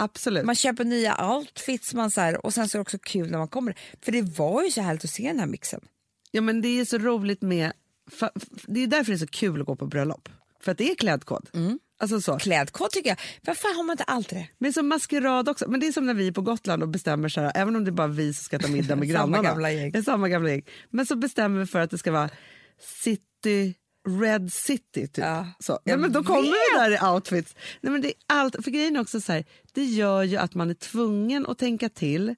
Absolut. 0.00 0.44
Man 0.44 0.54
köper 0.54 0.84
nya 0.84 1.34
outfits 1.36 1.94
man 1.94 2.10
så 2.10 2.20
här, 2.20 2.46
och 2.46 2.54
sen 2.54 2.68
så 2.68 2.76
är 2.76 2.78
det 2.78 2.82
också 2.82 2.98
kul 2.98 3.30
när 3.30 3.38
man 3.38 3.48
kommer. 3.48 3.74
För 4.04 4.12
det 4.12 4.22
var 4.22 4.62
ju 4.62 4.70
så 4.70 4.80
härligt 4.80 5.04
att 5.04 5.10
se 5.10 5.22
den 5.28 5.38
här 5.40 5.46
mixen. 5.46 5.80
Ja, 6.30 6.40
men 6.40 6.60
det 6.60 6.80
är 6.80 6.84
så 6.84 6.98
roligt 6.98 7.42
med... 7.42 7.72
fa- 8.20 8.30
f- 8.36 8.48
Det 8.66 8.82
är 8.82 8.86
därför 8.86 9.12
det 9.12 9.16
är 9.16 9.18
så 9.18 9.26
kul 9.26 9.60
att 9.60 9.66
gå 9.66 9.76
på 9.76 9.86
bröllop. 9.86 10.28
För 10.62 10.72
att 10.72 10.78
det 10.78 10.90
är 10.90 10.94
klädkod. 10.94 11.48
Mm. 11.54 11.78
Alltså 11.98 12.20
så. 12.20 12.38
Klädkod 12.38 12.90
tycker 12.90 13.08
jag, 13.10 13.18
varför 13.42 13.76
har 13.76 13.82
man 13.84 13.94
inte 13.94 14.04
alltid 14.04 14.38
det? 14.38 14.48
Men 14.58 14.72
som 14.72 14.88
maskerad 14.88 15.48
också. 15.48 15.70
Men 15.70 15.80
det 15.80 15.86
är 15.86 15.92
som 15.92 16.06
när 16.06 16.14
vi 16.14 16.28
är 16.28 16.32
på 16.32 16.42
Gotland 16.42 16.82
och 16.82 16.88
bestämmer 16.88 17.28
så 17.28 17.40
här, 17.40 17.52
även 17.54 17.76
om 17.76 17.84
det 17.84 17.88
är 17.90 17.92
bara 17.92 18.06
vi 18.06 18.34
som 18.34 18.44
ska 18.44 18.58
ta 18.58 18.68
middag 18.68 18.96
med 18.96 19.08
Samma 19.12 19.26
grannarna. 19.26 19.42
gamla 19.48 19.72
gäng. 19.72 19.92
Det 19.92 19.98
är 19.98 20.02
samma 20.02 20.28
gamla 20.28 20.50
gäng. 20.50 20.62
Men 20.90 21.06
så 21.06 21.16
bestämmer 21.16 21.60
vi 21.60 21.66
för 21.66 21.78
att 21.80 21.90
det 21.90 21.98
ska 21.98 22.12
vara 22.12 22.30
city, 23.02 23.74
red 24.08 24.52
city 24.52 25.06
typ. 25.06 25.18
Ja, 25.18 25.46
så. 25.58 25.78
Nej, 25.84 25.96
men 25.96 26.12
då 26.12 26.24
kommer 26.24 26.42
vi 26.42 26.48
vet. 26.48 26.74
där 26.74 26.90
i 26.90 27.14
outfits. 27.14 27.54
Nej, 27.80 27.92
men 27.92 28.00
det 28.00 28.08
är 28.08 28.14
allt, 28.26 28.64
för 28.64 28.70
grejen 28.70 28.96
också 28.96 29.20
så 29.20 29.32
här, 29.32 29.44
det 29.72 29.84
gör 29.84 30.22
ju 30.22 30.36
att 30.36 30.54
man 30.54 30.70
är 30.70 30.74
tvungen 30.74 31.46
att 31.46 31.58
tänka 31.58 31.88
till. 31.88 32.34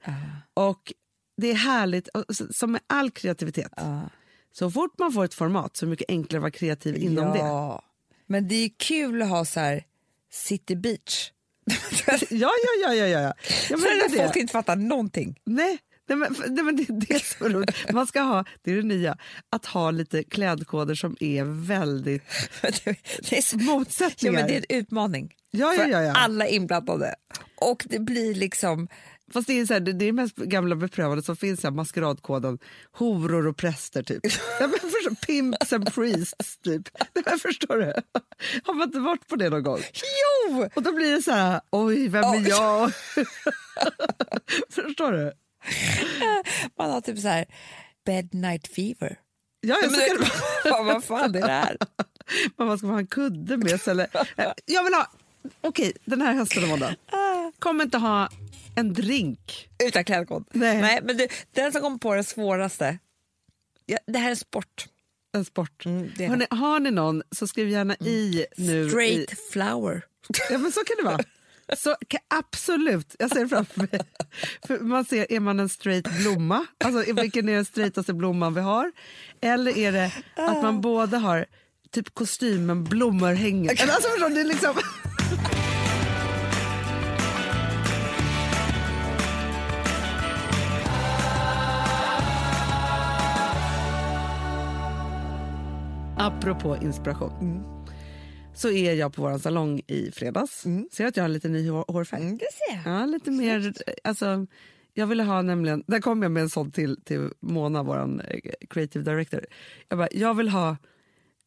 Och 0.55 0.93
det 1.37 1.51
är 1.51 1.55
härligt, 1.55 2.09
som 2.51 2.73
med 2.73 2.81
all 2.87 3.11
kreativitet. 3.11 3.73
Så 4.53 4.71
fort 4.71 4.99
man 4.99 5.13
får 5.13 5.25
ett 5.25 5.35
format 5.35 5.77
så 5.77 5.85
är 5.85 5.87
det 5.87 5.91
mycket 5.91 6.11
enklare 6.11 6.39
att 6.39 6.43
vara 6.43 6.51
kreativ 6.51 6.97
inom 6.97 7.33
det. 7.33 7.39
ja. 7.39 7.83
Men 8.27 8.49
det 8.49 8.55
är 8.55 8.71
kul 8.77 9.23
att 9.23 9.29
ha 9.29 9.45
så 9.45 9.61
här 9.61 9.85
City 10.31 10.77
Beach 10.77 11.31
ja, 12.07 12.19
ja, 12.31 12.95
ja, 12.95 12.95
ja, 12.95 13.07
ja. 13.07 13.35
Menar 13.71 14.09
det 14.09 14.17
det. 14.17 14.23
folk 14.25 14.37
inte 14.37 14.53
fattar 14.53 14.77
någonting. 14.77 15.41
Nej, 15.45 15.79
nej, 16.09 16.19
men, 16.19 16.35
nej, 16.49 16.65
men 16.65 16.77
det 16.77 16.87
det 16.89 17.15
är 17.15 17.49
roligt. 17.49 17.93
Man 17.93 18.07
ska 18.07 18.21
ha, 18.21 18.45
det 18.63 18.73
är 18.73 18.77
det 18.77 18.83
nya, 18.83 19.17
att 19.51 19.67
ha 19.67 19.91
lite 19.91 20.23
klädkoder 20.25 20.95
som 20.95 21.17
är 21.21 21.45
väldigt 21.67 22.23
det 23.31 23.39
är 23.39 23.43
så, 23.43 23.57
ja, 23.61 23.65
motsättningar. 23.65 24.35
men 24.35 24.47
det 24.47 24.55
är 24.55 24.65
en 24.69 24.79
utmaning 24.79 25.35
ja, 25.51 25.75
ja, 25.75 25.83
för 25.83 25.91
ja, 25.91 26.03
ja. 26.03 26.13
alla 26.17 26.49
inblandade. 26.49 27.15
Och 27.55 27.85
det 27.89 27.99
blir 27.99 28.35
liksom... 28.35 28.89
Fast 29.33 29.47
det 29.47 29.61
är, 29.61 29.67
så 29.67 29.73
här, 29.73 29.81
det, 29.81 29.93
det 29.93 30.05
är 30.05 30.13
mest 30.13 30.37
gamla 30.37 30.77
beprövade 30.77 31.23
som 31.23 31.37
finns, 31.37 31.61
så 31.61 31.67
här, 31.67 31.75
maskeradkoden 31.75 32.59
horor 32.93 33.47
och 33.47 33.57
präster 33.57 34.03
typ. 34.03 34.23
Nej, 34.61 34.69
men 34.69 34.71
förstår, 34.71 35.27
pimps 35.27 35.73
and 35.73 35.95
priests 35.95 36.59
typ. 36.65 36.89
Nej, 37.15 37.25
men 37.27 37.39
förstår 37.39 37.77
du? 37.77 37.93
Har 38.65 38.75
man 38.75 38.89
inte 38.89 38.99
varit 38.99 39.29
på 39.29 39.37
det 39.37 39.51
någon 39.51 39.63
gång? 39.63 39.81
Jo! 40.49 40.69
Och 40.75 40.83
då 40.83 40.93
blir 40.93 41.15
det 41.15 41.23
så 41.23 41.31
här, 41.31 41.61
oj, 41.71 42.09
vem 42.09 42.25
är 42.25 42.49
jag? 42.49 42.93
förstår 44.71 45.13
du? 45.13 45.33
Man 46.79 46.91
har 46.91 47.01
typ 47.01 47.19
så 47.19 47.29
här 47.29 47.45
bed 48.07 48.35
night 48.35 48.67
fever. 48.69 49.19
Ja, 49.61 49.77
ja, 49.83 49.89
så 49.91 49.97
kan 49.97 50.17
det. 50.19 50.27
Fan, 50.71 50.87
vad 50.87 51.05
fan 51.05 51.35
är 51.35 51.41
det 51.41 51.47
här? 51.53 51.77
Men 52.57 52.67
vad 52.69 52.79
ska 52.79 52.87
man 52.87 52.95
ha 52.95 53.01
en 53.01 53.07
kudde 53.07 53.57
med 53.57 53.81
sig? 53.81 53.91
Eller? 53.91 54.09
Eh, 54.37 54.53
Jag 54.67 54.85
vill 54.85 54.95
ha, 54.95 55.11
okej, 55.61 55.93
den 56.05 56.21
här 56.21 56.35
hösten 56.35 56.65
Amanda. 56.65 56.95
Kommer 57.59 57.85
inte 57.85 57.99
ha 57.99 58.29
en 58.77 58.93
drink. 58.93 59.69
Utan 59.85 60.05
klädkod. 60.05 60.45
Nej. 60.53 61.01
men 61.03 61.17
du, 61.17 61.29
den 61.53 61.73
som 61.73 61.81
kom 61.81 61.99
på 61.99 62.15
det 62.15 62.25
svåraste. 62.25 62.99
Ja, 63.87 63.99
det 64.07 64.19
här 64.19 64.31
är 64.31 64.35
sport. 64.35 64.87
En 65.35 65.45
sport. 65.45 65.87
Mm, 65.87 66.11
Hörrni, 66.19 66.47
har 66.51 66.81
ni 66.81 66.91
någon 66.91 67.23
så 67.31 67.47
skriv 67.47 67.69
gärna 67.69 67.95
i 67.97 68.47
nu. 68.57 68.89
Straight 68.89 69.33
I, 69.33 69.37
flower. 69.53 70.05
ja, 70.51 70.59
men 70.59 70.73
så 70.73 70.81
kan 70.85 70.97
det 70.97 71.03
vara. 71.03 71.19
Så, 71.77 71.97
absolut, 72.29 73.17
jag 73.19 73.31
ser 73.31 73.47
framför 73.47 73.81
mig. 73.81 74.01
För 74.67 74.79
man 74.79 75.05
ser, 75.05 75.33
är 75.33 75.41
man 75.41 75.61
en 75.61 75.69
straight 75.69 76.09
blomma? 76.23 76.67
Alltså, 76.85 77.13
vilken 77.15 77.49
är 77.49 77.55
den 77.55 77.65
straightaste 77.65 78.15
blomman 78.15 78.55
vi 78.55 78.61
har? 78.61 78.93
Eller 79.41 79.79
är 79.79 79.93
det 79.93 80.13
att 80.37 80.63
man 80.63 80.81
både 80.81 81.17
har 81.17 81.47
typ 81.91 82.15
kostymen, 82.15 82.85
blommor 82.85 83.33
hänger? 83.33 83.71
Alltså, 83.71 84.29
det 84.29 84.41
är 84.41 84.45
liksom... 84.45 84.75
Apropå 96.19 96.77
inspiration. 96.83 97.82
Så 98.55 98.71
är 98.71 98.95
jag 98.95 99.13
på 99.15 99.23
vår 99.23 99.39
salong 99.39 99.81
i 99.87 100.11
fredags. 100.11 100.65
Ser 100.93 101.07
att 101.07 101.17
jag 101.17 101.25
har 101.25 101.29
lite 101.29 101.49
ny 101.49 101.69
hår, 101.71 101.85
hårfärg? 101.89 102.23
Det 102.23 102.47
ser 102.53 102.91
jag. 102.91 103.01
Ja, 103.01 103.07
lite 103.07 103.31
mer... 103.31 103.73
Alltså, 104.05 104.47
jag 104.95 105.07
ville 105.07 105.23
ha 105.23 105.43
nämligen... 105.43 105.85
Där 105.87 106.01
kom 106.01 106.23
jag 106.23 106.33
med 106.33 106.43
en 106.43 106.51
sån 106.51 106.71
till, 106.73 107.01
till 107.05 107.31
Mona, 107.41 107.83
vår 107.83 108.23
creative 108.71 109.05
director. 109.05 109.47
Jag, 109.89 109.99
bara, 109.99 110.09
jag 110.13 110.35
vill 110.35 110.49
ha 110.49 110.77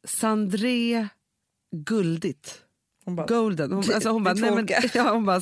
Sandré 0.03 1.07
guldigt. 1.75 2.61
Hon 3.05 3.15
bara, 3.15 3.25
Golden. 3.27 3.71
Hon, 3.71 3.83
alltså 3.93 4.09
hon 4.09 4.23
bara, 4.23 4.33
nej 4.33 4.51
men, 4.55 4.67
ja, 4.93 5.13
hon 5.13 5.25
bara, 5.25 5.41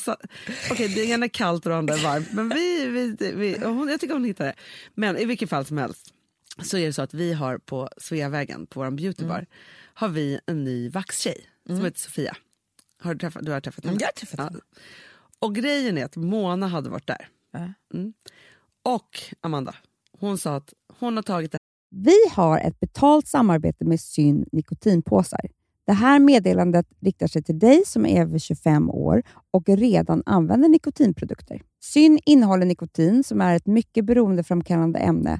okej 0.72 0.88
det 0.88 1.06
ena 1.06 1.26
är 1.26 1.30
kallt 1.30 1.66
och 1.66 1.70
det 1.72 1.78
andra 1.78 1.94
är 1.94 2.04
varmt. 2.04 2.34
Men 2.34 2.50
vi, 2.50 2.88
vi, 2.88 3.32
vi, 3.36 3.58
hon, 3.66 3.88
jag 3.90 4.00
tycker 4.00 4.14
hon 4.14 4.24
hittar 4.26 4.46
det. 4.46 4.56
Men 4.94 5.18
i 5.18 5.26
vilket 5.26 5.50
fall 5.50 5.66
som 5.66 5.78
helst 5.78 6.14
så 6.64 6.78
är 6.78 6.86
det 6.86 6.94
så 6.94 7.02
att 7.02 7.14
vi 7.14 7.34
har 7.34 7.58
på 7.58 7.90
Sveavägen, 7.98 8.68
på 8.68 8.80
vår 8.80 8.92
beautybar, 8.92 9.36
Mm. 9.36 9.46
har 9.94 10.08
vi 10.10 10.40
en 10.46 10.64
ny 10.64 10.90
vaxtjej 10.90 11.46
som 11.68 11.86
heter 11.86 12.00
Sofia. 12.00 12.36
Har 13.02 13.14
du, 13.14 13.20
träffat, 13.20 13.46
du 13.46 13.52
har 13.52 13.62
träffat 13.62 13.84
henne? 13.84 13.92
Mm, 13.92 14.00
jag 14.02 14.08
har 14.08 14.12
träffat 14.12 14.40
henne. 14.40 14.60
Och 15.40 15.56
grejen 15.56 15.98
är 15.98 16.06
att 16.06 16.16
Mona 16.16 16.68
hade 16.68 16.90
varit 16.90 17.08
där. 17.08 17.28
Ja. 17.52 17.74
Mm. 17.94 18.14
Och 18.84 19.20
Amanda, 19.42 19.76
hon 20.20 20.38
sa 20.38 20.56
att 20.56 20.74
hon 21.00 21.16
har 21.16 21.24
tagit 21.24 21.52
det 21.52 21.58
Vi 21.90 22.18
har 22.32 22.60
ett 22.60 22.80
betalt 22.80 23.28
samarbete 23.28 23.86
med 23.86 24.00
Syn 24.00 24.46
nikotinpåsar. 24.52 25.50
Det 25.86 25.94
här 25.94 26.20
meddelandet 26.20 26.88
riktar 27.00 27.28
sig 27.28 27.44
till 27.44 27.60
dig 27.60 27.84
som 27.86 28.06
är 28.06 28.22
över 28.22 28.40
25 28.40 28.90
år 28.90 29.24
och 29.52 29.70
redan 29.70 30.24
använder 30.26 30.70
nikotinprodukter. 30.70 31.62
Syn 31.84 32.20
innehåller 32.26 32.66
nikotin 32.66 33.24
som 33.24 33.42
är 33.42 33.56
ett 33.56 33.66
mycket 33.66 34.06
beroendeframkallande 34.06 35.00
ämne 35.00 35.40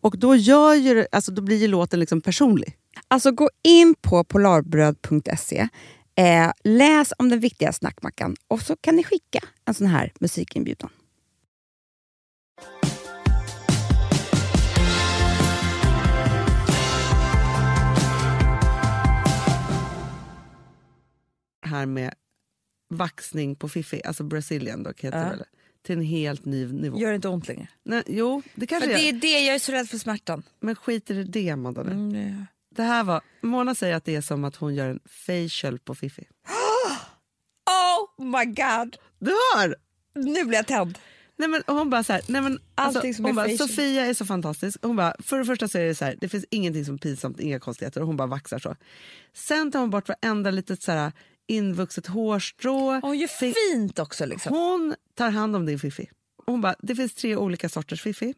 Och 0.00 0.18
då, 0.18 0.36
gör 0.36 0.74
ju, 0.74 1.06
alltså, 1.12 1.32
då 1.32 1.42
blir 1.42 1.56
ju 1.56 1.66
låten 1.68 2.00
liksom 2.00 2.20
personlig. 2.20 2.76
Alltså 3.08 3.32
gå 3.32 3.50
in 3.62 3.94
på 4.00 4.24
polarbröd.se, 4.24 5.68
eh, 6.14 6.50
läs 6.64 7.12
om 7.18 7.28
den 7.28 7.40
viktiga 7.40 7.72
snackmackan 7.72 8.36
och 8.48 8.62
så 8.62 8.76
kan 8.76 8.96
ni 8.96 9.04
skicka 9.04 9.40
en 9.64 9.74
sån 9.74 9.86
här 9.86 10.12
musikinbjudan. 10.20 10.90
Här 21.66 21.86
med 21.86 22.14
vaxning 22.94 23.56
på 23.56 23.68
fiffi, 23.68 24.00
alltså 24.04 24.24
Brazilian 24.24 24.82
då, 24.82 24.90
heter 24.96 25.18
Ja. 25.30 25.36
det 25.36 25.44
till 25.82 25.96
en 25.98 26.04
helt 26.04 26.44
ny 26.44 26.66
nivå. 26.66 26.98
Gör 26.98 27.08
det 27.08 27.14
inte 27.16 27.28
ont 27.28 27.48
längre? 27.48 27.68
Nej, 27.84 28.02
jo, 28.06 28.42
det 28.54 28.60
För 28.60 28.66
kanske 28.66 28.88
det 28.92 29.08
är. 29.08 29.12
det, 29.12 29.40
jag 29.40 29.54
är 29.54 29.58
så 29.58 29.72
rädd 29.72 29.88
för 29.88 29.98
smärtan. 29.98 30.42
Men 30.60 30.74
skiter 30.76 31.14
i 31.14 31.24
det, 31.24 31.50
Amanda. 31.50 31.82
nu. 31.82 31.92
Mm, 31.92 32.28
ja. 32.38 32.46
Det 32.76 32.82
här 32.82 33.04
var, 33.04 33.20
Mona 33.40 33.74
säger 33.74 33.94
att 33.96 34.04
det 34.04 34.14
är 34.14 34.20
som 34.20 34.44
att 34.44 34.56
hon 34.56 34.74
gör 34.74 34.88
en 34.88 35.00
facial 35.26 35.78
på 35.78 35.94
fiffi. 35.94 36.24
Oh 38.18 38.24
my 38.24 38.44
god! 38.44 38.96
Du 39.18 39.30
hör! 39.54 39.76
Nu 40.14 40.44
blir 40.44 40.58
jag 40.58 40.66
tänd. 40.66 40.98
Nej, 41.36 41.48
men 41.48 41.62
hon 41.66 41.90
bara 41.90 42.02
så 42.04 42.12
här, 42.12 42.22
nej, 42.28 42.42
men, 42.42 42.58
alltså, 42.74 43.00
hon 43.00 43.26
är 43.26 43.32
bara, 43.32 43.48
facial. 43.48 43.68
Sofia 43.68 44.06
är 44.06 44.14
så 44.14 44.26
fantastisk. 44.26 44.78
Hon 44.82 44.96
bara, 44.96 45.14
för 45.18 45.38
det 45.38 45.44
första 45.44 45.68
så 45.68 45.78
är 45.78 45.84
det 45.84 45.94
så 45.94 46.04
här, 46.04 46.16
det 46.20 46.28
finns 46.28 46.44
ingenting 46.50 46.84
som 46.84 46.94
är 46.94 46.98
pinsamt, 46.98 47.40
inga 47.40 47.58
konstigheter. 47.60 48.00
Och 48.00 48.06
hon 48.06 48.16
bara 48.16 48.28
vaxar 48.28 48.58
så. 48.58 48.76
Sen 49.34 49.72
tar 49.72 49.80
hon 49.80 49.90
bort 49.90 50.08
varenda 50.08 50.50
litet 50.50 50.82
så 50.82 50.92
här, 50.92 51.12
invuxet 51.50 52.06
hårstrå. 52.06 52.92
Gör 53.14 53.26
Fin- 53.26 53.54
fint 53.72 53.98
också. 53.98 54.26
Liksom. 54.26 54.52
Hon 54.52 54.94
tar 55.14 55.30
hand 55.30 55.56
om 55.56 55.66
din 55.66 55.78
fiffi. 55.78 56.10
Hon 56.46 56.60
bara, 56.60 56.74
det 56.82 56.94
finns 56.94 57.14
tre 57.14 57.36
olika 57.36 57.68
sorters 57.68 58.02
fiffi. 58.02 58.34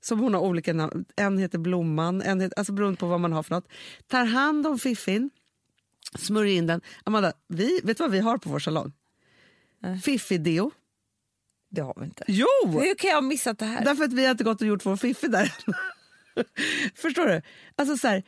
Som 0.00 0.20
hon 0.20 0.34
har 0.34 0.40
olika 0.40 0.72
namn. 0.72 1.04
En 1.16 1.38
heter 1.38 1.58
Blomman, 1.58 2.22
en 2.22 2.40
heter, 2.40 2.58
alltså 2.58 2.72
beroende 2.72 2.96
på 2.98 3.06
vad 3.06 3.20
man 3.20 3.32
har 3.32 3.42
för 3.42 3.54
något. 3.54 3.68
Tar 4.06 4.24
hand 4.24 4.66
om 4.66 4.78
fiffin, 4.78 5.30
smörjer 6.18 6.54
in 6.56 6.66
den. 6.66 6.80
Amanda, 7.04 7.32
vi, 7.48 7.80
vet 7.84 7.96
du 7.96 8.02
vad 8.04 8.10
vi 8.10 8.18
har 8.18 8.38
på 8.38 8.50
vår 8.50 8.58
salong? 8.58 8.92
Fiffi-deo. 10.04 10.70
Det 11.70 11.80
har 11.80 11.94
vi 11.98 12.04
inte. 12.04 12.24
Jo! 12.28 12.46
Hur 12.66 12.94
kan 12.94 13.08
jag 13.10 13.16
ha 13.16 13.20
missat 13.22 13.58
det 13.58 13.64
här? 13.64 13.84
Därför 13.84 14.04
att 14.04 14.12
vi 14.12 14.24
har 14.24 14.30
inte 14.30 14.44
gått 14.44 14.60
och 14.60 14.66
gjort 14.66 14.86
vår 14.86 14.96
fiffi 14.96 15.28
där. 15.28 15.52
Förstår 16.94 17.26
du? 17.26 17.42
Alltså 17.76 17.96
så 17.96 18.08
här, 18.08 18.22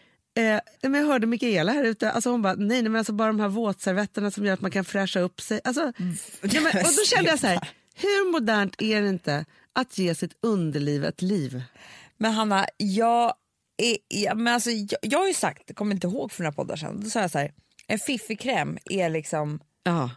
eh, 0.47 0.61
men 0.83 0.95
jag 0.95 1.09
hörde 1.09 1.27
Mikaela 1.27 1.73
här 1.73 1.85
ute, 1.85 2.13
alltså 2.13 2.31
hon 2.31 2.43
bara, 2.43 2.55
nej, 2.55 2.67
nej 2.67 2.83
men 2.83 2.97
alltså 2.97 3.13
bara 3.13 3.29
de 3.29 3.41
här 3.41 3.49
våtservetterna 3.49 4.31
som 4.31 4.45
gör 4.45 4.55
att 4.55 4.61
man 4.61 4.71
kan 4.71 4.85
fräscha 4.85 5.21
upp 5.21 5.41
sig. 5.41 5.61
Alltså, 5.65 5.93
nej, 6.41 6.61
men, 6.61 6.67
och 6.67 6.93
då 6.97 7.05
kände 7.07 7.31
jag 7.31 7.39
så 7.39 7.47
här, 7.47 7.69
hur 7.95 8.33
modernt 8.33 8.83
är 8.83 9.03
det 9.03 9.09
inte 9.09 9.45
att 9.73 9.99
ge 9.99 10.15
sitt 10.15 10.37
underliv 10.41 11.05
ett 11.05 11.23
liv? 11.23 11.63
Men 12.17 12.33
Hanna, 12.33 12.67
jag, 12.77 13.35
är, 13.77 13.97
ja, 14.09 14.35
men 14.35 14.55
alltså, 14.55 14.71
jag, 14.71 14.99
jag 15.03 15.19
har 15.19 15.27
ju 15.27 15.35
sagt, 15.35 15.63
jag 15.67 15.77
kommer 15.77 15.95
inte 15.95 16.07
ihåg 16.07 16.33
för 16.33 16.43
några 16.43 16.53
poddar 16.53 16.77
sedan, 16.77 17.01
då 17.01 17.11
sa 17.11 17.21
jag 17.21 17.31
så 17.31 17.39
här, 17.39 17.53
en 17.87 17.99
fiffig 17.99 18.41
kräm 18.41 18.79
är 18.85 19.09
liksom, 19.09 19.61
Ja. 19.83 20.11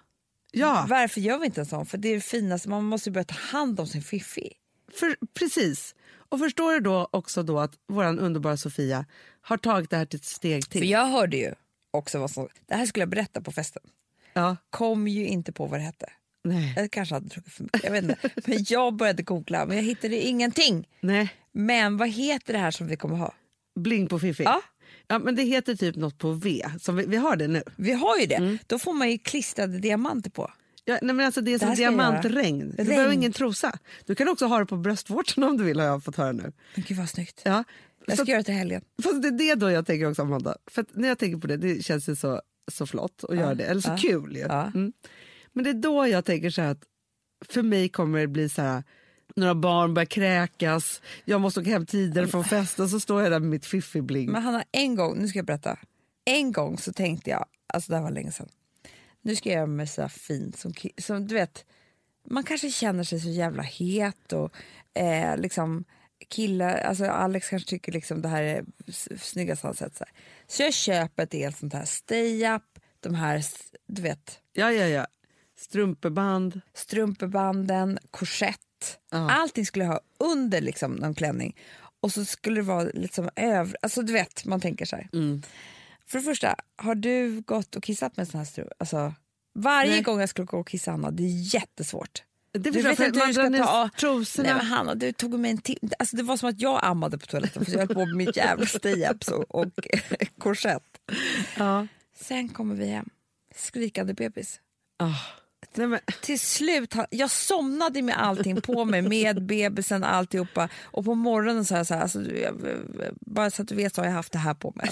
Ja, 0.56 0.86
varför 0.90 1.22
gör 1.22 1.40
vi 1.40 1.46
inte 1.46 1.62
en 1.62 1.66
sån? 1.66 1.86
För 1.86 1.98
det 1.98 2.10
är 2.10 2.16
det 2.16 2.22
finaste, 2.22 2.70
man 2.70 2.84
måste 2.84 3.12
börja 3.12 3.26
ta 3.26 3.58
hand 3.58 3.80
om 3.80 3.88
sin 3.88 4.02
fiffi. 4.02 4.54
För, 5.00 5.16
precis. 5.34 5.96
Och 6.16 6.40
förstår 6.40 6.74
du 6.74 6.80
då 6.80 7.08
också 7.12 7.44
då 7.44 7.60
att 7.60 7.72
vår 7.88 8.04
underbara 8.20 8.58
Sofia 8.58 9.06
har 9.42 9.58
tagit 9.58 9.90
det 9.90 9.98
här 9.98 10.06
till 10.06 10.18
ett 10.20 10.26
steg 10.26 10.64
För 10.64 10.72
till? 10.72 10.90
jag 10.90 11.06
hörde 11.06 11.38
ju 11.38 11.54
också 11.92 12.20
vad 12.20 12.32
som, 12.32 12.48
det 12.66 12.76
här 12.76 12.86
skulle 12.86 13.02
jag 13.02 13.10
berätta 13.10 13.42
på 13.42 13.52
festen, 13.52 13.84
Ja. 14.34 14.56
kom 14.70 15.08
ju 15.08 15.28
inte 15.28 15.52
på 15.52 15.66
vad 15.66 15.80
det 15.80 15.84
hette. 15.84 16.10
Nej. 16.44 16.74
Jag 16.78 16.92
kanske 16.92 17.16
hade 17.16 17.28
druckit 17.28 17.54
för 17.54 17.64
mycket, 17.64 17.84
jag 17.84 17.92
vet 17.92 18.04
inte. 18.04 18.30
Men 18.46 18.66
jag 18.70 18.96
började 18.96 19.24
googla 19.24 19.66
men 19.66 19.78
jag 19.78 19.84
hittade 19.84 20.22
ingenting. 20.28 20.88
Nej. 21.02 21.34
Men 21.52 21.98
vad 21.98 22.10
heter 22.10 22.54
det 22.54 22.60
här 22.60 22.72
som 22.72 22.88
vi 22.88 22.98
kommer 22.98 23.16
ha? 23.16 23.34
Bling 23.80 24.08
på 24.08 24.20
fiffi. 24.20 24.44
Ja. 24.44 24.62
Ja, 25.08 25.20
men 25.20 25.36
det 25.36 25.44
heter 25.44 25.76
typ 25.76 25.96
något 25.96 26.18
på 26.18 26.32
V, 26.32 26.66
som 26.82 26.96
vi, 26.96 27.06
vi 27.06 27.18
har 27.18 27.36
det 27.36 27.48
nu. 27.48 27.64
Vi 27.76 27.92
har 27.94 28.18
ju 28.20 28.26
det, 28.26 28.36
Mm. 28.36 28.58
då 28.68 28.80
får 28.80 28.94
man 28.94 29.12
ju 29.12 29.18
klistrade 29.18 29.78
diamanter 29.80 30.30
på. 30.32 30.52
Ja, 30.86 31.00
nej, 31.02 31.16
men 31.16 31.26
alltså 31.26 31.42
det 31.42 31.54
är 31.54 31.60
som 31.60 31.76
diamantregn. 31.76 32.60
Du 32.60 32.76
Regn. 32.78 32.88
behöver 32.90 33.14
ingen 33.14 33.32
trosa. 33.32 33.80
Du 34.06 34.16
kan 34.16 34.30
också 34.30 34.46
ha 34.46 34.60
det 34.60 34.66
på 34.66 34.78
bröstvårtan 34.78 35.44
om 35.44 35.58
du 35.58 35.64
vill 35.64 35.80
har 35.80 35.88
jag 35.88 36.04
fått 36.04 36.16
höra 36.16 36.32
nu. 36.32 36.52
Men 36.76 36.84
gud 36.88 36.98
vad 36.98 37.10
snyggt. 37.10 37.42
Ja. 37.46 37.64
Jag 38.06 38.18
Så, 38.18 38.24
ska 38.24 38.32
göra 38.32 38.42
det 38.42 38.46
till 38.46 38.54
helgen. 38.54 38.82
fast 39.04 39.22
det 39.22 39.28
är 39.28 39.32
det 39.32 39.56
då 39.56 39.72
jag 39.72 39.86
tänker 39.86 40.10
också 40.10 40.22
Amanda. 40.22 40.56
För 40.72 40.86
när 40.94 41.08
jag 41.08 41.18
tänker 41.18 41.38
på 41.38 41.48
det, 41.48 41.58
det 41.58 41.86
känns 41.86 42.10
ju 42.10 42.16
så, 42.16 42.42
så 42.72 42.86
flott 42.88 43.24
att 43.30 43.36
göra 43.38 43.56
det. 43.56 43.64
Eller 43.66 43.82
så 43.82 43.90
ja, 43.90 43.98
kul 43.98 44.36
ju. 44.36 44.42
ja. 44.42 44.72
Mm. 44.76 44.94
Men 45.54 45.64
det 45.64 45.70
är 45.70 45.74
då 45.74 46.08
jag 46.08 46.26
tänker 46.26 46.50
så 46.50 46.62
att 46.62 46.84
för 47.50 47.62
mig 47.64 47.90
kommer 47.90 48.20
det 48.20 48.28
bli 48.28 48.50
så 48.50 48.62
här 48.62 48.84
några 49.36 49.56
barn 49.56 49.94
börjar 49.94 50.06
kräkas, 50.06 51.02
jag 51.26 51.42
måste 51.42 51.60
åka 51.60 51.70
hem 51.70 51.86
tidigare 51.86 52.28
från 52.28 52.44
festen 52.44 52.90
så 52.90 53.00
står 53.00 53.22
jag 53.22 53.32
där 53.32 53.40
med 53.40 53.50
mitt 53.50 53.66
fiffibling. 53.66 54.32
Men 54.32 54.44
Hanna, 54.44 54.64
en 54.72 54.96
gång, 54.96 55.18
nu 55.20 55.28
ska 55.28 55.40
jag 55.40 55.46
berätta. 55.46 55.80
En 56.26 56.52
gång 56.52 56.78
så 56.78 56.94
tänkte 56.94 57.30
jag, 57.30 57.46
alltså 57.74 57.92
det 57.92 57.96
här 57.96 58.04
var 58.04 58.12
länge 58.12 58.32
sedan. 58.32 58.50
Nu 59.26 59.36
ska 59.36 59.50
jag 59.50 59.56
göra 59.56 59.68
mig 59.68 59.88
så 59.88 60.10
fint 60.10 60.60
som, 60.60 60.74
som 60.98 61.28
du 61.28 61.36
vet, 61.36 61.66
man 62.30 62.44
kanske 62.44 62.72
känner 62.72 63.04
sig 63.04 63.20
så 63.20 63.30
jävla 63.30 63.64
het 63.64 64.34
och 64.34 64.52
eh, 64.94 65.38
liksom 65.38 65.84
killar, 66.30 66.78
alltså 66.78 67.06
Alex 67.06 67.50
kanske 67.50 67.70
tycker 67.70 67.92
liksom 67.92 68.22
det 68.22 68.28
här 68.28 68.44
är 68.44 68.66
snyggast 69.18 69.64
han 69.64 69.74
sett. 69.74 69.98
Så, 69.98 70.04
här. 70.04 70.14
så 70.48 70.64
jag 70.64 70.74
köper 70.74 71.24
ett 71.24 71.34
helt 71.34 71.58
sånt 71.58 71.74
här 71.74 71.86
stay 71.86 72.48
up, 72.48 72.80
de 73.00 73.16
här, 73.16 73.44
du 73.88 74.02
vet, 74.02 74.40
Ja, 74.54 74.72
ja, 74.72 74.86
ja. 74.88 75.08
Strumpeband. 75.58 76.62
strumpebanden, 76.74 78.00
korsett. 78.12 79.00
Ja. 79.12 79.32
Allting 79.32 79.66
skulle 79.66 79.86
jag 79.86 79.92
ha 79.92 80.02
under 80.20 80.62
liksom, 80.62 80.92
någon 80.92 81.16
klänning. 81.16 81.56
Och 82.00 82.12
så 82.12 82.26
skulle 82.26 82.56
det 82.56 82.68
vara 82.68 82.84
lite 82.84 83.16
som 83.16 83.30
över... 83.36 83.78
Alltså 83.82 84.02
du 84.02 84.14
vet, 84.14 84.46
man 84.46 84.62
tänker 84.62 84.86
så 84.86 84.96
här. 84.96 85.10
Mm. 85.14 85.42
För 86.10 86.18
det 86.18 86.24
första, 86.24 86.56
har 86.76 86.96
du 86.96 87.42
gått 87.42 87.76
och 87.76 87.84
kissat 87.84 88.18
med 88.18 88.28
sån 88.28 88.38
här 88.38 88.46
strup? 88.46 88.68
Alltså, 88.78 89.14
varje 89.60 89.92
Nej. 89.92 90.02
gång 90.02 90.20
jag 90.20 90.30
skulle 90.30 90.46
gå 90.46 90.60
och 90.60 90.68
kissa 90.68 90.92
Hanna, 90.92 91.12
det 91.12 91.24
är 91.24 91.56
jättesvårt. 91.56 92.24
Det 92.52 92.60
Du 92.60 92.72
vet 92.72 93.00
inte 93.00 93.04
hur 93.20 93.28
du 93.28 93.34
ska 93.34 93.50
ta- 93.66 93.90
trosorna. 94.00 94.48
Nej 94.50 94.58
men 94.58 94.66
Hanna, 94.66 94.96
du 94.96 95.12
tog 95.12 95.40
mig 95.40 95.52
en 95.52 95.58
tim- 95.58 95.92
alltså, 96.00 96.16
Det 96.16 96.24
var 96.24 96.38
som 96.38 96.50
att 96.50 96.62
jag 96.62 96.80
ammade 96.84 97.18
på 97.18 97.26
toaletten 97.26 97.66
för 97.66 97.72
jag 97.72 97.80
höll 97.80 97.88
på 97.88 98.06
med 98.06 98.16
mitt 98.16 98.38
jävla 98.38 98.66
stay-ups 98.66 99.32
och, 99.32 99.56
och 99.56 99.68
korsett. 100.40 100.84
ja. 101.58 101.88
Sen 102.16 102.50
kommer 102.50 102.76
vi 102.76 102.86
hem, 102.88 103.10
skrikande 103.56 104.14
bebis. 104.14 104.60
Ah. 105.00 105.14
Nej, 105.76 105.88
men, 105.88 106.00
till 106.22 106.40
slut, 106.40 106.96
jag 107.10 107.32
somnade 107.32 108.02
med 108.02 108.18
allting 108.22 108.62
på 108.62 108.86
mig, 108.86 109.02
med 109.02 109.44
bebisen 109.46 110.04
alltihopa. 110.04 110.70
Och 110.84 111.06
på 111.06 111.16
morgonen 111.16 111.66
sa 111.66 111.78
jag 111.78 111.88
så 111.88 111.94
här, 111.94 112.02
alltså, 112.02 112.22
jag, 112.32 112.62
bara 113.22 113.52
så 113.52 113.62
att 113.62 113.68
du 113.68 113.76
vet 113.76 113.96
så 113.96 114.02
har 114.02 114.06
jag 114.06 114.14
haft 114.14 114.32
det 114.32 114.40
här 114.40 114.54
på 114.54 114.74
mig. 114.76 114.90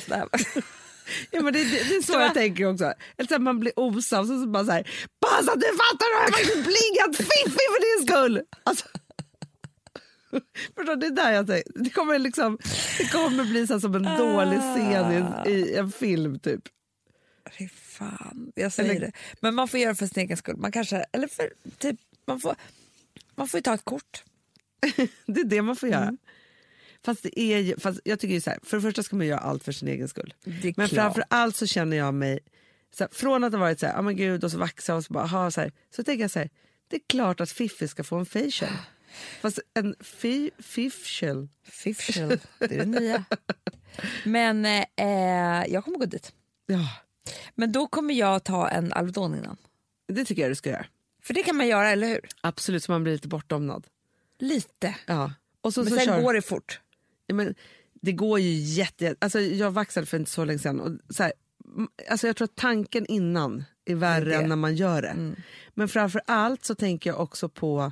Ja, 1.32 1.41
men 1.41 1.53
det, 1.53 1.59
det, 1.64 1.84
det 1.89 1.95
är 1.95 2.01
så 2.01 2.14
jag 2.14 2.34
tänker 2.34 2.66
också. 2.66 2.93
Eller 3.18 3.28
så 3.28 3.39
man 3.39 3.59
blir 3.59 3.74
osams 3.80 4.30
och 4.32 4.39
så 4.39 4.47
bara 4.47 4.66
så 4.66 4.72
här, 4.72 4.84
pass 5.20 5.47
att 5.47 5.62
du 5.62 5.68
fattar, 5.68 6.12
du 6.12 6.18
har 6.24 6.32
faktiskt 6.32 6.53
blingat 6.66 7.18
Fiffi 7.18 7.66
för 7.74 7.97
din 7.99 8.07
skull. 8.07 8.41
Alltså, 8.64 8.86
förstår, 10.76 10.95
det 10.95 11.05
är 11.07 11.12
där 11.12 11.32
jag 11.32 11.47
tänker. 11.47 11.84
Det 11.84 11.89
kommer, 11.89 12.20
liksom, 12.20 12.57
det 12.97 13.12
kommer 13.12 13.43
bli 13.43 13.68
så 13.68 13.80
som 13.80 13.95
en 13.95 14.18
dålig 14.18 14.59
scen 14.59 15.12
i, 15.45 15.51
i 15.51 15.76
en 15.76 15.91
film 15.91 16.39
typ. 16.39 16.62
Fy 17.57 17.70
fan, 17.70 18.51
jag 18.55 18.72
säger 18.72 18.89
Eller- 18.95 18.99
det. 19.07 19.12
Men 19.39 19.55
man 19.55 19.68
får 19.68 19.80
göra 19.80 19.91
det 19.91 19.95
för 19.95 20.05
sin 20.07 20.24
egen 20.24 20.38
skull. 20.38 20.57
Man 20.57 20.72
kanske, 20.72 21.05
eller 21.12 21.28
för, 21.28 21.49
typ, 21.78 21.99
man 22.28 22.39
får, 22.39 22.55
man 23.36 23.47
får 23.47 23.57
ju 23.57 23.62
ta 23.62 23.74
ett 23.74 23.86
kort. 23.86 24.24
Det 25.26 25.41
är 25.41 25.45
det 25.45 25.62
man 25.62 25.76
får 25.76 25.89
göra. 25.89 26.18
Fast 27.06 27.24
det 27.24 27.39
är 27.39 27.80
fast 27.80 27.99
jag 28.04 28.20
tycker 28.20 28.34
ju 28.34 28.41
så 28.41 28.49
här, 28.49 28.60
för 28.64 28.78
det 28.78 28.82
första 28.82 29.04
ska 29.04 29.16
man 29.16 29.28
göra 29.28 29.39
allt 29.39 29.64
för 29.64 29.72
sin 29.72 29.88
egen 29.88 30.08
skull. 30.08 30.34
Men 30.43 30.74
klart. 30.74 30.89
framför 30.89 31.24
allt 31.28 31.56
så 31.56 31.68
känner 31.68 31.97
jag 31.97 32.14
mig, 32.14 32.39
så 32.95 33.04
här, 33.04 33.12
från 33.14 33.43
att 33.43 33.54
ha 33.54 33.60
varit 33.60 33.80
så 33.80 33.86
här, 33.86 33.99
oh 33.99 34.02
men 34.02 34.16
gud 34.16 34.43
och 34.43 34.52
så 34.52 34.58
vaxa 34.58 34.95
och 34.95 35.06
så 35.06 35.14
bara, 35.14 35.24
aha, 35.24 35.52
så, 35.52 35.62
här, 35.62 35.72
så 35.95 36.04
tänker 36.04 36.24
jag 36.24 36.32
så 36.32 36.39
här, 36.39 36.49
det 36.88 36.95
är 36.95 37.02
klart 37.08 37.41
att 37.41 37.52
Fiffi 37.52 37.88
ska 37.88 38.04
få 38.04 38.16
en 38.16 38.26
facial. 38.26 38.72
Fast 39.41 39.60
en 39.74 39.95
fi, 39.99 40.52
fiffel. 40.60 41.49
Fiffel, 41.64 42.39
det 42.60 42.76
är 42.76 42.78
det 42.78 42.86
nya. 42.86 43.26
Men 44.24 44.66
eh, 44.66 45.66
jag 45.68 45.84
kommer 45.84 45.97
gå 45.97 46.06
dit. 46.06 46.34
Ja, 46.66 46.88
Men 47.56 47.72
då 47.72 47.88
kommer 47.88 48.14
jag 48.14 48.43
ta 48.43 48.70
en 48.70 48.93
Alvedon 48.93 49.36
innan. 49.36 49.58
det 50.08 50.26
tycker 50.26 50.41
jag 50.41 50.52
du 50.52 50.56
ska 50.56 50.70
göra. 50.70 50.86
För 51.24 51.34
det 51.34 51.43
kan 51.43 51.56
man 51.56 51.68
göra, 51.68 51.89
eller 51.89 52.08
hur? 52.08 52.28
Absolut, 52.41 52.84
så 52.84 52.91
man 52.91 53.04
blir 53.04 53.14
lite 53.14 53.28
bortdomnad. 53.28 53.88
Lite. 54.39 54.95
Ja. 55.06 55.34
Och 55.62 55.74
så, 55.74 55.84
Men 55.84 55.89
så 55.89 55.95
sen 55.95 56.06
kör, 56.06 56.22
går 56.22 56.34
det 56.34 56.41
fort. 56.41 56.80
Men 57.34 57.56
det 58.02 58.12
går 58.12 58.40
ju 58.40 58.54
jätte... 58.54 59.16
Alltså 59.20 59.40
jag 59.40 59.72
vaxade 59.72 60.06
för 60.06 60.18
inte 60.18 60.32
så 60.32 60.46
länge 60.46 60.60
sedan. 60.60 60.80
Och 60.80 61.16
så 61.16 61.24
här, 61.24 61.34
alltså 62.10 62.28
jag 62.28 62.36
tror 62.36 62.46
att 62.46 62.56
tanken 62.56 63.06
innan 63.06 63.64
är 63.86 63.96
värre 63.96 64.26
Det 64.26 64.36
är 64.36 64.38
det. 64.38 64.44
än 64.44 64.50
när 64.50 64.56
man 64.56 64.76
gör 64.76 65.02
det. 65.02 65.36
Men 65.74 65.88
framför 65.88 66.22
allt 66.26 66.66
så 66.66 66.76
tänker 66.76 67.10
jag 67.10 67.20
också 67.20 67.50
på 67.50 67.92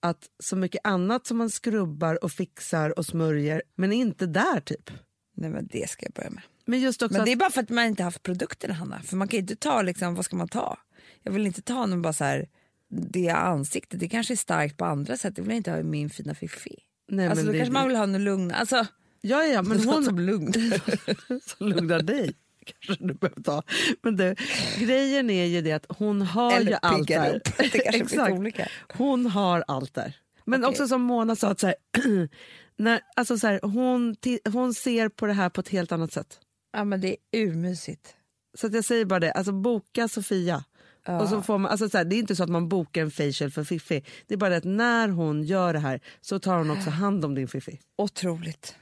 att 0.00 0.28
så 0.42 0.56
mycket 0.56 0.80
annat 0.84 1.26
som 1.26 1.36
man 1.36 1.50
skrubbar 1.50 2.24
och 2.24 2.32
fixar 2.32 2.98
och 2.98 3.06
smörjer, 3.06 3.62
men 3.74 3.92
inte 3.92 4.26
där 4.26 4.60
typ. 4.60 4.90
Nej 5.34 5.50
men 5.50 5.68
det 5.72 5.90
ska 5.90 6.06
jag 6.06 6.12
börja 6.12 6.30
med. 6.30 6.42
Men 6.64 6.80
just 6.80 7.02
också 7.02 7.16
Men 7.16 7.24
det 7.24 7.32
är 7.32 7.36
bara 7.36 7.50
för 7.50 7.62
att 7.62 7.68
man 7.68 7.84
inte 7.84 8.02
haft 8.02 8.22
produkterna 8.22 8.74
Hanna. 8.74 9.02
För 9.02 9.16
man 9.16 9.28
kan 9.28 9.40
inte 9.40 9.56
ta 9.56 9.82
liksom, 9.82 10.14
vad 10.14 10.24
ska 10.24 10.36
man 10.36 10.48
ta? 10.48 10.78
Jag 11.22 11.32
vill 11.32 11.46
inte 11.46 11.62
ta 11.62 11.86
någon 11.86 12.02
bara 12.02 12.12
så 12.12 12.24
här, 12.24 12.48
det 12.88 13.28
ansiktet, 13.28 14.00
det 14.00 14.08
kanske 14.08 14.34
är 14.34 14.36
starkt 14.36 14.76
på 14.76 14.84
andra 14.84 15.16
sätt. 15.16 15.36
Det 15.36 15.42
vill 15.42 15.50
jag 15.50 15.56
inte 15.56 15.70
ha 15.70 15.78
i 15.78 15.82
min 15.82 16.10
fina 16.10 16.34
fiffi. 16.34 16.78
Nej, 17.08 17.26
alltså 17.26 17.44
men 17.44 17.46
då 17.46 17.52
det, 17.52 17.58
kanske 17.58 17.72
man 17.72 17.88
vill 17.88 17.96
ha 17.96 18.06
något 18.06 18.20
lugn. 18.20 18.50
Alltså, 18.50 18.86
ja, 19.20 19.44
ja, 19.44 19.62
men 19.62 19.80
hon 19.84 20.04
som 20.04 20.18
lugn. 20.18 20.52
som 21.46 21.68
lugnar 21.68 22.02
dig. 22.02 22.34
Kanske 22.64 23.04
du 23.04 23.14
behöver 23.14 23.42
ta. 23.42 23.62
Men 24.02 24.16
du, 24.16 24.34
grejen 24.78 25.30
är 25.30 25.44
ju 25.44 25.60
det 25.60 25.72
att 25.72 25.86
hon 25.88 26.22
har 26.22 26.52
Eller 26.52 26.70
ju 26.70 26.78
allt 26.82 27.08
där. 27.08 27.42
Exakt. 27.74 28.70
Hon 28.94 29.26
har 29.26 29.64
allt 29.68 29.94
där. 29.94 30.16
Men 30.44 30.64
Okej. 30.64 30.70
också 30.70 30.88
som 30.88 31.02
Mona 31.02 31.36
sa, 31.36 31.48
att 31.48 31.60
så 31.60 31.66
här, 31.66 31.76
när, 32.76 33.00
alltså 33.16 33.38
så 33.38 33.46
här, 33.46 33.60
hon, 33.62 34.16
hon 34.52 34.74
ser 34.74 35.08
på 35.08 35.26
det 35.26 35.32
här 35.32 35.48
på 35.48 35.60
ett 35.60 35.68
helt 35.68 35.92
annat 35.92 36.12
sätt. 36.12 36.40
Ja 36.72 36.84
men 36.84 37.00
det 37.00 37.08
är 37.08 37.40
urmysigt. 37.40 38.14
Så 38.58 38.66
att 38.66 38.74
jag 38.74 38.84
säger 38.84 39.04
bara 39.04 39.20
det, 39.20 39.32
alltså 39.32 39.52
boka 39.52 40.08
Sofia. 40.08 40.64
Och 41.08 41.28
så 41.28 41.42
får 41.42 41.58
man, 41.58 41.70
alltså 41.70 41.88
så 41.88 41.98
här, 41.98 42.04
det 42.04 42.16
är 42.16 42.18
inte 42.18 42.36
så 42.36 42.42
att 42.42 42.50
man 42.50 42.68
bokar 42.68 43.02
en 43.02 43.10
facial 43.10 43.50
för 43.50 43.64
Fiffi. 43.64 44.04
Det 44.26 44.34
är 44.34 44.38
bara 44.38 44.56
att 44.56 44.64
när 44.64 45.08
hon 45.08 45.42
gör 45.42 45.72
det 45.72 45.78
här 45.78 46.00
så 46.20 46.38
tar 46.38 46.58
hon 46.58 46.70
också 46.70 46.90
hand 46.90 47.24
om 47.24 47.34
din 47.34 47.48
Fiffi. 47.48 47.80
Otroligt. 47.96 48.76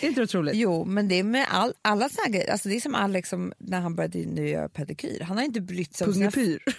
Är 0.00 0.08
inte 0.08 0.22
otroligt? 0.22 0.54
Jo, 0.54 0.84
men 0.84 1.08
det 1.08 1.14
är 1.14 1.24
med 1.24 1.46
all, 1.50 1.72
alla 1.82 2.08
såna 2.08 2.24
här 2.24 2.32
grejer. 2.32 2.52
Alltså 2.52 2.68
det 2.68 2.76
är 2.76 2.80
som 2.80 2.94
Alex 2.94 3.28
som, 3.28 3.52
när 3.58 3.80
han 3.80 3.94
började 3.94 4.18
nu 4.18 4.48
göra 4.48 4.68
pedikyr. 4.68 5.20
Han 5.20 5.36
har 5.36 5.44
inte 5.44 5.60
brytt 5.60 5.96
sig 5.96 6.06
om 6.06 6.14
sina... 6.14 6.30
Pungepyr. 6.30 6.62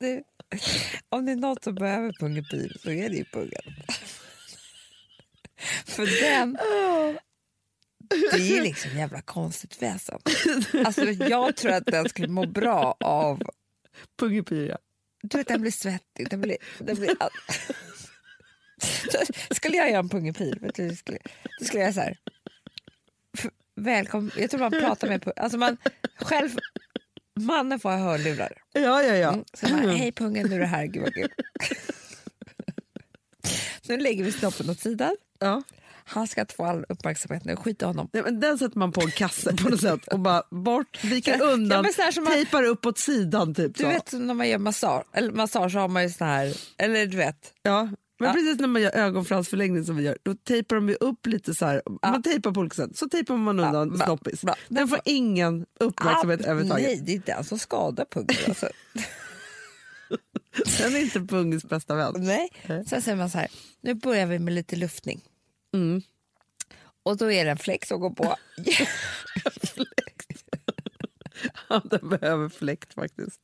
Det, 0.00 0.22
om 1.08 1.26
det 1.26 1.32
är 1.32 1.36
något 1.36 1.64
som 1.64 1.74
behöver 1.74 2.12
pungepyr 2.12 2.76
så 2.82 2.90
är 2.90 3.10
det 3.10 3.16
ju 3.16 3.24
pungen. 3.24 3.62
För 5.86 6.22
den... 6.22 6.58
Det 8.08 8.56
är 8.56 8.62
liksom 8.62 8.90
jävla 8.96 9.22
konstigt 9.22 9.82
väsen. 9.82 10.18
Alltså 10.84 11.04
jag 11.04 11.56
tror 11.56 11.72
att 11.72 11.86
den 11.86 12.08
skulle 12.08 12.28
må 12.28 12.46
bra 12.46 12.96
av... 13.00 13.42
Pungepyr 14.18 14.68
ja. 14.68 14.78
Du 15.22 15.38
vet, 15.38 15.48
den 15.48 15.60
blir 15.60 15.70
svettig. 15.70 16.30
Den 16.30 16.40
blir, 16.40 16.56
den 16.78 16.96
blir, 16.96 17.16
skulle 19.54 19.76
jag 19.76 19.88
göra 19.90 19.98
en 19.98 20.08
pungepyr, 20.08 20.58
vet 20.60 20.74
du, 20.74 20.96
skulle, 20.96 21.18
det 21.58 21.64
skulle 21.64 21.82
jag 21.82 21.94
så 21.94 22.00
här. 22.00 22.18
Välkommen. 23.76 24.30
Jag 24.36 24.50
tror 24.50 24.60
man 24.60 24.70
pratar 24.70 25.08
med... 25.08 25.32
Alltså 25.36 25.58
man 25.58 25.76
själv... 26.16 26.58
Mannen 27.40 27.80
får 27.80 27.90
ha 27.90 27.98
hörlurar. 27.98 28.52
Ja, 28.72 29.02
ja, 29.02 29.14
ja. 29.14 29.32
Mm. 29.32 29.44
Så 29.54 29.68
bara, 29.68 29.92
hej 29.92 30.12
pungen, 30.12 30.48
nu 30.48 30.54
är 30.54 30.60
det 30.60 30.66
här. 30.66 30.86
Gud 30.86 31.02
vad 31.02 31.14
kul. 31.14 31.28
nu 33.88 33.96
lägger 33.96 34.24
vi 34.24 34.32
snoppen 34.32 34.70
åt 34.70 34.80
sidan. 34.80 35.16
Ja. 35.44 35.62
Han 36.06 36.26
ska 36.26 36.46
få 36.56 36.64
all 36.64 36.84
uppmärksamhet 36.88 37.44
nu. 37.44 37.56
Skit 37.56 37.82
i 37.82 37.84
honom. 37.84 38.08
Nej, 38.12 38.22
men 38.22 38.40
den 38.40 38.58
sätter 38.58 38.78
man 38.78 38.92
på 38.92 39.00
en 39.00 39.10
kasse 39.10 39.56
på 39.56 39.68
något 39.68 39.80
sätt 39.80 40.08
och 40.08 40.20
bara 40.20 40.42
bort, 40.50 41.04
viker 41.04 41.36
Ja, 41.38 41.44
undan, 41.44 41.86
som 42.12 42.24
man- 42.24 42.32
tejpar 42.32 42.62
upp 42.64 42.86
åt 42.86 42.98
sidan. 42.98 43.54
Typ, 43.54 43.74
Du 43.76 43.82
så. 43.82 43.88
vet 43.88 44.12
när 44.12 44.34
man 44.34 44.48
gör 44.48 44.58
massage, 44.58 45.04
eller 45.12 45.32
massage 45.32 45.72
så 45.72 45.78
har 45.78 45.88
man 45.88 46.02
ju 46.02 46.10
sån 46.10 46.26
här, 46.26 46.56
eller 46.78 47.06
du 47.06 47.16
vet. 47.16 47.52
Ja, 47.62 47.82
men 48.18 48.28
Ja. 48.28 48.32
precis 48.34 48.58
när 48.60 48.68
man 48.68 48.82
gör 48.82 48.90
ögonfransförlängning 48.96 49.84
som 49.84 49.96
vi 49.96 50.02
gör, 50.02 50.18
då 50.22 50.34
tejpar 50.34 50.76
de 50.76 50.88
ju 50.88 50.94
upp 50.94 51.26
lite 51.26 51.54
så 51.54 51.66
här. 51.66 51.82
Man 52.02 52.22
tejpar 52.22 52.52
på 52.52 52.60
olika 52.60 52.74
sätt. 52.74 52.96
Så 52.96 53.08
tejpar 53.08 53.36
man 53.36 53.60
undan 53.60 53.88
bra, 53.96 54.06
snoppis. 54.06 54.42
bra. 54.42 54.54
Den 54.68 54.88
får 54.88 54.98
ingen 55.04 55.66
uppmärksamhet 55.80 56.40
Ah, 56.40 56.44
överhuvudtaget. 56.44 56.86
Nej, 56.86 57.00
det 57.04 57.14
är 57.32 57.36
den 57.36 57.44
som 57.44 57.58
skadar 57.58 58.04
pungen. 58.10 58.36
Alltså. 58.48 58.68
Den 60.78 60.94
är 60.96 61.00
inte 61.00 61.20
pungens 61.20 61.64
bästa 61.64 61.94
vän. 61.94 62.14
nej. 62.18 62.48
Sen 62.86 63.02
säger 63.02 63.16
man 63.16 63.30
så 63.30 63.38
här, 63.38 63.48
nu 63.80 63.94
börjar 63.94 64.26
vi 64.26 64.38
med 64.38 64.54
lite 64.54 64.76
luftning. 64.76 65.20
Mm. 65.74 66.02
Och 67.02 67.16
då 67.16 67.32
är 67.32 67.44
det 67.44 67.50
en 67.50 67.56
fläck 67.58 67.84
som 67.86 68.00
går 68.00 68.10
på. 68.10 68.36
Ja, 71.68 71.82
den 71.90 72.08
behöver 72.08 72.48
fläkt 72.48 72.94
faktiskt. 72.94 73.40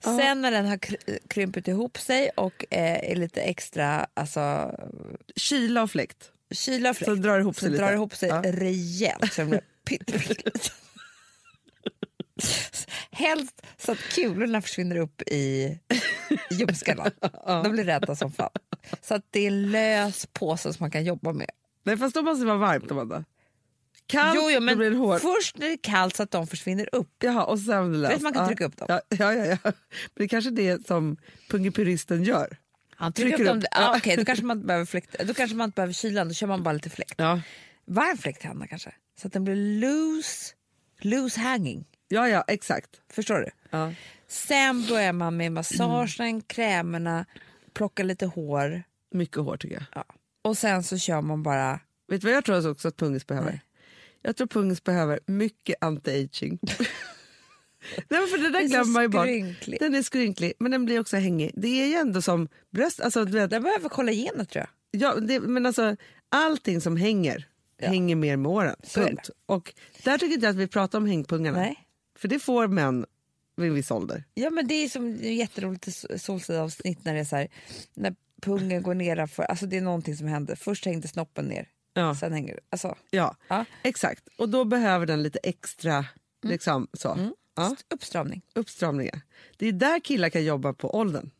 Sen 0.00 0.42
när 0.42 0.50
den 0.50 0.66
har 0.66 0.76
kry- 0.76 1.18
krympit 1.28 1.68
ihop 1.68 1.98
sig 1.98 2.30
och 2.36 2.64
eh, 2.70 3.10
är 3.10 3.16
lite 3.16 3.40
extra 3.42 4.06
alltså, 4.14 4.74
Kyla 5.36 5.82
och 5.82 5.90
fläkt. 5.90 6.30
kyla 6.50 6.90
och 6.90 6.96
fläkt. 6.96 7.08
Så 7.10 7.14
drar 7.14 7.38
ihop 7.40 7.56
sig 7.56 7.66
så 7.68 7.72
lite. 7.72 7.82
drar 7.84 7.92
ihop 7.92 8.14
sig 8.16 8.28
Ja. 8.28 8.42
rejält 8.44 9.32
så 9.32 9.42
den. 9.44 9.60
Helst 13.10 13.62
så 13.78 13.92
att 13.92 13.98
kulorna 13.98 14.62
försvinner 14.62 14.96
upp 14.96 15.22
i 15.22 15.78
ljumskarna. 16.50 17.10
De 17.46 17.72
blir 17.72 17.84
rädda 17.84 18.16
som 18.16 18.32
fan. 18.32 18.50
Så 19.02 19.14
att 19.14 19.24
det 19.30 19.46
är 19.46 19.50
lös 19.50 20.26
påse 20.32 20.72
som 20.72 20.84
man 20.84 20.90
kan 20.90 21.04
jobba 21.04 21.32
med. 21.32 21.50
Nej, 21.82 21.96
fast 21.96 22.14
då 22.14 22.22
måste 22.22 22.42
det 22.44 22.46
vara 22.46 22.58
varmt, 22.58 22.90
Amanda. 22.90 23.24
Kallt, 24.06 24.36
jo, 24.42 24.50
jo, 24.50 24.60
men 24.60 24.78
blir 24.78 24.92
hårt. 24.94 25.20
först 25.20 25.58
när 25.58 25.66
det 25.66 25.72
är 25.72 25.78
kallt 25.82 26.16
så 26.16 26.22
att 26.22 26.30
de 26.30 26.46
försvinner 26.46 26.88
upp. 26.94 27.10
Jaha, 27.22 27.44
och 27.44 27.58
sen 27.58 28.00
löst. 28.00 28.14
Vet, 28.14 28.22
man 28.22 28.32
kan 28.32 28.42
ja. 28.42 28.48
trycka 28.48 28.64
upp 28.64 28.76
dem. 28.76 28.86
Ja, 28.88 29.00
ja, 29.08 29.34
ja, 29.34 29.44
ja. 29.44 29.56
Men 29.62 29.72
det 30.14 30.24
är 30.24 30.28
kanske 30.28 30.50
det 30.50 30.86
som 30.86 31.16
pungipyristen 31.50 32.24
gör. 32.24 32.56
Han 32.96 33.12
Trycker 33.12 33.36
trycker 33.36 33.50
upp 33.52 33.56
upp. 33.56 33.62
dem. 33.62 33.68
Ah, 33.84 33.96
Okej, 33.96 34.16
då, 34.16 34.24
kanske 34.24 34.44
man 34.44 34.56
inte 34.56 34.66
behöver 34.66 34.86
fläkt. 34.86 35.16
då 35.26 35.34
kanske 35.34 35.56
man 35.56 35.64
inte 35.64 35.74
behöver 35.76 35.92
kylan, 35.92 36.28
då 36.28 36.34
kör 36.34 36.46
man 36.46 36.62
bara 36.62 36.72
lite 36.72 36.90
fläkt. 36.90 37.14
Ja, 37.16 37.40
Varm 37.86 38.18
fläkt 38.18 38.42
Hanna 38.44 38.66
kanske. 38.66 38.92
Så 39.20 39.26
att 39.26 39.32
den 39.32 39.44
blir 39.44 39.80
loose, 39.80 40.54
loose 41.00 41.40
hanging. 41.40 41.84
ja, 42.08 42.28
ja 42.28 42.44
exakt. 42.48 42.90
Förstår 43.12 43.38
du? 43.38 43.50
Ja. 43.70 43.92
Sen 44.28 44.86
börjar 44.86 45.12
man 45.12 45.36
med 45.36 45.52
massagen, 45.52 46.42
krämerna, 46.42 47.26
plocka 47.76 48.02
lite 48.02 48.26
hår. 48.26 48.82
Mycket 49.14 49.36
hårt 49.36 49.62
tycker 49.62 49.74
jag. 49.74 49.84
Ja. 49.94 50.04
Och 50.44 50.58
sen 50.58 50.82
så 50.82 50.98
kör 50.98 51.20
man 51.20 51.42
bara... 51.42 51.80
Vet 52.08 52.20
du 52.20 52.26
vad 52.26 52.36
jag 52.36 52.44
tror 52.44 52.70
också 52.70 52.88
att 52.88 52.96
pungis 52.96 53.26
behöver? 53.26 53.50
Nej. 53.50 53.62
Jag 54.22 54.36
tror 54.36 54.46
pungis 54.46 54.84
behöver 54.84 55.20
mycket 55.26 55.76
anti-aging. 55.80 56.58
Nej, 58.08 58.26
för 58.26 58.38
det 58.38 58.50
där 58.50 58.62
glömmer 58.68 58.92
man 58.92 59.02
ju 59.02 59.08
bort. 59.08 59.78
Den 59.80 59.94
är 59.94 60.02
skrynklig, 60.02 60.52
men 60.58 60.70
den 60.70 60.84
blir 60.84 61.00
också 61.00 61.16
hängig. 61.16 61.50
Det 61.54 61.82
är 61.82 61.86
ju 61.86 61.94
ändå 61.94 62.22
som 62.22 62.48
bröst. 62.72 63.00
Alltså, 63.00 63.24
du 63.24 63.32
vet, 63.32 63.50
Den 63.50 63.62
behöver 63.62 63.88
kollagenet 63.88 64.50
tror 64.50 64.66
jag. 64.90 65.00
ja, 65.02 65.20
det, 65.20 65.40
men 65.40 65.66
alltså, 65.66 65.96
allting 66.28 66.80
som 66.80 66.96
hänger 66.96 67.48
Ja. 67.78 67.88
hänger 67.88 68.16
mer 68.16 68.36
med 68.36 68.50
åren. 68.52 68.76
Punkt. 68.94 69.30
Och 69.46 69.74
där 70.04 70.18
tycker 70.18 70.34
inte 70.34 70.46
jag 70.46 70.50
att 70.50 70.56
vi 70.56 70.66
pratar 70.66 70.98
om 70.98 71.06
hängpungarna. 71.06 71.58
Nej. 71.58 71.76
För 72.18 72.28
det 72.28 72.38
får 72.38 72.68
män 72.68 73.06
vid 73.56 73.68
en 73.68 73.74
viss 73.74 73.90
ålder. 73.90 74.24
Ja 74.34 74.50
men 74.50 74.66
det 74.68 74.74
är 74.74 74.88
som 74.88 75.18
det 75.18 75.28
är 75.28 75.32
jätteroligt 75.34 75.88
Solsidan-avsnitt 76.20 77.04
när 77.04 77.14
det 77.14 77.20
är 77.20 77.24
så 77.24 77.36
här, 77.36 77.48
när 77.94 78.14
pungen 78.42 78.82
går 78.82 78.94
ner 78.94 79.26
för, 79.26 79.42
alltså 79.42 79.66
det 79.66 79.76
är 79.76 79.80
någonting 79.80 80.16
som 80.16 80.26
händer. 80.26 80.56
Först 80.56 80.84
hängde 80.84 81.08
snoppen 81.08 81.44
ner, 81.44 81.68
Ja. 81.94 82.14
sen 82.14 82.32
hänger 82.32 82.60
alltså, 82.70 82.96
Ja, 83.10 83.36
Ja. 83.48 83.64
exakt. 83.82 84.28
Och 84.38 84.48
då 84.48 84.64
behöver 84.64 85.06
den 85.06 85.22
lite 85.22 85.38
extra 85.42 86.06
liksom, 86.42 86.88
så. 86.92 87.30
Ja, 87.54 87.76
uppstramning. 87.94 88.42
uppstramningar. 88.54 89.20
Det 89.56 89.66
är 89.68 89.72
där 89.72 90.00
killar 90.00 90.28
kan 90.28 90.44
jobba 90.44 90.72
på 90.72 90.94
åldern. 90.94 91.30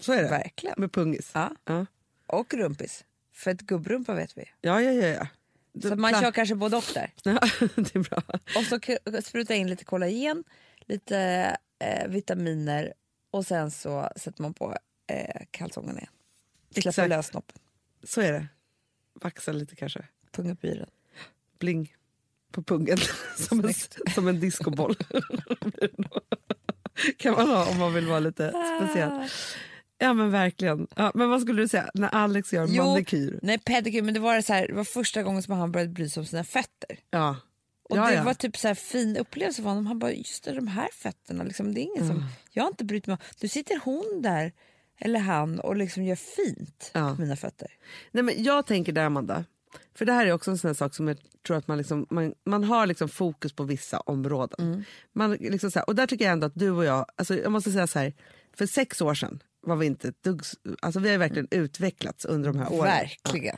Så 0.00 0.12
är 0.12 0.22
det. 0.22 0.28
Verkligen. 0.28 0.74
Med 0.78 0.92
pungis. 0.92 1.30
Ja. 1.34 1.50
Ja, 1.64 1.86
Och 2.26 2.54
rumpis. 2.54 3.04
För 3.34 3.50
ett 3.50 3.60
gubbrumpa 3.60 4.14
vet 4.14 4.36
vi. 4.38 4.44
ja, 4.60 4.80
ja. 4.82 4.92
ja, 4.92 5.06
ja. 5.06 5.28
Så 5.88 5.96
man 5.96 6.12
kör 6.22 6.32
kanske 6.32 6.54
både 6.54 6.76
och 6.76 6.84
där. 6.94 7.12
Ja, 7.24 7.38
det 7.76 7.94
är 7.94 7.98
bra. 8.10 8.22
Och 8.56 8.64
så 8.64 8.80
spruta 9.22 9.54
in 9.54 9.68
lite 9.70 9.84
kollagen, 9.84 10.44
lite 10.88 11.56
eh, 11.78 12.08
vitaminer 12.08 12.92
och 13.30 13.46
sen 13.46 13.70
så 13.70 14.08
sätter 14.16 14.42
man 14.42 14.54
på 14.54 14.76
eh, 15.06 15.42
kalsongerna 15.50 15.98
igen. 15.98 16.12
Släpper 16.82 17.08
lös 17.08 17.26
snoppen. 17.26 17.58
Så 18.02 18.20
är 18.20 18.32
det. 18.32 18.46
Vaxa 19.14 19.52
lite 19.52 19.76
kanske. 19.76 20.04
Punga 20.30 20.52
upp 20.52 20.64
i 20.64 20.74
den. 20.74 20.90
Bling 21.58 21.94
på 22.52 22.62
pungen. 22.62 22.98
som, 23.36 23.64
en, 23.64 23.74
som 24.14 24.28
en 24.28 24.40
discoboll. 24.40 24.94
kan 27.16 27.32
man 27.32 27.48
ha 27.48 27.70
om 27.70 27.78
man 27.78 27.94
vill 27.94 28.06
vara 28.06 28.20
lite 28.20 28.52
speciell. 28.80 29.28
Ja 29.98 30.14
men 30.14 30.30
verkligen. 30.30 30.86
Ja, 30.96 31.12
men 31.14 31.30
vad 31.30 31.40
skulle 31.42 31.62
du 31.62 31.68
säga 31.68 31.90
när 31.94 32.08
Alex 32.08 32.52
gör 32.52 32.66
Jo. 32.70 32.84
manikyr? 32.84 33.38
Nej 33.42 33.58
pedikyr, 33.58 34.02
men 34.02 34.14
det 34.14 34.20
var, 34.20 34.36
det 34.36 34.42
så 34.42 34.52
här, 34.52 34.68
det 34.68 34.74
var 34.74 34.84
första 34.84 35.22
gången 35.22 35.42
som 35.42 35.58
han 35.58 35.72
började 35.72 35.92
bry 35.92 36.08
sig 36.08 36.20
om 36.20 36.26
sina 36.26 36.44
fötter. 36.44 36.98
Ja. 37.10 37.36
Och 37.88 37.96
ja, 37.98 38.06
det 38.06 38.14
ja. 38.14 38.22
var 38.24 38.34
typ 38.34 38.56
så 38.56 38.68
här 38.68 38.74
fin 38.74 39.16
upplevelse 39.16 39.62
för 39.62 39.68
honom. 39.68 39.86
Han 39.86 39.98
bara, 39.98 40.12
just 40.12 40.44
det, 40.44 40.52
de 40.52 40.66
här 40.68 40.88
fötterna, 40.92 41.44
liksom, 41.44 41.74
det 41.74 41.80
är 41.80 41.82
ingen 41.82 42.04
Mm. 42.04 42.16
som, 42.16 42.24
jag 42.50 42.62
har 42.62 42.68
inte 42.68 42.84
brytt 42.84 43.06
mig 43.06 43.14
om. 43.14 43.18
Nu 43.40 43.48
sitter 43.48 43.80
hon 43.84 44.22
där, 44.22 44.52
eller 44.98 45.20
han, 45.20 45.60
och 45.60 45.76
liksom 45.76 46.02
gör 46.04 46.16
fint 46.16 46.90
Ja. 46.94 47.14
på 47.16 47.22
mina 47.22 47.36
fötter. 47.36 47.68
Nej, 48.10 48.22
men 48.22 48.42
jag 48.44 48.66
tänker 48.66 48.92
där 48.92 49.04
Amanda, 49.04 49.44
för 49.94 50.04
det 50.04 50.12
här 50.12 50.26
är 50.26 50.32
också 50.32 50.50
en 50.50 50.58
sån 50.58 50.74
sak 50.74 50.94
som 50.94 51.08
jag 51.08 51.16
tror 51.46 51.56
att 51.56 51.68
man, 51.68 51.78
liksom, 51.78 52.06
man, 52.10 52.34
man 52.44 52.64
har 52.64 52.86
liksom 52.86 53.08
fokus 53.08 53.52
på 53.52 53.64
vissa 53.64 54.00
områden. 54.00 54.84
Man 55.12 55.32
liksom 55.32 55.70
så 55.70 55.78
här, 55.78 55.88
och 55.88 55.94
där 55.94 56.06
tycker 56.06 56.24
jag 56.24 56.32
ändå 56.32 56.46
att 56.46 56.54
du 56.54 56.70
och 56.70 56.84
jag, 56.84 57.06
alltså 57.16 57.38
jag 57.38 57.52
måste 57.52 57.70
säga 57.72 57.86
så 57.86 57.98
här, 57.98 58.12
för 58.56 58.66
sex 58.66 59.00
år 59.00 59.14
sedan 59.14 59.42
var 59.60 59.76
vi 59.76 59.86
inte 59.86 60.08
ett 60.08 60.22
dugg, 60.22 60.42
alltså 60.80 61.00
vi 61.00 61.10
har 61.10 61.18
verkligen 61.18 61.48
utvecklats 61.50 62.24
under 62.24 62.52
de 62.52 62.58
här 62.58 62.72
åren. 62.72 62.92
Verkligen. 62.92 63.56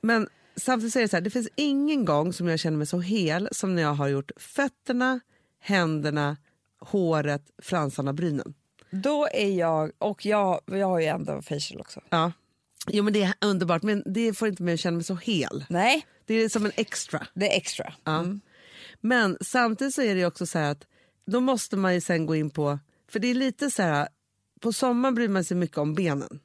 Men 0.00 0.28
samtidigt 0.60 0.96
är 0.96 1.00
det 1.00 1.08
så 1.08 1.16
här, 1.16 1.20
det 1.20 1.30
finns 1.30 1.48
ingen 1.56 2.04
gång 2.04 2.32
som 2.32 2.48
jag 2.48 2.58
känner 2.58 2.78
mig 2.78 2.86
så 2.86 2.98
hel 3.00 3.48
som 3.52 3.74
när 3.74 3.82
jag 3.82 3.94
har 3.94 4.08
gjort 4.08 4.30
fötterna, 4.36 5.20
händerna, 5.60 6.36
håret, 6.80 7.42
fransarna, 7.62 8.12
brynen. 8.12 8.54
Då 8.90 9.28
är 9.32 9.50
jag, 9.50 9.92
och 9.98 10.26
jag, 10.26 10.60
jag 10.66 10.86
har 10.86 11.00
ju 11.00 11.06
ändå 11.06 11.42
facial 11.42 11.80
också. 11.80 12.00
Ja. 12.08 12.32
Jo 12.88 13.04
men 13.04 13.12
det 13.12 13.22
är 13.22 13.34
underbart 13.40 13.82
men 13.82 14.02
det 14.06 14.32
får 14.32 14.48
inte 14.48 14.62
mig 14.62 14.74
att 14.74 14.80
känna 14.80 14.94
mig 14.96 15.04
så 15.04 15.14
hel. 15.14 15.64
Nej, 15.68 16.06
Det 16.26 16.34
är 16.34 16.48
som 16.48 16.66
en 16.66 16.72
extra. 16.76 17.26
det 17.34 17.52
är 17.52 17.56
extra. 17.56 17.94
Ja. 18.04 18.24
Men 19.00 19.36
samtidigt 19.40 19.94
så 19.94 20.02
är 20.02 20.14
det 20.14 20.26
också 20.26 20.46
så 20.46 20.58
här 20.58 20.70
att 20.70 20.86
då 21.26 21.40
måste 21.40 21.76
man 21.76 21.94
ju 21.94 22.00
sen 22.00 22.26
gå 22.26 22.36
in 22.36 22.50
på, 22.50 22.78
för 23.10 23.18
det 23.18 23.28
är 23.28 23.34
lite 23.34 23.70
så 23.70 23.82
här, 23.82 24.08
på 24.60 24.72
sommaren 24.72 25.14
bryr 25.14 25.28
man 25.28 25.44
sig 25.44 25.56
mycket 25.56 25.78
om 25.78 25.94
benen. 25.94 26.40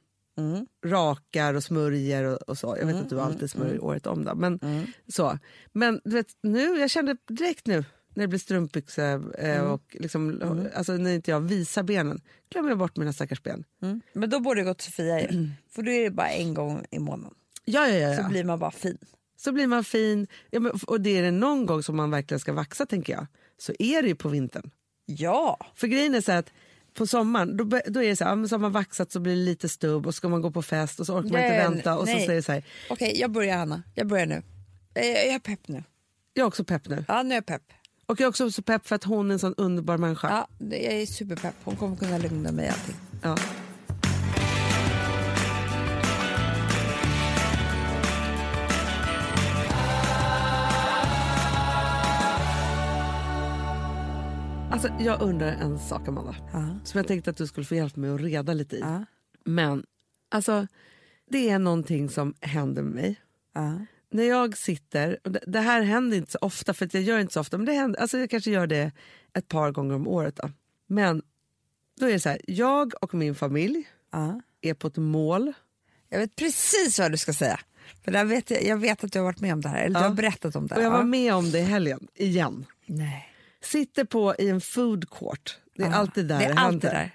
Rakar 0.84 1.54
och 1.54 1.64
smörjer 1.64 2.24
och, 2.24 2.36
och 2.36 2.58
så. 2.58 2.76
Jag 2.78 2.86
vet 2.86 2.96
att 2.96 3.10
du 3.10 3.20
alltid 3.20 3.50
smörjer 3.50 3.84
året 3.84 4.06
om 4.06 4.24
då. 4.24 4.34
Men, 4.34 4.60
så. 5.08 5.38
men 5.72 6.00
du 6.04 6.10
vet, 6.10 6.36
nu, 6.42 6.78
jag 6.78 6.90
kände 6.90 7.16
direkt 7.28 7.66
nu 7.66 7.84
när 8.14 8.24
det 8.24 8.28
blir 8.28 8.38
strumpbyxor 8.38 9.34
eh, 9.38 9.60
och 9.60 9.96
liksom, 9.98 10.40
alltså, 10.74 10.92
när 10.92 11.12
inte 11.12 11.30
jag 11.30 11.40
visar 11.40 11.82
benen, 11.82 12.20
glömmer 12.50 12.68
jag 12.68 12.78
bort 12.78 12.96
mina 12.96 13.12
stackars 13.12 13.42
ben. 13.42 13.64
Mm. 13.82 14.00
Men 14.12 14.30
då 14.30 14.40
borde 14.40 14.60
det 14.60 14.64
gå 14.64 14.74
till 14.74 14.86
Sofia 14.86 15.20
ju. 15.20 15.48
För 15.70 15.82
då 15.82 15.90
är 15.90 16.04
det 16.04 16.10
bara 16.10 16.28
en 16.28 16.54
gång 16.54 16.84
i 16.90 16.98
månaden. 16.98 17.34
Ja, 17.64 17.88
ja, 17.88 17.94
ja. 17.94 18.16
Så 18.16 18.22
ja. 18.22 18.28
blir 18.28 18.44
man 18.44 18.58
bara 18.58 18.70
fin. 18.70 18.98
Så 19.36 19.52
blir 19.52 19.66
man 19.66 19.84
fin. 19.84 20.26
Ja, 20.50 20.60
men, 20.60 20.72
och 20.86 21.00
det 21.00 21.18
är 21.18 21.22
det 21.22 21.30
någon 21.30 21.66
gång 21.66 21.82
som 21.82 21.96
man 21.96 22.10
verkligen 22.10 22.40
ska 22.40 22.52
vaxa 22.52 22.86
tänker 22.86 23.12
jag, 23.12 23.26
så 23.58 23.72
är 23.78 24.02
det 24.02 24.08
ju 24.08 24.14
på 24.14 24.28
vintern. 24.28 24.70
Ja. 25.06 25.66
För 25.74 25.86
grejen 25.86 26.14
är 26.14 26.20
så 26.20 26.32
att 26.32 26.52
på 26.94 27.06
sommaren 27.06 27.56
då, 27.56 27.64
då 27.64 28.02
är 28.02 28.08
det 28.08 28.16
så 28.16 28.24
här, 28.24 28.46
så 28.46 28.54
har 28.54 28.60
man 28.60 28.72
vaxat 28.72 29.12
så 29.12 29.20
blir 29.20 29.32
det 29.36 29.42
lite 29.42 29.68
stubb 29.68 30.06
och 30.06 30.14
ska 30.14 30.28
man 30.28 30.42
gå 30.42 30.50
på 30.50 30.62
fest 30.62 31.00
och 31.00 31.06
så 31.06 31.14
orkar 31.14 31.30
man 31.30 31.40
inte 31.44 31.56
vänta 31.58 31.98
och 31.98 32.08
så 32.08 32.14
säger 32.14 32.34
det 32.34 32.42
så 32.42 32.52
här, 32.52 32.62
Okej, 32.90 33.20
jag 33.20 33.30
börjar 33.30 33.56
Hanna. 33.56 33.82
Jag 33.94 34.06
börjar 34.06 34.26
nu. 34.26 34.42
Eh, 34.94 35.06
Jag 35.06 35.34
är 35.34 35.38
pepp 35.38 35.68
nu. 35.68 35.84
jag 36.34 36.42
är 36.42 36.46
också 36.46 36.64
pepp 36.64 36.88
nu. 36.88 37.04
Ja, 37.08 37.22
nu 37.22 37.30
är 37.30 37.36
jag 37.36 37.46
pepp. 37.46 37.62
Och 38.06 38.20
jag 38.20 38.24
är 38.24 38.28
också 38.28 38.50
så 38.50 38.62
pepp 38.62 38.86
för 38.86 38.96
att 38.96 39.04
hon 39.04 39.30
är 39.30 39.32
en 39.32 39.38
sån 39.38 39.54
underbar 39.56 39.96
människa. 39.98 40.28
Ja, 40.30 40.66
jag 40.76 40.82
är 40.94 41.06
superpepp. 41.06 41.54
Hon 41.64 41.76
kommer 41.76 41.96
kunna 41.96 42.18
lugna 42.18 42.52
mig 42.52 42.66
i 42.66 42.68
allting. 42.68 42.94
Ja. 43.22 43.36
Alltså, 54.72 54.88
jag 55.00 55.22
undrar 55.22 55.46
en 55.52 55.78
sak, 55.78 56.08
Amanda, 56.08 56.34
Ja. 56.52 56.68
som 56.84 56.98
jag 56.98 57.06
tänkte 57.06 57.30
att 57.30 57.36
du 57.36 57.46
skulle 57.46 57.66
få 57.66 57.74
hjälpa 57.74 58.00
mig 58.00 58.10
att 58.10 58.20
reda 58.20 58.54
lite 58.54 58.76
i. 58.76 58.80
Ja. 58.80 59.04
Men 59.44 59.86
alltså, 60.28 60.66
det 61.30 61.50
är 61.50 61.58
någonting 61.58 62.08
som 62.08 62.34
händer 62.40 62.82
med 62.82 62.94
mig. 62.94 63.20
Ja. 63.54 63.86
När 64.10 64.22
jag 64.24 64.56
sitter, 64.58 65.18
och 65.24 65.30
det, 65.32 65.40
det 65.46 65.60
här 65.60 65.82
händer 65.82 66.16
inte 66.16 66.30
så 66.32 66.38
ofta, 66.40 66.74
för 66.74 66.86
att 66.86 66.94
jag 66.94 67.02
gör 67.02 67.18
inte 67.18 67.32
så 67.32 67.40
ofta, 67.40 67.56
men 67.58 67.66
det 67.66 67.72
händer, 67.72 68.00
alltså 68.00 68.18
jag 68.18 68.30
kanske 68.30 68.50
gör 68.50 68.66
det 68.66 68.92
ett 69.34 69.48
par 69.48 69.70
gånger 69.70 69.94
om 69.94 70.08
året. 70.08 70.36
Då. 70.36 70.50
Men 70.86 71.22
då 72.00 72.06
är 72.06 72.12
det 72.12 72.20
så 72.20 72.28
här, 72.28 72.40
jag 72.46 72.92
och 73.04 73.14
min 73.14 73.34
familj 73.34 73.84
är 74.60 74.74
på 74.74 74.86
ett 74.86 74.96
mål. 74.96 75.52
Jag 76.08 76.18
vet 76.18 76.36
precis 76.36 76.98
vad 76.98 77.10
du 77.12 77.16
ska 77.18 77.32
säga. 77.32 77.60
För 78.04 78.12
där 78.12 78.24
vet 78.24 78.50
jag, 78.50 78.64
jag 78.64 78.76
vet 78.76 79.04
att 79.04 79.12
du 79.12 79.18
har 79.18 79.24
varit 79.24 79.40
med 79.40 79.52
om 79.52 79.60
det 79.60 79.68
här. 79.68 79.84
Eller 79.84 80.00
du 80.00 80.06
har 80.06 80.14
berättat 80.14 80.56
om 80.56 80.66
det. 80.66 80.74
Och 80.74 80.82
jag 80.82 80.90
här. 80.90 80.96
var 80.98 81.04
med 81.04 81.34
om 81.34 81.50
det 81.50 81.58
i 81.58 81.62
helgen, 81.62 82.08
igen. 82.14 82.66
Nej. 82.86 83.28
Sitter 83.62 84.04
på 84.04 84.34
i 84.38 84.48
en 84.48 84.60
food 84.60 85.10
court. 85.10 85.58
Det 85.74 85.82
är 85.82 85.86
Ja, 85.86 85.94
alltid 85.94 86.26
där 86.26 86.38
det 86.38 86.44
är 86.44 86.54
alltid 86.58 86.90
där. 86.90 87.10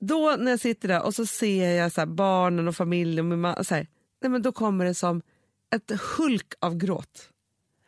Då 0.00 0.36
när 0.38 0.50
jag 0.50 0.60
sitter 0.60 0.88
där 0.88 1.02
och 1.02 1.14
så 1.14 1.26
ser 1.26 1.70
jag 1.72 1.92
så 1.92 2.00
här, 2.00 2.06
barnen 2.06 2.68
och 2.68 2.76
familjen, 2.76 3.18
och 3.32 3.38
min 3.38 3.46
ma- 3.46 3.62
så 3.62 3.74
här, 3.74 3.86
nej, 4.22 4.30
men 4.30 4.42
då 4.42 4.52
kommer 4.52 4.84
det 4.84 4.94
som 4.94 5.22
ett 5.74 5.90
hulk 6.18 6.54
av 6.60 6.76
gråt. 6.76 7.30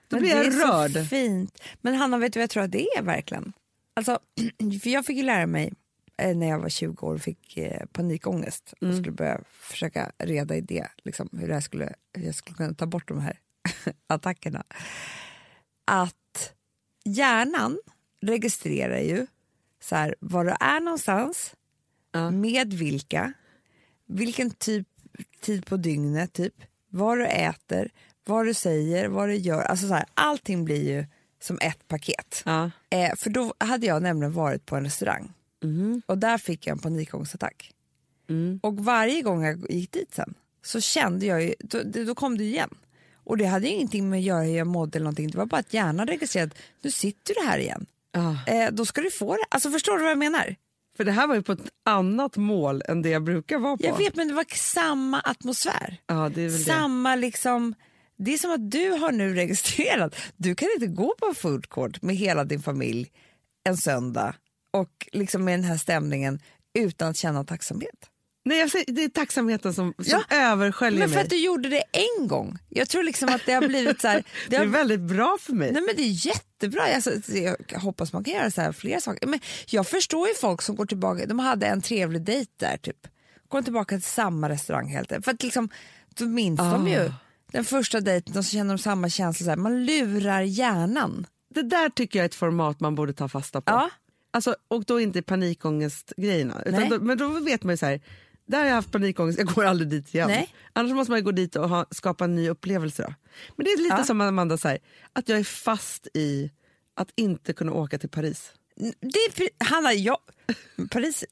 Då 0.09 0.17
Men 0.17 0.21
blir 0.23 0.31
jag 0.31 0.45
det 0.45 0.57
är 0.63 0.67
rörd. 0.73 0.93
så 0.93 1.05
fint. 1.05 1.63
Men 1.81 1.95
Hanna, 1.95 2.19
vet 2.19 2.33
du 2.33 2.39
vad 2.39 2.43
jag 2.43 2.51
tror 2.51 2.63
att 2.63 2.73
det 2.73 2.83
är 2.99 3.03
verkligen? 3.03 3.53
Alltså, 3.95 4.19
för 4.83 4.91
jag 4.91 5.07
fick 5.07 5.17
ju 5.17 5.23
lära 5.23 5.47
mig 5.47 5.73
eh, 6.23 6.37
när 6.37 6.49
jag 6.49 6.59
var 6.59 6.69
20 6.69 7.07
år 7.07 7.15
och 7.15 7.21
fick 7.21 7.57
eh, 7.57 7.87
panikångest 7.93 8.75
och 8.81 8.95
skulle 8.95 9.13
börja 9.13 9.41
försöka 9.61 10.13
reda 10.19 10.57
i 10.57 10.61
det, 10.61 10.89
liksom, 11.05 11.29
hur, 11.33 11.49
här 11.49 11.61
skulle, 11.61 11.95
hur 12.13 12.25
jag 12.27 12.35
skulle 12.35 12.57
kunna 12.57 12.75
ta 12.75 12.87
bort 12.87 13.09
de 13.09 13.21
här 13.21 13.39
attackerna. 14.07 14.65
Att 15.85 16.15
hjärnan 17.13 17.79
registrerar 18.23 18.99
ju 19.01 19.27
så 19.83 19.97
här, 19.97 20.15
var 20.21 20.45
du 20.45 20.51
är 20.61 20.81
någonstans, 20.81 21.55
Ja. 22.13 22.31
med 22.31 22.73
vilka, 22.75 23.33
vilken 24.07 24.51
typ 24.51 24.89
tid 25.41 25.67
på 25.67 25.77
dygnet, 25.77 26.33
typ, 26.33 26.55
vad 26.91 27.19
du 27.19 27.27
äter, 27.27 27.91
vad 28.27 28.47
du 28.47 28.55
säger, 28.55 29.09
vad 29.09 29.29
du 29.29 29.35
gör. 29.35 29.63
Alltså 29.63 29.89
så 29.89 29.95
här, 29.95 30.05
allting 30.15 30.65
blir 30.65 30.89
ju 30.89 31.07
som 31.41 31.59
ett 31.61 31.89
paket. 31.89 32.43
Ja. 32.45 32.71
Eh, 32.91 33.15
för 33.17 33.31
då 33.31 33.55
hade 33.59 33.87
jag 33.87 34.03
nämligen 34.03 34.33
varit 34.33 34.67
på 34.67 34.77
en 34.77 34.85
restaurang 34.85 35.33
och 36.07 36.19
där 36.19 36.39
fick 36.39 36.67
jag 36.67 36.73
en 36.73 36.79
panikångestattack. 36.79 37.73
Och 38.63 38.77
varje 38.85 39.23
gång 39.23 39.45
jag 39.45 39.71
gick 39.71 39.93
dit 39.93 40.15
sen 40.15 40.35
så 40.65 40.81
kände 40.81 41.27
jag 41.27 41.43
ju, 41.43 41.55
då, 41.59 41.83
då 42.05 42.15
kom 42.15 42.39
det 42.39 42.45
igen. 42.45 42.75
Och 43.29 43.37
det 43.37 43.45
hade 43.45 43.69
ingenting 43.69 44.11
med 44.11 44.19
att 44.19 44.25
göra 44.25 44.43
hur 44.43 44.57
jag 44.57 44.67
mådde 44.67 44.97
eller 44.97 45.05
någonting. 45.05 45.31
Det 45.31 45.39
var 45.39 45.47
bara 45.47 45.61
att 45.61 45.75
hjärnan 45.75 46.07
registrerade, 46.07 46.55
nu 46.83 46.91
sitter 46.91 47.35
du 47.35 47.47
här 47.47 47.59
igen. 47.59 47.87
Ja. 48.13 48.37
Eh, 48.47 48.71
då 48.73 48.87
ska 48.87 49.01
du 49.01 49.11
få 49.11 49.35
det. 49.37 49.45
Alltså 49.49 49.71
förstår 49.71 49.97
du 49.97 50.03
vad 50.03 50.11
jag 50.11 50.19
menar? 50.19 50.57
För 50.97 51.05
det 51.05 51.13
här 51.13 51.27
var 51.27 51.35
ju 51.35 51.43
på 51.43 51.53
ett 51.53 51.71
annat 51.85 52.37
mål 52.37 52.83
än 52.89 53.03
det 53.03 53.09
jag 53.09 53.23
brukar 53.25 53.59
vara 53.59 53.77
på. 53.77 53.85
Jag 53.87 53.99
vet 53.99 54.17
men 54.17 54.29
det 54.29 54.35
var 54.35 54.57
samma 54.57 55.21
atmosfär. 55.21 55.97
Ja, 56.07 56.31
det 56.35 56.43
är 56.43 56.49
väl 56.49 56.59
det. 56.59 56.65
Samma 56.65 57.17
liksom, 57.17 57.75
det 58.19 58.35
är 58.35 58.39
som 58.39 58.51
att 58.51 58.71
du 58.71 58.91
har 58.91 59.13
nu 59.13 59.35
registrerat, 59.35 60.15
du 60.37 60.55
kan 60.55 60.69
inte 60.75 60.87
gå 60.87 61.15
på 61.19 61.27
en 61.27 61.35
food 61.35 61.69
court 61.69 62.03
med 62.03 62.17
hela 62.17 62.45
din 62.45 62.63
familj 62.63 63.11
en 63.65 63.77
söndag 63.77 64.35
och 64.73 65.09
liksom 65.13 65.45
med 65.45 65.55
den 65.55 65.65
här 65.65 65.77
stämningen 65.77 66.41
utan 66.79 67.11
att 67.11 67.17
känna 67.17 67.45
tacksamhet. 67.45 68.11
Nej, 68.49 68.59
jag 68.59 68.71
säger, 68.71 68.93
det 68.93 69.05
är 69.05 69.09
tacksamheten 69.09 69.75
som, 69.75 69.95
som 69.99 70.23
Ja, 70.31 70.37
översköljer 70.37 70.99
Men 71.01 71.09
för 71.09 71.15
mig. 71.15 71.25
att 71.25 71.31
du 71.31 71.37
gjorde 71.37 71.69
det 71.69 71.83
en 71.93 72.29
gång. 72.29 72.59
Jag 72.69 72.89
tror 72.89 73.03
liksom 73.03 73.29
att 73.29 73.41
det 73.47 73.53
har 73.53 73.69
blivit 73.69 74.01
så 74.01 74.09
här, 74.09 74.17
Det 74.23 74.25
det 74.49 74.57
är 74.57 74.61
har, 74.61 74.67
väldigt 74.67 75.01
bra 75.01 75.37
för 75.41 75.53
mig. 75.53 75.73
Nej 75.73 75.83
men 75.83 75.97
det 75.97 76.03
är 76.03 76.27
jättebra, 76.27 76.83
alltså, 76.95 77.11
jag 77.71 77.79
hoppas 77.81 78.13
man 78.13 78.25
kan 78.25 78.35
göra 78.35 78.51
så 78.51 78.61
här 78.61 78.73
flera 78.73 79.01
saker. 79.01 79.27
Men 79.27 79.41
jag 79.67 79.87
förstår 79.87 80.29
ju 80.29 80.35
folk 80.35 80.63
som 80.63 80.77
går 80.77 80.87
tillbaka, 80.87 81.27
de 81.27 81.39
hade 81.39 81.67
en 81.67 81.81
trevlig 81.83 82.23
dejt 82.23 82.51
där 82.57 82.77
typ, 82.77 83.07
går 83.49 83.63
tillbaka 83.63 83.97
till 83.97 84.03
samma 84.03 84.49
restaurang 84.49 84.89
helt. 84.89 85.09
För 85.25 85.31
att 85.31 85.43
liksom, 85.43 85.69
då 86.15 86.25
minns 86.27 86.59
de 86.59 86.87
Ah. 86.87 86.89
ju 86.89 87.13
den 87.53 87.65
första 87.65 88.01
dejten 88.01 88.39
och 88.39 88.45
så 88.45 88.51
känner 88.51 88.75
de 88.75 88.79
samma 88.79 89.09
känsla, 89.09 89.45
så 89.45 89.51
här, 89.51 89.57
man 89.57 89.85
lurar 89.87 90.41
hjärnan. 90.43 91.27
Det 91.55 91.63
där 91.63 91.89
tycker 91.89 92.19
jag 92.19 92.25
är 92.25 92.29
ett 92.29 92.35
format 92.35 92.81
man 92.81 92.95
borde 92.95 93.13
ta 93.13 93.29
fasta 93.29 93.61
på. 93.61 93.73
Ja. 93.73 93.91
Alltså, 94.31 94.57
och 94.69 94.85
då 94.85 95.01
inte 95.01 95.23
panikångestgrejerna. 95.23 96.63
Utan 96.67 96.81
Nej. 96.81 96.89
då, 96.91 96.99
men 97.01 97.19
då 97.19 97.29
vet 97.29 97.63
man 97.63 97.73
ju 97.73 97.77
så 97.77 97.87
här, 97.87 98.01
där 98.49 98.59
har 98.59 98.67
jag 98.67 98.75
haft 98.75 98.93
panikångest, 98.93 99.39
jag 99.39 99.49
går 99.49 99.65
aldrig 99.65 99.89
dit 99.89 100.15
igen. 100.15 100.29
Nej. 100.29 100.55
Annars 100.73 100.93
måste 100.93 101.11
man 101.11 101.19
ju 101.19 101.25
gå 101.25 101.31
dit 101.33 101.57
och 101.57 101.69
ha, 101.69 101.87
skapa 101.91 102.25
en 102.25 102.35
ny 102.35 102.49
upplevelse. 102.49 103.03
Då. 103.03 103.15
Men 103.57 103.65
det 103.65 103.71
är 103.71 103.79
lite 103.83 103.97
Ja. 103.99 104.05
som 104.05 104.21
Amanda 104.21 104.59
säger, 104.59 104.79
att 105.13 105.29
jag 105.29 105.39
är 105.39 105.45
fast 105.45 106.09
i 106.15 106.51
att 106.97 107.09
inte 107.17 107.53
kunna 107.53 107.73
åka 107.73 107.99
till 107.99 108.09
Paris. 108.09 108.53
Det 109.01 109.43
är, 109.45 109.65
Hanna, 109.65 109.93
jag, 109.93 110.19
Paris 110.91 111.25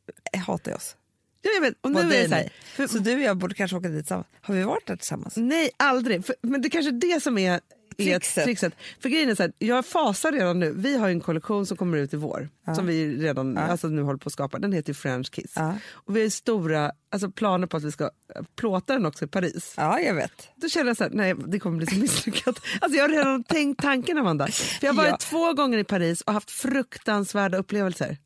hatar 0.47 0.75
oss. 0.75 0.97
Ja, 1.43 1.51
jag 1.55 1.61
vet. 1.61 1.75
Och 1.81 1.91
nu 1.91 2.15
är 2.15 2.29
så 2.29 2.35
här, 2.35 2.53
för, 2.65 2.87
Så 2.87 2.99
du 2.99 3.15
och 3.15 3.21
jag 3.21 3.37
borde 3.37 3.55
kanske 3.55 3.77
åka 3.77 3.89
dit 3.89 4.05
tillsammans. 4.05 4.27
Har 4.41 4.55
vi 4.55 4.63
varit 4.63 4.87
där 4.87 4.97
tillsammans? 4.97 5.37
Nej, 5.37 5.71
aldrig. 5.77 6.27
För, 6.27 6.35
men 6.43 6.63
det 6.63 6.69
är 6.69 6.71
kanske 6.71 6.91
det 6.91 7.23
som 7.23 7.39
är 7.39 7.61
är 7.99 8.45
Trixet. 8.45 8.73
För 9.01 9.09
grejen 9.09 9.29
är 9.31 9.35
så 9.35 9.43
här, 9.43 9.53
jag 9.59 9.87
fasar 9.87 10.33
redan 10.33 10.59
nu. 10.59 10.73
Vi 10.77 10.97
har 10.99 11.09
en 11.09 11.21
kollektion 11.21 11.67
som 11.67 11.77
kommer 11.77 11.99
ut 11.99 12.15
i 12.15 12.17
vår. 12.17 12.49
Som 12.77 12.87
vi 12.87 13.17
redan 13.17 13.59
alltså 13.59 13.89
nu 13.89 14.03
håller 14.03 14.19
på 14.19 14.27
att 14.29 14.33
skapa. 14.33 14.59
Den 14.59 14.73
heter 14.73 14.95
French 14.95 15.31
Kiss. 15.31 15.53
Ja. 15.57 15.75
Och 15.93 16.17
vi 16.17 16.23
har 16.23 16.29
stora 16.29 16.93
alltså 17.11 17.31
planer 17.31 17.67
på 17.67 17.77
att 17.77 17.83
vi 17.85 17.93
ska 17.93 18.05
eh, 18.05 18.43
plåta 18.57 18.93
den 18.93 19.07
också 19.07 19.25
i 19.25 19.29
Paris. 19.29 19.75
Ja, 19.77 20.01
jag 20.01 20.15
vet. 20.15 20.49
Då 20.57 20.69
känner 20.69 20.87
jag 20.87 20.97
så 20.97 21.05
här, 21.05 21.11
nej 21.11 21.35
det 21.47 21.59
kommer 21.59 21.77
bli 21.77 21.87
så 21.87 21.97
misslyckat. 22.01 22.61
Alltså 22.81 22.97
jag 22.99 23.05
har 23.05 23.09
redan 23.09 23.45
tänkt 23.45 23.83
tanken 23.83 24.19
Amanda. 24.19 24.47
För 24.47 24.87
jag 24.87 24.93
har 24.93 24.97
varit 24.97 25.11
Ja. 25.11 25.17
två 25.21 25.53
gånger 25.53 25.79
i 25.79 25.85
Paris 25.85 26.21
och 26.21 26.33
haft 26.33 26.51
fruktansvärda 26.51 27.59
upplevelser. 27.59 28.17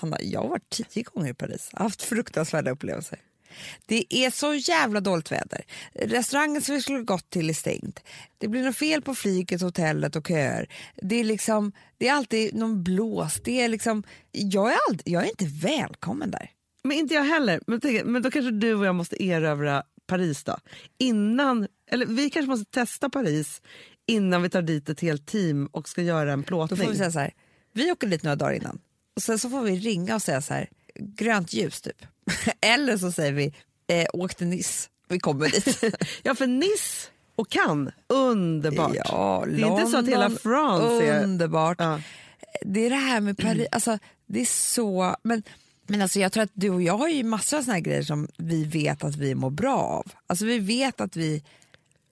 Hanna, 0.00 0.18
jag 0.20 0.40
har 0.40 0.48
varit 0.48 0.80
tio 0.90 1.02
gånger 1.02 1.30
i 1.30 1.34
Paris. 1.34 1.70
Har 1.72 1.84
haft 1.84 2.02
fruktansvärda 2.02 2.70
upplevelser. 2.70 3.18
Det 3.86 4.14
är 4.14 4.30
så 4.30 4.54
jävla 4.54 5.00
dåligt 5.00 5.32
väder. 5.32 5.64
Restaurangen 5.92 6.62
som 6.62 6.74
vi 6.74 6.82
skulle 6.82 7.02
gått 7.02 7.30
till 7.30 7.50
är 7.50 7.54
stängd. 7.54 8.00
Det 8.38 8.48
blir 8.48 8.62
något 8.62 8.76
fel 8.76 9.02
på 9.02 9.14
flyget, 9.14 9.60
hotellet 9.60 10.16
och 10.16 10.26
köer. 10.28 10.68
Det 10.96 11.20
är, 11.20 11.24
liksom, 11.24 11.72
det 11.98 12.08
är 12.08 12.12
alltid 12.12 12.54
någon 12.54 12.82
blås. 12.84 13.40
Det 13.44 13.60
är 13.60 13.68
liksom, 13.68 14.02
jag, 14.32 14.72
är 14.72 14.78
aldrig, 14.88 15.14
jag 15.14 15.22
är 15.24 15.28
inte 15.28 15.46
välkommen 15.66 16.30
där. 16.30 16.50
Men 16.84 16.96
inte 16.96 17.14
jag 17.14 17.24
heller. 17.24 17.60
Men, 17.66 17.80
tänk, 17.80 18.04
men 18.04 18.22
då 18.22 18.30
kanske 18.30 18.50
du 18.50 18.74
och 18.74 18.86
jag 18.86 18.94
måste 18.94 19.22
erövra 19.22 19.82
Paris 20.06 20.44
då. 20.44 20.58
Innan, 20.98 21.68
eller 21.90 22.06
vi 22.06 22.30
kanske 22.30 22.50
måste 22.50 22.70
testa 22.70 23.10
Paris 23.10 23.62
innan 24.06 24.42
vi 24.42 24.50
tar 24.50 24.62
dit 24.62 24.88
ett 24.88 25.00
helt 25.00 25.26
team 25.26 25.66
och 25.66 25.88
ska 25.88 26.02
göra 26.02 26.32
en 26.32 26.40
Då 26.40 26.46
plåtning. 26.46 26.80
får 26.80 26.90
vi 26.90 26.96
säga 26.96 27.12
så 27.12 27.18
här, 27.18 27.32
vi 27.72 27.92
åker 27.92 28.06
dit 28.06 28.22
några 28.22 28.36
dagar 28.36 28.52
innan 28.52 28.80
och 29.16 29.22
sen 29.22 29.38
så 29.38 29.50
får 29.50 29.62
vi 29.62 29.76
ringa 29.76 30.14
och 30.14 30.22
säga 30.22 30.42
så 30.42 30.54
här, 30.54 30.68
grönt 30.94 31.52
ljus 31.52 31.80
typ. 31.80 32.06
Eller 32.60 32.96
så 32.96 33.12
säger 33.12 33.32
vi, 33.32 33.54
eh, 33.86 34.06
åk 34.12 34.34
till 34.34 34.46
Nice, 34.46 34.88
vi 35.08 35.18
kommer 35.18 35.48
dit. 35.48 35.84
Ja, 36.22 36.34
för 36.34 36.46
Nice 36.46 37.08
och 37.36 37.48
Cannes, 37.48 37.94
underbart. 38.06 38.92
Ja, 38.94 39.44
det 39.46 39.62
är 39.62 39.66
inte 39.66 39.86
så 39.86 39.96
att 39.96 40.08
hela 40.08 40.28
London, 40.28 40.38
France 40.38 41.06
är... 41.06 41.24
Underbart. 41.24 41.76
Ja. 41.80 42.00
Det 42.62 42.86
är 42.86 42.90
det 42.90 42.96
här 42.96 43.20
med 43.20 43.38
Paris, 43.38 43.68
alltså, 43.72 43.98
det 44.26 44.40
är 44.40 44.44
så... 44.44 45.16
Men, 45.22 45.42
men 45.86 46.02
alltså, 46.02 46.20
jag 46.20 46.32
tror 46.32 46.42
att 46.42 46.50
du 46.52 46.70
och 46.70 46.82
jag 46.82 46.98
har 46.98 47.08
ju 47.08 47.24
massor 47.24 47.58
av 47.58 47.62
såna 47.62 47.74
här 47.74 47.80
grejer 47.80 48.02
som 48.02 48.28
vi 48.38 48.64
vet 48.64 49.04
att 49.04 49.16
vi 49.16 49.34
mår 49.34 49.50
bra 49.50 49.76
av. 49.76 50.12
Alltså, 50.26 50.44
vi 50.44 50.58
vet 50.58 51.00
att 51.00 51.16
vi 51.16 51.44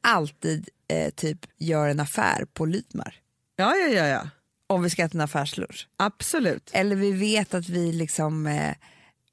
alltid 0.00 0.68
eh, 0.88 1.10
typ 1.10 1.46
gör 1.58 1.88
en 1.88 2.00
affär 2.00 2.44
på 2.52 2.66
Lydmar 2.66 3.14
Ja, 3.56 3.74
ja, 3.76 3.88
ja, 3.88 4.06
ja. 4.06 4.28
om 4.66 4.82
vi 4.82 4.90
ska 4.90 5.04
äta 5.04 5.18
en 5.18 5.20
affärslunch. 5.20 5.88
Absolut. 5.96 6.70
Eller 6.72 6.96
vi 6.96 7.12
vet 7.12 7.54
att 7.54 7.68
vi 7.68 7.92
liksom 7.92 8.46
eh, 8.46 8.74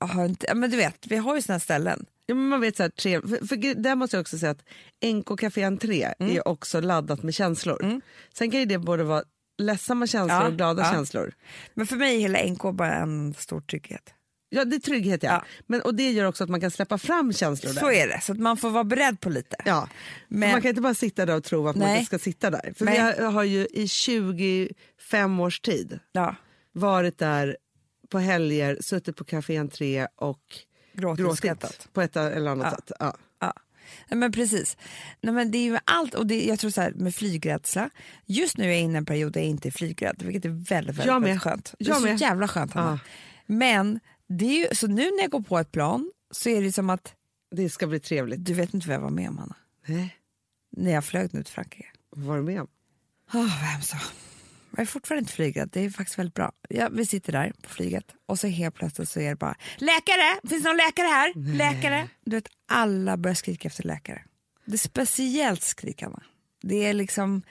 har 0.08 0.26
inte, 0.26 0.46
ja, 0.50 0.56
men 0.56 0.72
du 0.72 0.78
vet, 0.78 1.08
vi 1.08 1.16
har 1.18 1.36
ju 1.36 1.42
såna 1.42 1.54
här 1.54 1.60
ställen. 1.60 2.06
Ja, 2.26 2.36
men 2.36 2.48
man 2.48 2.62
vet 2.62 2.78
så 2.78 2.84
här, 2.84 2.90
tre, 2.90 3.22
för, 3.22 3.48
för 3.48 3.74
där 3.76 3.96
måste 3.96 4.16
jag 4.18 4.22
också 4.22 4.38
säga 4.38 4.52
att 4.52 4.64
NK 5.06 5.40
Café 5.40 5.64
Entré 5.64 6.14
Mm. 6.20 6.36
är 6.36 6.48
också 6.48 6.82
laddat 6.82 7.24
med 7.24 7.34
känslor. 7.34 8.02
Sen 8.34 8.52
kan 8.52 8.60
ju 8.60 8.66
det 8.66 8.78
både 8.78 9.04
vara 9.04 9.24
ledsamma 9.58 10.08
känslor 10.08 10.42
Ja, 10.42 10.48
och 10.48 10.54
glada 10.56 10.82
ja. 10.84 10.92
känslor. 10.92 11.34
Men 11.74 11.88
för 11.88 11.96
mig 11.96 12.16
är 12.16 12.20
hela 12.20 12.40
NK 12.54 12.62
bara 12.76 12.94
en 12.96 13.34
stor 13.34 13.62
trygghet. 13.62 14.14
Ja, 14.52 14.66
det 14.66 14.76
är 14.76 14.80
trygghet 14.80 15.24
ja. 15.24 15.30
Ja. 15.32 15.44
Men, 15.68 15.82
och 15.82 15.96
det 15.96 16.12
gör 16.12 16.26
också 16.26 16.44
att 16.44 16.50
man 16.50 16.62
kan 16.62 16.72
släppa 16.72 16.98
fram 16.98 17.34
känslor 17.34 17.74
där. 17.74 17.80
Så 17.82 17.92
är 17.92 18.08
det, 18.08 18.22
så 18.22 18.32
att 18.32 18.40
man 18.40 18.58
får 18.58 18.70
vara 18.70 18.84
beredd 18.84 19.20
på 19.20 19.30
lite. 19.30 19.56
Ja, 19.66 19.88
Men- 20.28 20.40
men, 20.40 20.52
man 20.52 20.62
kan 20.62 20.70
inte 20.70 20.82
bara 20.82 20.94
sitta 20.94 21.26
där 21.26 21.36
och 21.36 21.44
tro 21.44 21.68
att 21.68 21.76
man 21.76 21.88
Nej. 21.88 21.96
inte 21.96 22.06
ska 22.06 22.20
sitta 22.20 22.50
där. 22.50 22.74
För 22.78 22.86
Nej. 22.86 22.94
vi 23.18 23.24
har, 23.24 23.32
har 23.32 23.44
ju 23.44 23.68
i 23.74 23.88
25 23.88 25.40
års 25.40 25.60
tid 25.60 26.00
Ja. 26.12 26.36
varit 26.72 27.18
där 27.18 27.58
på 28.10 28.20
helger, 28.20 28.78
suttit 28.82 29.16
på 29.16 29.24
Café 29.24 29.58
Entré 29.58 30.08
och 30.16 30.42
Gråtit 30.94 31.88
på 31.94 32.02
ett 32.02 32.16
eller 32.16 32.52
annat 32.52 32.74
Ja. 32.74 32.76
sätt. 32.76 32.92
Ja. 33.40 33.54
Men 34.10 34.32
precis. 34.32 34.78
Nej, 35.22 35.34
men 35.34 35.52
det 35.52 35.58
är 35.58 35.64
ju 35.64 35.78
allt, 35.86 36.14
och 36.14 36.28
det, 36.28 36.46
jag 36.46 36.60
tror 36.60 36.72
så 36.72 36.82
här, 36.82 36.92
med 36.92 37.16
flygrädsla, 37.16 37.90
just 38.26 38.58
nu 38.58 38.64
är 38.64 38.68
jag 38.70 38.80
inne 38.80 38.94
i 38.94 38.98
en 38.98 39.06
period 39.06 39.34
där 39.34 39.40
jag 39.42 39.50
inte 39.50 39.70
är 39.70 39.72
flygrädd, 39.72 40.22
vilket 40.24 40.46
är 40.46 40.50
väldigt, 40.50 40.70
väldigt, 40.72 41.06
Jag 41.06 41.22
med. 41.22 41.28
väldigt 41.30 41.44
skönt. 41.44 41.74
Det 41.80 41.86
är 41.86 41.90
Jag 41.90 41.98
så 41.98 42.04
med. 42.04 42.22
jävla 42.22 42.48
skönt, 42.48 42.74
Hanna. 42.74 43.00
Ja. 43.04 43.10
Men 43.46 44.00
det 44.28 44.46
är 44.46 44.70
ju, 44.70 44.76
så 44.76 44.88
nu 44.88 45.04
när 45.04 45.22
jag 45.22 45.32
går 45.32 45.42
på 45.42 45.60
ett 45.60 45.72
plan 45.72 46.12
så 46.32 46.50
är 46.50 46.62
det 46.62 46.72
som 46.72 46.90
att, 46.90 47.14
Det 47.56 47.70
ska 47.70 47.88
bli 47.88 48.00
trevligt. 48.00 48.46
du 48.46 48.54
vet 48.54 48.74
inte 48.74 48.88
vad 48.88 48.96
jag 48.96 49.02
var 49.02 49.10
med 49.10 49.30
om, 49.30 49.38
Hanna. 49.38 49.56
Nej, 49.86 50.16
När 50.72 50.92
jag 50.92 51.06
flög 51.06 51.34
nu 51.34 51.44
till 51.44 51.54
Frankrike. 51.54 51.88
vad 52.10 52.26
var 52.26 52.38
du 52.38 52.44
med 52.44 52.62
om? 52.62 52.68
Oh, 53.34 53.40
vad 53.42 53.50
hemskt. 53.50 53.94
Jag 54.72 54.80
är 54.80 54.86
fortfarande 54.86 55.20
inte 55.20 55.34
flygrädd, 55.34 55.70
det 55.74 55.86
är 55.86 55.90
faktiskt 55.90 56.20
väldigt 56.20 56.34
bra. 56.34 56.52
Ja, 56.70 56.90
vi 56.92 57.06
sitter 57.06 57.32
där 57.32 57.54
på 57.62 57.70
flyget 57.70 58.06
och 58.26 58.40
så 58.40 58.48
helt 58.48 58.76
plötsligt 58.76 59.10
så 59.10 59.20
är 59.20 59.30
det 59.30 59.36
bara 59.36 59.56
läkare, 59.78 60.40
finns 60.50 60.64
det 60.64 60.70
någon 60.70 60.78
läkare 60.78 61.08
här? 61.08 61.34
Läkare. 61.36 62.08
Du 62.26 62.36
vet, 62.36 62.48
alla 62.68 63.18
börjar 63.18 63.36
skrika 63.36 63.68
efter 63.68 63.84
läkare. 63.84 64.24
Det 64.66 64.74
är 64.74 64.78
speciellt 64.78 65.64
skrik, 65.64 66.04
Anna. 66.04 66.24
Det 66.62 66.86
är 66.86 66.94
liksom, 66.94 67.42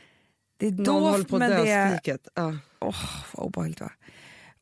det 0.56 0.66
är 0.66 0.70
Någon 0.70 1.02
håller 1.02 1.24
på 1.24 1.36
att 1.36 1.50
dö 1.50 1.90
skriket. 1.90 2.28
Åh 2.80 3.04
vad 3.32 3.46
obehagligt 3.46 3.80
var. 3.80 3.92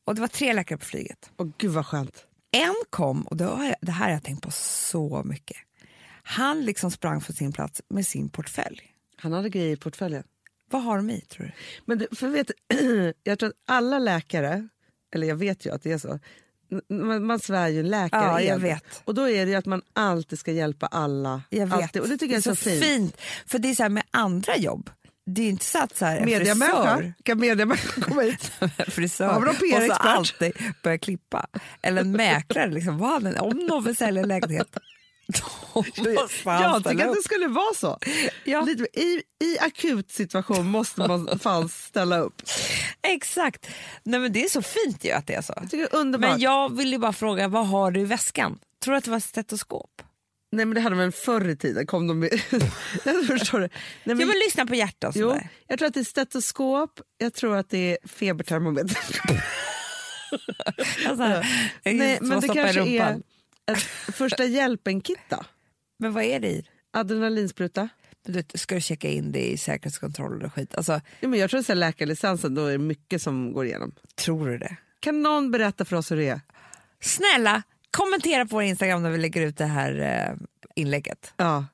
Och 0.05 0.15
det 0.15 0.21
var 0.21 0.27
tre 0.27 0.53
läkare 0.53 0.77
på 0.77 0.85
flyget. 0.85 1.31
Åh, 1.37 1.47
gud 1.57 1.71
vad 1.71 1.85
skönt. 1.85 2.25
En 2.51 2.75
kom, 2.89 3.21
och 3.21 3.37
det, 3.37 3.43
jag, 3.43 3.75
det 3.81 3.91
här 3.91 4.05
har 4.05 4.13
jag 4.13 4.23
tänkt 4.23 4.41
på 4.43 4.51
så 4.51 5.23
mycket. 5.25 5.57
Han 6.23 6.61
liksom 6.61 6.91
sprang 6.91 7.21
från 7.21 7.35
sin 7.35 7.53
plats 7.53 7.81
med 7.89 8.07
sin 8.07 8.29
portfölj. 8.29 8.81
Han 9.15 9.33
hade 9.33 9.49
grejer 9.49 9.73
i 9.73 9.77
portföljen. 9.77 10.23
Vad 10.69 10.83
har 10.83 10.97
de 10.97 11.09
i 11.09 11.21
tror 11.21 11.45
du? 11.45 11.51
Men 11.85 11.97
det, 11.97 12.07
för 12.17 12.27
vet, 12.27 12.51
jag 13.23 13.39
tror 13.39 13.49
att 13.49 13.55
alla 13.65 13.99
läkare, 13.99 14.67
eller 15.15 15.27
jag 15.27 15.35
vet 15.35 15.65
ju 15.65 15.73
att 15.73 15.83
det 15.83 15.91
är 15.91 15.97
så, 15.97 16.19
man, 16.89 17.25
man 17.25 17.39
svär 17.39 17.67
ju 17.67 17.79
en 17.79 17.89
läkare 17.89 18.23
Ja, 18.23 18.41
jag 18.41 18.59
vet. 18.59 19.01
Och 19.05 19.13
då 19.13 19.29
är 19.29 19.45
det 19.45 19.51
ju 19.51 19.57
att 19.57 19.65
man 19.65 19.81
alltid 19.93 20.39
ska 20.39 20.51
hjälpa 20.51 20.85
alla. 20.85 21.41
Jag 21.49 21.67
vet. 21.67 21.83
Alltid. 21.83 22.01
Och 22.01 22.07
det 22.07 22.17
tycker 22.17 22.35
jag 22.35 22.47
är 22.47 22.55
så, 22.55 22.85
fint. 22.85 23.17
För 23.45 23.59
det 23.59 23.69
är 23.69 23.75
så 23.75 23.83
här 23.83 23.89
med 23.89 24.03
andra 24.11 24.57
jobb. 24.57 24.89
Det 25.25 25.41
är 25.41 25.49
inte 25.49 25.65
så 25.65 25.79
att 25.79 25.97
så 25.97 26.05
här, 26.05 26.25
Mediamänniska, 26.25 27.13
kan 27.23 27.39
mediamänniska 27.39 28.01
komma 28.01 28.21
hit? 28.21 28.51
frisör 28.87 29.27
Har 29.27 29.39
vi 29.39 29.45
någon 29.45 29.55
måste 29.55 29.65
PR-expert? 29.65 30.05
alltid 30.05 30.53
börja 30.83 30.97
klippa. 30.97 31.47
Eller 31.81 32.01
en 32.01 32.11
mäklare, 32.11 32.71
liksom, 32.71 32.97
vad 32.97 33.37
om 33.37 33.57
någon 33.57 33.83
vill 33.83 33.95
sälja 33.95 34.21
en 34.21 34.27
lägenhet 34.27 34.77
Jag 36.45 36.83
tycker 36.83 37.07
att 37.07 37.15
det 37.15 37.23
skulle 37.23 37.47
vara 37.47 37.73
så. 37.73 37.99
Ja. 38.43 38.61
Lite, 38.61 38.99
i, 38.99 39.21
I 39.43 39.59
akut 39.59 40.11
situation 40.11 40.67
måste 40.67 41.07
man 41.07 41.39
fan 41.41 41.69
ställa 41.69 42.19
upp. 42.19 42.41
Exakt. 43.07 43.69
Nej, 44.03 44.19
men 44.19 44.33
det 44.33 44.43
är 44.43 44.49
så 44.49 44.61
fint 44.61 45.03
ju 45.05 45.11
att 45.11 45.27
det 45.27 45.33
är 45.33 45.41
så. 45.41 45.53
Jag 45.57 45.71
tycker 45.71 46.11
det. 46.11 46.17
Men 46.17 46.39
jag 46.39 46.77
vill 46.77 46.91
ju 46.91 46.97
bara 46.97 47.13
fråga, 47.13 47.47
vad 47.47 47.67
har 47.67 47.91
du 47.91 47.99
i 47.99 48.05
väskan? 48.05 48.59
Tror 48.83 48.91
du 48.91 48.97
att 48.97 49.03
det 49.03 49.11
var 49.11 49.19
stetoskop? 49.19 50.01
Nej 50.51 50.65
men 50.65 50.75
det 50.75 50.81
hade 50.81 50.95
man 50.95 51.11
förr 51.11 51.47
i 51.49 51.55
tiden. 51.55 51.87
Kom 51.87 52.07
de 52.07 52.19
med... 52.19 52.29
jag 53.05 53.25
förstår 53.25 53.59
det. 53.59 53.69
Nej, 54.03 54.15
men, 54.15 54.19
Jag 54.19 54.27
vill 54.27 54.39
lyssna 54.45 54.65
på 54.65 54.75
hjärta 54.75 55.07
och 55.07 55.13
jo, 55.15 55.29
sådär. 55.29 55.49
jag 55.67 55.79
tror 55.79 55.87
att 55.87 55.93
det 55.93 55.99
är 55.99 56.03
stetoskop, 56.03 56.99
jag 57.17 57.33
tror 57.33 57.55
att 57.55 57.69
det 57.69 57.91
är 57.91 58.07
febertermometer. 58.07 58.97
Alltså, 61.07 61.43
Nej, 61.83 62.17
men 62.21 62.39
det 62.39 62.47
kanske 62.47 62.81
är. 62.81 63.21
Ett 63.71 64.15
första 64.15 64.45
hjälpen-kit 64.45 65.19
då. 65.29 65.43
Men 65.99 66.13
vad 66.13 66.23
är 66.23 66.39
det 66.39 66.47
i? 66.49 66.67
Adrenalinspruta. 66.93 67.89
Du 68.25 68.43
ska 68.53 68.75
du 68.75 68.81
checka 68.81 69.09
in 69.09 69.31
det 69.31 69.51
i 69.51 69.57
säkerhetskontroller 69.57 70.45
och 70.45 70.53
skit? 70.53 70.75
Alltså, 70.75 71.01
Ja, 71.19 71.27
men 71.27 71.39
jag 71.39 71.49
tror 71.49 71.59
att 71.71 71.77
läkarlicensen 71.77 72.55
då 72.55 72.65
är 72.65 72.71
det 72.71 72.77
mycket 72.77 73.21
som 73.21 73.53
går 73.53 73.65
igenom. 73.65 73.95
tror 74.15 74.47
du 74.49 74.57
det? 74.57 74.77
Kan 74.99 75.21
någon 75.23 75.51
berätta 75.51 75.85
för 75.85 75.95
oss 75.95 76.11
hur 76.11 76.17
det 76.17 76.27
är? 76.27 76.41
Snälla, 77.01 77.63
kommentera 77.91 78.45
på 78.45 78.55
vår 78.55 78.63
Instagram 78.63 79.03
när 79.03 79.09
vi 79.09 79.17
lägger 79.17 79.41
ut 79.41 79.57
det 79.57 79.65
här 79.65 79.99
eh, 80.29 80.35
inlägget 80.75 81.33
Ja, 81.37 81.65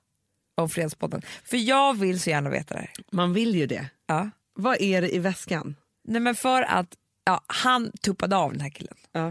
om 0.55 0.69
Fredagspodden. 0.69 1.21
För 1.43 1.57
jag 1.57 1.97
vill 1.99 2.19
så 2.19 2.29
gärna 2.29 2.49
veta 2.49 2.73
det 2.73 2.79
här. 2.79 2.91
man 3.11 3.33
vill 3.33 3.55
ju 3.55 3.65
det. 3.67 3.89
Ja. 4.07 4.29
Vad 4.55 4.81
är 4.81 5.01
det 5.01 5.15
i 5.15 5.19
väskan? 5.19 5.75
Nej, 6.07 6.21
men 6.21 6.35
för 6.35 6.61
att 6.61 6.95
ja, 7.25 7.41
han 7.47 7.91
tuppade 8.01 8.35
av 8.35 8.51
den 8.51 8.61
här 8.61 8.69
killen. 8.69 8.95
Ja. 9.11 9.21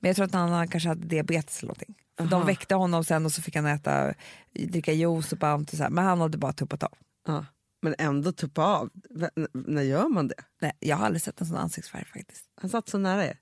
Men 0.00 0.08
jag 0.08 0.16
tror 0.16 0.26
att 0.26 0.34
han 0.34 0.68
kanske 0.68 0.88
hade 0.88 1.06
diabetes 1.06 1.58
eller 1.58 1.68
någonting. 1.68 1.94
För 2.18 2.26
de 2.26 2.46
väckte 2.46 2.74
honom 2.74 3.04
sen 3.04 3.24
och 3.26 3.32
så 3.32 3.42
fick 3.42 3.56
han 3.56 3.66
äta, 3.66 4.14
dricka 4.54 4.92
juice 4.92 5.32
och 5.32 5.38
så 5.70 5.82
här. 5.82 5.90
Men 5.90 6.04
han 6.04 6.20
hade 6.20 6.38
bara 6.38 6.52
tuppat 6.52 6.82
av. 6.82 6.94
Ja. 7.26 7.46
Men 7.82 7.94
ändå 7.98 8.32
tuppa 8.32 8.64
av. 8.64 8.90
V- 9.10 9.46
när 9.52 9.82
gör 9.82 10.08
man 10.08 10.28
det? 10.28 10.34
Nej, 10.60 10.72
jag 10.80 10.96
har 10.96 11.06
aldrig 11.06 11.22
sett 11.22 11.40
en 11.40 11.46
sån 11.46 11.56
ansiktsfärg 11.56 12.04
faktiskt. 12.04 12.44
Han 12.60 12.70
satt 12.70 12.88
så 12.88 12.98
nära 12.98 13.26
er. 13.26 13.38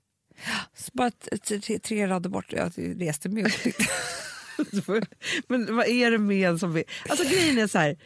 Bara 0.93 1.11
tre, 1.47 1.79
tre 1.79 2.07
rader 2.07 2.29
bort, 2.29 2.53
jag 2.53 2.71
reste 2.77 3.29
mig 3.29 3.43
upp. 3.43 3.75
Men 5.47 5.75
vad 5.75 5.87
är 5.87 6.11
det 6.11 6.17
med 6.17 6.49
en 6.49 6.59
som 6.59 6.73
vill? 6.73 6.83
Alltså 7.09 7.29
grejen 7.29 7.57
är 7.57 7.67
så 7.67 7.77
här. 7.79 7.97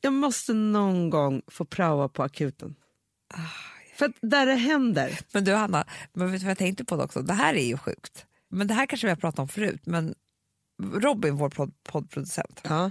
Jag 0.00 0.12
måste 0.12 0.52
någon 0.54 1.10
gång 1.10 1.42
få 1.46 1.64
praoa 1.64 2.08
på 2.08 2.22
akuten. 2.22 2.74
För 3.96 4.06
att 4.06 4.12
där 4.20 4.46
det 4.46 4.54
händer. 4.54 5.20
Men 5.32 5.44
du 5.44 5.54
Hanna, 5.54 5.84
men 6.12 6.32
vet 6.32 6.40
du 6.40 6.44
vad 6.44 6.50
jag 6.50 6.58
tänkte 6.58 6.84
på 6.84 6.96
det 6.96 7.02
också? 7.04 7.22
Det 7.22 7.32
här 7.32 7.54
är 7.54 7.64
ju 7.66 7.78
sjukt. 7.78 8.26
Men 8.52 8.66
det 8.66 8.74
här 8.74 8.86
kanske 8.86 9.06
vi 9.06 9.10
har 9.10 9.16
pratat 9.16 9.38
om 9.38 9.48
förut. 9.48 9.80
Men 9.84 10.14
Robin, 10.82 11.36
vår 11.36 11.48
podd, 11.50 11.72
poddproducent, 11.84 12.60
Ja. 12.64 12.90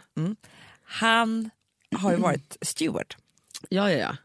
han 0.84 1.49
har 1.95 2.12
ju 2.12 2.18
varit 2.18 2.57
steward. 2.62 3.16
ja, 3.70 3.91
ja, 3.91 3.97
ja. 3.97 4.16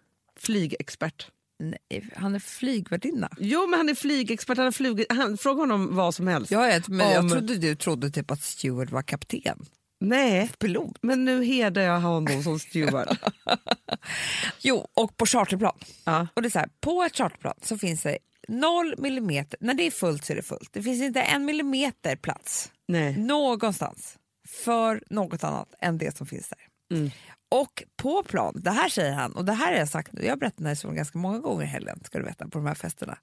Flygexpert. 0.41 1.31
Nej, 1.59 2.11
han 2.17 2.35
är 2.35 2.39
flygvärdinna. 2.39 3.29
Jo, 3.39 3.67
men 3.67 3.79
han 3.79 3.89
är 3.89 3.95
flygexpert. 3.95 4.57
Han 4.57 4.65
har 4.65 4.73
flugit, 4.73 5.13
han, 5.13 5.39
fråga 5.39 5.61
honom 5.63 5.97
vad 5.97 6.15
som 6.15 6.27
helst. 6.27 6.51
Jag, 6.51 6.67
vet, 6.67 6.89
men 6.89 7.11
jag 7.11 7.21
Om- 7.25 7.31
trodde 7.31 7.57
du 7.59 7.75
trodde 7.75 8.11
typ 8.11 8.31
att 8.31 8.43
Stewart 8.43 8.91
var 8.91 9.03
kapten. 9.03 9.67
Nej, 10.01 10.51
Pilot. 10.59 10.99
men 11.03 11.25
nu 11.25 11.45
hedrar 11.45 11.83
jag 11.83 12.01
honom 12.01 12.43
som 12.43 12.59
steward. 12.59 13.17
Jo, 14.61 14.89
och 14.95 15.17
på 15.17 15.27
charterplan. 15.27 15.79
ja. 16.05 16.27
Och 16.35 16.43
det 16.43 16.49
är 16.49 16.51
så 16.51 16.59
här, 16.59 16.69
på 16.81 17.03
ett 17.03 17.17
charterplan 17.17 17.55
så 17.63 17.79
finns 17.79 18.03
det 18.03 18.19
noll 18.49 18.95
millimeter, 18.99 19.59
när 19.61 19.75
det 19.75 19.83
är 19.83 19.91
fullt 19.91 20.25
så 20.25 20.33
är 20.33 20.37
det 20.37 20.43
fullt. 20.43 20.73
Det 20.73 20.83
finns 20.83 21.03
inte 21.03 21.21
en 21.21 21.45
millimeter 21.45 22.17
plats 22.17 22.73
Nej. 22.89 23.19
någonstans 23.19 24.19
för 24.49 25.03
något 25.11 25.45
annat 25.45 25.75
än 25.81 25.99
det 25.99 26.17
som 26.17 26.27
finns 26.27 26.49
där. 26.49 26.59
Mm. 26.99 27.11
Och 27.49 27.83
på 27.97 28.23
plan, 28.23 28.55
det 28.57 28.71
här 28.71 28.89
säger 28.89 29.13
han, 29.13 29.33
och 29.33 29.45
det 29.45 29.53
här 29.53 29.73
har 29.73 29.79
jag 29.79 29.89
sagt 29.89 30.13
nu, 30.13 30.23
jag 30.23 30.31
har 30.31 30.37
berättat 30.37 30.57
den 30.57 30.67
här 30.67 30.73
historien 30.73 30.97
ganska 30.97 31.19
många 31.19 31.39
gånger 31.39 31.63
i 31.65 31.67
helgen, 31.67 32.01
ska 32.05 32.19
du 32.19 32.25
veta, 32.25 32.49
på 32.49 32.59
de 32.59 32.67
här 32.67 32.75
festerna. 32.75 33.19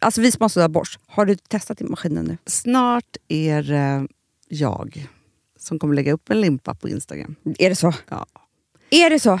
Alltså 0.00 0.20
vi 0.20 0.32
sponsrar 0.32 0.64
av 0.64 0.70
Bosch. 0.70 0.98
Har 1.06 1.26
du 1.26 1.36
testat 1.36 1.80
i 1.80 1.84
maskinen 1.84 2.24
nu? 2.24 2.38
Snart 2.46 3.16
är 3.28 3.62
det 3.62 4.08
jag 4.48 5.08
som 5.58 5.78
kommer 5.78 5.94
lägga 5.94 6.12
upp 6.12 6.30
en 6.30 6.40
limpa 6.40 6.74
på 6.74 6.88
Instagram. 6.88 7.36
Är 7.58 7.68
det 7.68 7.76
så? 7.76 7.92
Ja. 8.08 8.26
Är 8.90 9.10
det 9.10 9.20
så? 9.20 9.40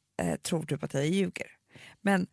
eh, 0.21 0.35
tror 0.35 0.63
typ 0.63 0.83
att 0.83 0.93
jag 0.93 1.07
ljuger. 1.07 1.47
Men 2.01 2.27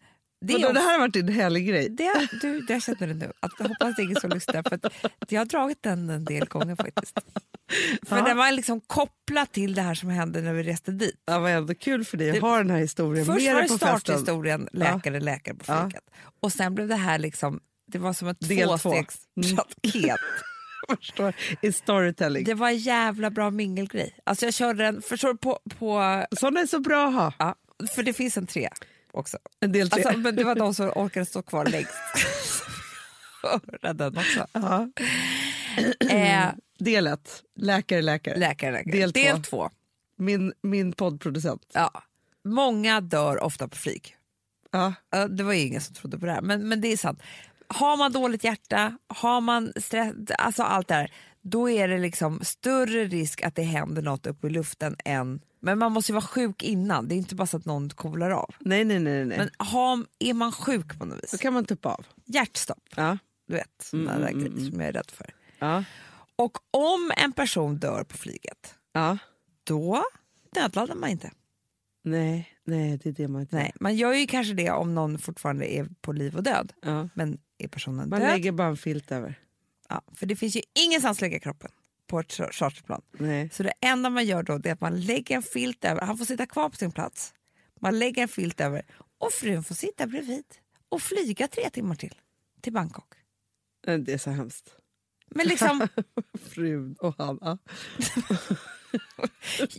det, 0.46 0.52
Vadå, 0.52 0.68
är 0.68 0.72
det 0.72 0.80
här 0.80 0.92
har 0.92 0.98
varit 0.98 1.14
din 1.14 1.28
helggrej. 1.28 1.88
det, 1.88 2.28
du, 2.40 2.60
det 2.60 2.72
jag 2.72 2.82
känner 2.82 3.06
det 3.06 3.14
nu. 3.14 3.32
Att, 3.40 3.50
jag 3.58 3.68
hoppas 3.68 3.96
det 3.96 4.02
är 4.02 4.04
ingen 4.04 4.20
som 4.20 4.30
lyssnar. 4.30 4.62
För 4.62 4.74
att 5.18 5.32
jag 5.32 5.40
har 5.40 5.44
dragit 5.46 5.82
den 5.82 6.10
en 6.10 6.24
del 6.24 6.44
gånger 6.48 6.76
faktiskt. 6.76 7.18
För 8.06 8.16
Ja. 8.18 8.24
den 8.24 8.36
var 8.36 8.52
liksom 8.52 8.80
kopplad 8.80 9.52
till 9.52 9.74
det 9.74 9.82
här 9.82 9.94
som 9.94 10.08
hände 10.10 10.40
när 10.40 10.52
vi 10.52 10.62
reste 10.62 10.90
dit. 10.92 11.22
Ja, 11.26 11.38
vad 11.38 11.50
ändå 11.52 11.74
kul 11.74 12.04
för 12.04 12.16
dig 12.16 12.30
att 12.30 12.38
ha 12.40 12.58
den 12.58 12.70
här 12.70 12.78
historien 12.78 13.26
Först 13.26 13.44
med 13.46 13.54
var 13.54 13.62
det 13.62 13.68
starthistorien, 13.68 14.68
läkare, 14.72 15.20
läkare 15.20 15.54
på 15.54 15.64
Ja. 15.68 15.82
flyget. 15.82 16.04
Och 16.40 16.52
sen 16.52 16.74
blev 16.74 16.88
det 16.88 16.96
här 16.96 17.18
liksom, 17.18 17.60
det 17.92 17.98
var 17.98 18.12
som 18.12 18.28
ett 18.28 18.48
Del 18.48 18.68
två. 18.68 18.76
tvåstegspaket. 18.76 20.16
Förstår. 20.98 21.34
I 21.62 21.72
storytelling. 21.72 22.44
Det 22.44 22.54
var 22.54 22.68
en 22.68 22.78
jävla 22.78 23.30
bra 23.30 23.50
mingelgrej. 23.50 24.18
Alltså 24.26 24.44
jag 24.44 24.54
körde 24.54 24.84
den, 24.84 25.02
förstår 25.02 25.34
på, 25.34 25.58
på 25.78 26.24
Såna 26.32 26.60
är 26.60 26.66
så 26.66 26.80
bra 26.80 27.08
att 27.08 27.14
ha. 27.14 27.32
ja, 27.38 27.54
för 27.94 28.02
det 28.02 28.12
finns 28.12 28.36
en 28.36 28.46
tre 28.46 28.68
också. 29.12 29.38
En 29.60 29.72
del 29.72 29.90
tre. 29.90 30.02
Alltså, 30.02 30.18
men 30.20 30.36
det 30.36 30.44
var 30.44 30.54
de 30.54 30.74
som 30.74 30.92
orkade 30.94 31.26
stå 31.26 31.42
kvar 31.42 31.66
längst. 31.66 31.92
Den 33.94 34.18
också. 34.18 34.46
Ja. 34.52 34.88
Eh, 36.10 36.48
Del 36.78 37.06
ett, 37.06 37.42
läkare, 37.56 38.02
läkare. 38.02 38.38
läkare, 38.38 38.72
läkare. 38.72 38.92
Del 38.92 39.12
två. 39.12 39.20
Del 39.20 39.42
två. 39.42 39.70
Min, 40.16 40.52
min 40.62 40.92
poddproducent. 40.92 41.62
Ja. 41.72 42.02
Många 42.44 43.00
dör 43.00 43.42
ofta 43.42 43.68
på 43.68 43.76
flyg. 43.76 44.16
Ja, 44.70 44.94
Det 45.28 45.42
var 45.42 45.52
ju 45.52 45.60
ingen 45.60 45.80
som 45.80 45.94
trodde 45.94 46.18
på 46.18 46.26
det 46.26 46.32
här, 46.32 46.40
men, 46.40 46.68
men 46.68 46.80
det 46.80 46.92
är 46.92 46.96
sant. 46.96 47.22
Har 47.68 47.96
man 47.96 48.12
dåligt 48.12 48.44
hjärta, 48.44 48.98
har 49.06 49.40
man 49.40 49.72
stress, 49.76 50.14
alltså 50.38 50.62
allt 50.62 50.88
det 50.88 50.94
här, 50.94 51.12
då 51.42 51.70
är 51.70 51.88
det 51.88 51.98
liksom 51.98 52.40
större 52.42 53.04
risk 53.04 53.42
att 53.42 53.54
det 53.54 53.62
händer 53.62 54.02
något 54.02 54.26
uppe 54.26 54.46
i 54.46 54.50
luften 54.50 54.96
än... 55.04 55.40
Men 55.60 55.78
man 55.78 55.92
måste 55.92 56.12
ju 56.12 56.14
vara 56.14 56.24
sjuk 56.26 56.62
innan, 56.62 57.08
det 57.08 57.14
är 57.14 57.16
inte 57.16 57.34
bara 57.34 57.46
så 57.46 57.56
att 57.56 57.64
någon 57.64 57.90
kolar 57.90 58.30
av. 58.30 58.54
Nej, 58.60 58.84
nej, 58.84 58.98
nej. 58.98 59.24
nej. 59.24 59.38
Men 59.38 59.50
har, 59.58 60.04
är 60.18 60.34
man 60.34 60.52
sjuk 60.52 60.98
på 60.98 61.04
något 61.04 61.22
vis, 61.24 61.30
Då 61.30 61.38
kan 61.38 61.52
man 61.52 61.64
tuppa 61.64 61.88
av. 61.88 62.06
hjärtstopp, 62.24 62.88
Ja. 62.96 63.18
du 63.48 63.54
vet, 63.54 63.82
sådana 63.82 64.10
Mm, 64.10 64.22
där 64.22 64.28
mm, 64.28 64.40
grejer 64.44 64.58
mm, 64.58 64.70
som 64.70 64.80
jag 64.80 64.88
är 64.88 64.92
rädd 64.92 65.10
för. 65.10 65.34
Ja. 65.58 65.84
Och 66.36 66.58
om 66.70 67.12
en 67.16 67.32
person 67.32 67.76
dör 67.78 68.04
på 68.04 68.16
flyget, 68.16 68.74
ja. 68.92 69.18
då 69.64 70.04
nödladdar 70.56 70.94
man 70.94 71.08
inte. 71.10 71.30
Nej, 72.04 72.48
nej, 72.64 72.98
det 73.02 73.08
är 73.08 73.12
det 73.12 73.28
man 73.28 73.40
inte 73.40 73.56
Nej, 73.56 73.72
man 73.80 73.96
gör 73.96 74.12
ju 74.12 74.26
kanske 74.26 74.54
det 74.54 74.70
om 74.70 74.94
någon 74.94 75.18
fortfarande 75.18 75.74
är 75.74 75.88
på 76.00 76.12
liv 76.12 76.36
och 76.36 76.42
död. 76.42 76.72
Ja. 76.82 77.08
Men 77.14 77.38
är 77.58 77.68
personen 77.68 78.08
Man 78.08 78.20
död? 78.20 78.28
lägger 78.30 78.52
bara 78.52 78.68
en 78.68 78.76
filt 78.76 79.12
över. 79.12 79.34
Ja, 79.88 80.02
för 80.14 80.26
det 80.26 80.36
finns 80.36 80.56
ju 80.56 80.62
ingenstans 80.84 81.18
att 81.18 81.20
lägga 81.20 81.38
kroppen 81.40 81.70
på 82.08 82.20
ett 82.20 82.28
char- 82.32 82.52
charterplan. 82.52 83.02
Nej. 83.12 83.50
Så 83.52 83.62
det 83.62 83.72
enda 83.80 84.10
man 84.10 84.24
gör 84.26 84.42
då 84.42 84.52
är 84.52 84.72
att 84.72 84.80
man 84.80 85.00
lägger 85.00 85.36
en 85.36 85.42
filt 85.42 85.84
över, 85.84 86.00
han 86.00 86.18
får 86.18 86.24
sitta 86.24 86.46
kvar 86.46 86.68
på 86.68 86.76
sin 86.76 86.92
plats. 86.92 87.34
Man 87.80 87.98
lägger 87.98 88.22
en 88.22 88.28
filt 88.28 88.60
över 88.60 88.82
och 89.18 89.32
frun 89.32 89.64
får 89.64 89.74
sitta 89.74 90.06
bredvid 90.06 90.44
och 90.88 91.02
flyga 91.02 91.48
tre 91.48 91.70
timmar 91.70 91.94
till, 91.94 92.14
till 92.60 92.72
Bangkok. 92.72 93.14
Nej, 93.86 93.98
Det 93.98 94.12
är 94.12 94.18
så 94.18 94.30
hemskt. 94.30 94.70
Men 95.30 95.46
liksom, 95.46 95.88
Frun 96.50 96.96
och 97.00 97.14
han. 97.18 97.38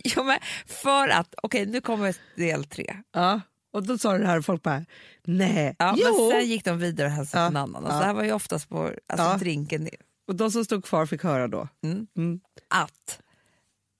Ja. 0.04 0.22
men 0.22 0.38
för 0.66 1.08
att, 1.08 1.34
okej 1.42 1.66
nu 1.66 1.80
kommer 1.80 2.16
del 2.36 2.64
tre. 2.64 2.96
Ja. 3.12 3.40
Och 3.72 3.86
då 3.86 3.98
sa 3.98 4.12
du 4.12 4.18
det 4.18 4.26
här 4.26 4.38
och 4.38 4.44
folk 4.44 4.62
bara, 4.62 4.84
nej. 5.24 5.76
Ja, 5.78 5.94
jo. 5.98 6.04
men 6.30 6.40
sen 6.40 6.48
gick 6.48 6.64
de 6.64 6.78
vidare 6.78 7.06
och 7.08 7.12
hälsade 7.14 7.44
Ja, 7.44 7.48
på 7.48 7.52
en 7.52 7.56
annan. 7.56 7.84
Alltså, 7.84 7.94
ja. 7.96 8.00
Det 8.00 8.06
här 8.06 8.14
var 8.14 8.24
ju 8.24 8.32
oftast 8.32 8.68
på 8.68 8.82
alltså, 8.82 8.96
Ja. 9.26 9.36
drinken. 9.36 9.88
Och 10.30 10.36
de 10.36 10.50
som 10.50 10.64
stod 10.64 10.84
kvar 10.84 11.06
fick 11.06 11.22
höra 11.22 11.48
då. 11.48 11.68
Mm. 11.82 12.06
Mm. 12.16 12.40
att 12.68 13.20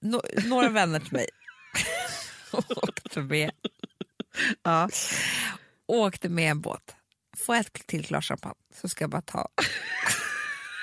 no 0.02 0.20
några 0.48 0.68
vänner 0.68 1.00
till 1.00 1.12
mig 1.12 1.26
åkte 2.52 3.20
med, 3.20 3.50
Ja. 4.62 4.88
åkte 5.86 6.28
med 6.28 6.50
en 6.50 6.60
båt. 6.60 6.94
Få 7.36 7.54
ett 7.54 7.86
till 7.86 8.06
glas 8.06 8.24
champagne 8.24 8.54
så 8.80 8.88
ska 8.88 9.02
jag 9.04 9.10
bara 9.10 9.22
ta. 9.22 9.48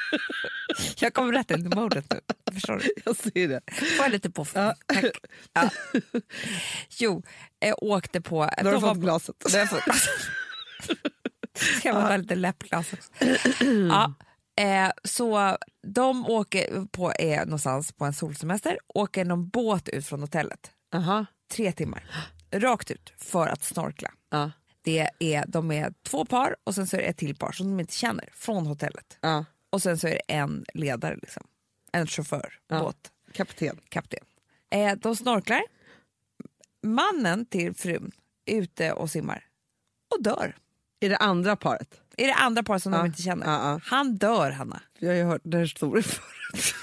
jag 1.00 1.14
kommer 1.14 1.34
rätt 1.34 1.52
in 1.52 1.66
i 1.66 1.76
modet 1.76 2.06
nu. 2.10 2.20
Förstår 2.54 2.76
du? 2.76 2.94
Jag 3.06 3.16
ser 3.16 3.48
det. 3.48 3.62
Får 3.98 4.06
jag 4.06 4.12
lite 4.12 4.32
påfyllning? 4.32 4.74
Ja. 4.88 4.94
Tack. 4.96 5.06
Ja. 5.54 5.70
Jo, 6.90 7.24
jag 7.60 7.84
åkte 7.84 8.22
på... 8.22 8.50
Då 8.64 8.70
har 8.70 8.74
du 8.74 8.80
fått 8.82 8.98
glaset. 8.98 9.36
Har 9.52 9.60
jag 9.60 9.70
fått. 9.70 9.84
Ska 11.56 11.88
jag 11.88 11.96
bara 11.96 12.08
ta 12.08 12.18
lite 12.18 12.36
läppglas 12.36 12.94
också. 12.94 13.12
Ja. 13.90 14.14
Eh, 14.58 14.92
så 15.04 15.58
de 15.88 16.26
åker 16.30 16.86
på, 16.86 17.14
är 17.20 17.46
någonstans 17.46 17.92
på 17.92 18.06
en 18.06 18.14
solsemester, 18.14 18.80
åker 18.88 19.26
någon 19.26 19.50
båt 19.50 19.90
ut 19.90 20.06
från 20.06 20.22
hotellet. 20.22 20.72
Aha. 20.94 21.26
Tre 21.52 21.72
timmar. 21.72 22.04
Rakt 22.52 22.92
ut 22.92 23.14
för 23.18 23.48
att 23.48 23.64
snorkla. 23.64 24.14
Ja. 24.30 24.52
Det 24.82 25.10
är, 25.20 25.46
de 25.48 25.72
är 25.72 25.94
två 26.04 26.26
par 26.26 26.56
och 26.64 26.76
sen 26.76 26.88
så 26.88 26.96
är 26.98 27.02
det 27.02 27.08
ett 27.08 27.18
till 27.18 27.36
par 27.36 27.52
som 27.52 27.68
de 27.68 27.80
inte 27.80 27.94
känner 27.94 28.30
från 28.34 28.66
hotellet. 28.66 29.18
Ja. 29.22 29.46
Och 29.70 29.82
sen 29.82 29.98
så 29.98 30.08
är 30.08 30.12
det 30.12 30.34
en 30.34 30.66
ledare, 30.74 31.16
liksom. 31.16 31.44
en 31.92 32.08
chaufför, 32.08 32.54
båt 32.70 33.12
Kapten. 33.34 33.80
kapten. 33.90 34.26
Eh, 34.72 34.96
de 34.96 35.16
snorklar. 35.16 35.62
Mannen 36.84 37.46
till 37.46 37.76
frun 37.76 38.12
är 38.46 38.56
ute 38.62 38.92
och 38.92 39.10
simmar 39.12 39.46
och 40.16 40.24
dör. 40.24 40.56
Är 41.00 41.10
det 41.10 41.18
andra 41.18 41.56
paret? 41.56 42.02
Är 42.18 42.28
det 42.28 42.34
andra 42.34 42.64
par 42.64 42.80
som 42.80 42.94
Ja, 42.94 43.00
de 43.00 43.06
inte 43.08 43.22
känner? 43.22 43.46
ja, 43.46 43.72
ja. 43.72 43.80
Han 43.84 44.16
dör, 44.16 44.52
Hanna. 44.52 44.82
Jag 45.00 45.10
har 45.10 45.16
ju 45.16 45.24
hört 45.24 45.42
den 45.44 45.54
här 45.54 45.60
historien 45.60 46.04
förut. 46.04 46.24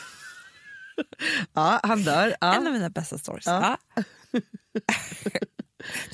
ja, 1.52 1.80
han 1.82 2.02
dör. 2.02 2.36
En 2.40 2.66
av 2.66 2.72
mina 2.72 2.90
bästa 2.90 3.18
stories. 3.18 3.44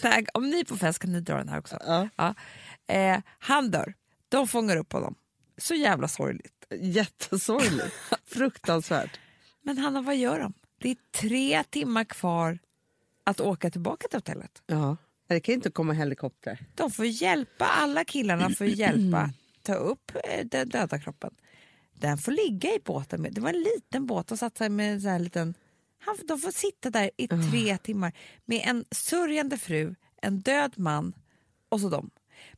Tack. 0.00 0.28
Om 0.34 0.50
ni 0.50 0.60
är 0.60 0.64
på 0.64 0.76
fest 0.76 0.98
kan 0.98 1.12
ni 1.12 1.20
dra 1.20 1.36
den 1.36 1.48
här 1.48 1.58
också. 1.58 1.78
Eh, 2.88 3.18
han 3.38 3.70
dör. 3.70 3.94
De 4.28 4.48
fångar 4.48 4.76
upp 4.76 4.92
honom. 4.92 5.14
Så 5.58 5.74
jävla 5.74 6.08
sorgligt. 6.08 6.64
Jättesorgligt. 6.80 7.94
Fruktansvärt. 8.26 9.20
Men 9.62 9.78
Hanna, 9.78 10.02
vad 10.02 10.16
gör 10.16 10.38
de? 10.38 10.52
Det 10.80 10.90
är 10.90 10.96
tre 11.20 11.64
timmar 11.70 12.04
kvar 12.04 12.58
att 13.24 13.40
åka 13.40 13.70
tillbaka 13.70 14.08
till 14.08 14.16
hotellet. 14.16 14.62
Ja. 14.66 14.96
Det 15.34 15.40
kan 15.40 15.54
inte 15.54 15.70
komma 15.70 15.92
helikopter. 15.92 16.58
De 16.74 16.90
får 16.90 17.06
hjälpa, 17.06 17.64
alla 17.64 18.04
killarna 18.04 18.50
får 18.50 18.66
hjälpa 18.66 19.30
ta 19.62 19.74
upp 19.74 20.12
eh, 20.24 20.46
den 20.46 20.68
döda 20.68 20.98
kroppen. 20.98 21.34
Den 21.94 22.18
får 22.18 22.32
ligga 22.32 22.70
i 22.70 22.78
båten. 22.84 23.26
Det 23.30 23.40
var 23.40 23.48
en 23.48 23.62
liten 23.62 24.06
båt. 24.06 24.26
De 24.26 24.38
satt 24.38 24.58
här 24.58 24.68
med 24.68 25.06
en 25.06 25.24
liten... 25.24 25.54
Han, 25.98 26.16
de 26.24 26.38
får 26.38 26.50
sitta 26.50 26.90
där 26.90 27.10
i 27.16 27.28
tre 27.28 27.78
timmar 27.78 28.12
med 28.44 28.60
en 28.64 28.84
sörjande 28.90 29.58
fru, 29.58 29.94
en 30.22 30.40
död 30.40 30.72
man 30.76 31.12
och 31.68 31.80
så 31.80 31.88
dem. 31.88 32.10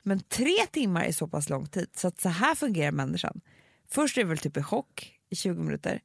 Men 0.03 0.21
tre 0.21 0.67
timmar 0.71 1.05
är 1.05 1.13
så 1.13 1.29
pass 1.29 1.49
lång 1.49 1.67
tid 1.67 1.89
så 1.97 2.09
att 2.09 2.21
så 2.21 2.29
här 2.29 2.55
fungerar 2.55 2.93
människan. 2.93 3.41
Först 3.89 4.19
är 4.19 4.23
det 4.23 4.29
väl 4.29 4.39
typ 4.39 4.57
i 4.57 4.63
chock 4.63 5.19
i 5.31 5.37
20 5.37 5.63
minuter. 5.63 6.01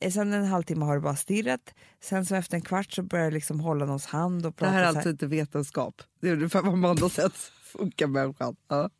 Eh, 0.00 0.10
Sen 0.12 0.32
en 0.32 0.44
halvtimme 0.46 0.84
har 0.84 0.94
du 0.94 1.00
bara 1.00 1.16
stirrat. 1.16 1.74
Sen 2.00 2.26
så 2.26 2.34
efter 2.34 2.54
en 2.56 2.62
kvart 2.62 2.92
så 2.92 3.02
börjar 3.02 3.24
jag 3.24 3.32
liksom 3.32 3.60
hålla 3.60 3.84
någons 3.84 4.06
hand 4.06 4.46
och 4.46 4.52
Det 4.52 4.56
prata. 4.58 4.72
här 4.72 4.80
är 4.80 4.84
så 4.84 4.88
här. 4.90 4.96
alltså 4.96 5.10
inte 5.10 5.26
vetenskap. 5.26 6.02
Det 6.20 6.28
är 6.28 6.32
ungefär 6.32 6.62
vad 6.62 6.78
man 6.78 6.98
har 6.98 7.08
sett 7.08 7.36
funkar 7.62 8.06
människan. 8.06 8.56
Ja. 8.68 8.90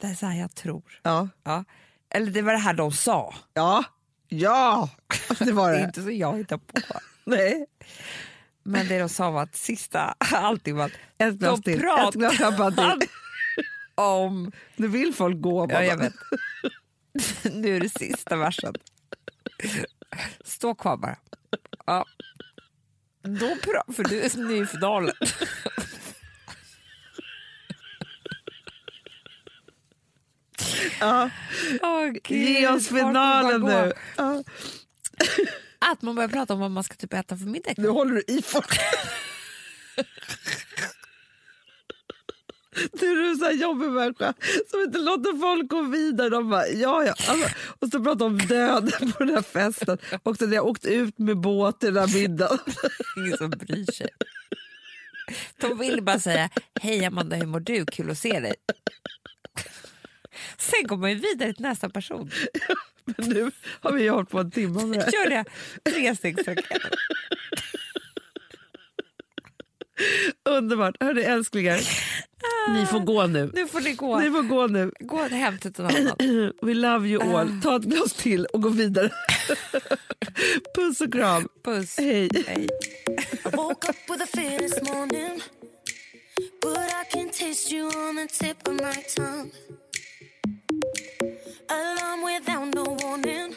det 0.00 0.06
är 0.06 0.14
så 0.14 0.26
här 0.26 0.40
jag 0.40 0.54
tror. 0.54 1.00
Ja. 1.02 1.28
Ja. 1.44 1.64
Eller 2.10 2.30
det 2.30 2.42
var 2.42 2.52
det 2.52 2.58
här 2.58 2.74
de 2.74 2.92
sa. 2.92 3.34
ja, 3.54 3.84
ja, 4.28 4.90
det 5.38 5.52
var 5.52 5.70
Det 5.70 5.76
är 5.76 5.80
det. 5.80 5.84
inte 5.86 6.02
så 6.02 6.10
jag 6.10 6.36
hittar 6.38 6.56
på. 6.58 6.80
Nej. 7.24 7.66
Men 8.62 8.88
det 8.88 8.98
de 8.98 9.08
sa 9.08 9.30
var 9.30 9.42
att 9.42 9.56
sista 9.56 10.14
halvtimmen, 10.18 10.90
Ett 11.18 11.34
glas 11.34 11.60
de 11.60 11.78
pratade 11.78 12.98
om... 13.94 14.52
Nu 14.76 14.88
vill 14.88 15.14
folk 15.14 15.40
gå. 15.40 15.66
Ja, 15.70 15.82
jag 15.84 15.96
vet. 15.96 16.12
nu 17.52 17.76
är 17.76 17.80
det 17.80 17.88
sista 17.88 18.36
versen. 18.36 18.74
Stå 20.44 20.74
kvar 20.74 20.96
bara. 20.96 21.16
Ja. 21.86 22.04
Då 23.22 23.46
pra- 23.46 23.92
för 23.94 24.04
du 24.04 24.20
är 24.22 24.36
ny 24.38 24.62
i 24.62 24.66
finalen. 24.66 25.14
Ja. 31.00 31.30
Gud, 32.24 32.48
Ge 32.48 32.68
oss 32.68 32.88
finalen 32.88 33.60
nu. 33.60 33.92
Ja. 34.16 34.42
Att 35.78 36.02
man 36.02 36.14
börjar 36.14 36.28
prata 36.28 36.54
om 36.54 36.60
vad 36.60 36.70
man 36.70 36.84
ska 36.84 36.94
typ 36.94 37.12
äta 37.14 37.36
för 37.36 37.44
middag. 37.46 37.74
Nu 37.76 37.88
håller 37.88 38.14
du 38.14 38.34
i 38.34 38.42
folk. 38.42 38.78
Du 42.92 43.24
är 43.24 43.30
en 43.30 43.36
sån 43.36 43.46
här 43.46 43.52
jobbig 43.54 43.88
människa 43.88 44.34
som 44.70 44.80
inte 44.80 44.98
låter 44.98 45.38
folk 45.40 45.70
gå 45.70 45.82
vidare. 45.82 46.28
De 46.28 46.50
bara, 46.50 46.68
ja, 46.68 47.04
ja. 47.04 47.14
Alltså, 47.28 47.48
och 47.78 47.88
så 47.88 48.04
pratar 48.04 48.18
de 48.18 48.24
om 48.24 48.38
döden 48.38 49.12
på 49.12 49.24
den 49.24 49.34
här 49.34 49.42
festen. 49.42 49.98
Och 50.22 50.40
när 50.40 50.54
jag 50.54 50.66
åkt 50.66 50.84
ut 50.84 51.18
med 51.18 51.36
båt 51.36 51.80
till 51.80 51.94
den 51.94 52.08
här 52.08 52.18
middagen. 52.18 52.58
Ingen 53.16 53.36
som 53.36 53.50
bryr 53.50 53.92
sig. 53.92 54.08
De 55.56 55.78
vill 55.78 56.02
bara 56.02 56.20
säga 56.20 56.50
hej 56.80 57.04
Amanda, 57.04 57.36
hur 57.36 57.46
mår 57.46 57.60
du? 57.60 57.86
Kul 57.86 58.10
att 58.10 58.18
se 58.18 58.40
dig. 58.40 58.54
Sen 60.58 60.86
går 60.86 60.96
man 60.96 61.10
ju 61.10 61.16
vidare 61.16 61.52
till 61.52 61.62
nästa 61.62 61.88
person. 61.88 62.30
Men 63.04 63.28
nu 63.28 63.50
har 63.80 63.92
vi 63.92 64.08
hållit 64.08 64.30
på 64.30 64.38
en 64.38 64.50
timme 64.50 64.84
med 64.84 64.98
det. 64.98 65.12
Gör 65.12 65.30
det 65.30 65.44
trestegsraket. 65.90 66.82
Underbart. 70.44 70.96
Hörni 71.00 71.22
älsklingar, 71.22 71.80
ni 72.68 72.86
får 72.86 73.00
gå 73.00 73.26
nu. 73.26 73.50
Nu 73.54 73.66
får 73.66 73.80
ni 73.80 73.92
gå. 73.92 74.18
Ni 74.18 74.30
får 74.30 74.42
gå 74.42 74.66
nu. 74.66 74.92
Gå 75.00 75.16
hem 75.16 75.58
till 75.58 75.72
någon 75.76 75.96
annan. 75.96 76.52
We 76.62 76.74
love 76.74 77.08
you 77.08 77.36
all. 77.36 77.60
Ta 77.62 77.76
ett 77.76 77.82
glas 77.82 78.12
till 78.12 78.46
och 78.46 78.62
gå 78.62 78.68
vidare. 78.68 79.10
Puss 80.76 81.00
och 81.00 81.12
kram. 81.12 81.48
Puss. 81.64 81.98
Hej. 81.98 82.28
Hej. 82.46 82.68
I 83.44 83.56
woke 83.56 83.88
up 83.88 83.96
with 84.08 84.22
a 84.22 84.26
fear 84.26 84.58
this 84.58 84.82
morning, 84.82 85.40
but 86.62 86.78
I 86.78 87.04
can 87.12 87.30
taste 87.30 87.74
you 87.74 87.86
on 87.86 88.16
the 88.16 88.26
tip 88.26 88.68
of 88.68 88.74
my 88.74 89.02
tongue. 89.16 89.50
Alarm 91.68 92.22
without 92.22 92.74
no 92.74 92.84
warning. 93.02 93.54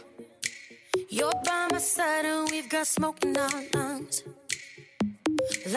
You're 1.10 1.32
by 1.46 1.68
my 1.72 1.80
side 1.80 2.26
and 2.26 2.50
we've 2.52 2.70
got 2.70 2.88
smoke 2.88 3.24
in 3.24 3.38
our 3.38 3.64
lungs. 3.74 4.24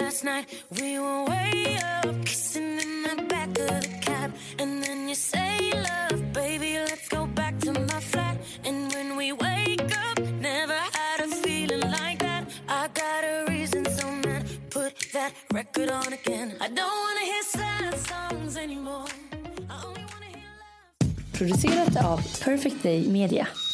Last 0.00 0.24
night 0.24 0.46
we 0.80 0.98
were 0.98 1.24
way 1.24 1.78
up, 1.82 2.24
kissing 2.24 2.78
in 2.78 3.02
the 3.02 3.22
back 3.28 3.48
of 3.58 3.80
the 3.82 3.98
cab, 4.00 4.32
and 4.58 4.82
then 4.82 5.08
you 5.08 5.14
say, 5.14 5.72
"Love, 5.74 6.32
baby, 6.32 6.78
let's 6.78 7.08
go 7.08 7.26
back 7.26 7.58
to 7.60 7.72
my 7.72 8.00
flat." 8.00 8.36
And 8.64 8.92
when 8.94 9.16
we 9.16 9.32
wake 9.32 9.90
up, 10.08 10.18
never 10.40 10.78
had 10.98 11.18
a 11.26 11.28
feeling 11.42 11.82
like 11.90 12.18
that. 12.20 12.44
I 12.68 12.88
got 12.94 13.24
a 13.24 13.44
reason, 13.48 13.84
so 13.98 14.06
man, 14.24 14.46
put 14.70 14.92
that 15.12 15.32
record 15.52 15.90
on 15.90 16.12
again. 16.12 16.48
I 16.60 16.68
don't 16.68 16.98
wanna 17.04 17.24
hear 17.32 17.42
sad 17.42 17.94
songs 18.10 18.56
anymore. 18.56 19.08
I 19.68 19.76
only 19.84 20.04
wanna 20.12 20.30
hear 20.38 20.52
love. 20.62 21.14
Producerat 21.32 21.96
av 21.96 22.20
Perfect 22.40 22.82
Day 22.82 23.00
Media. 23.06 23.65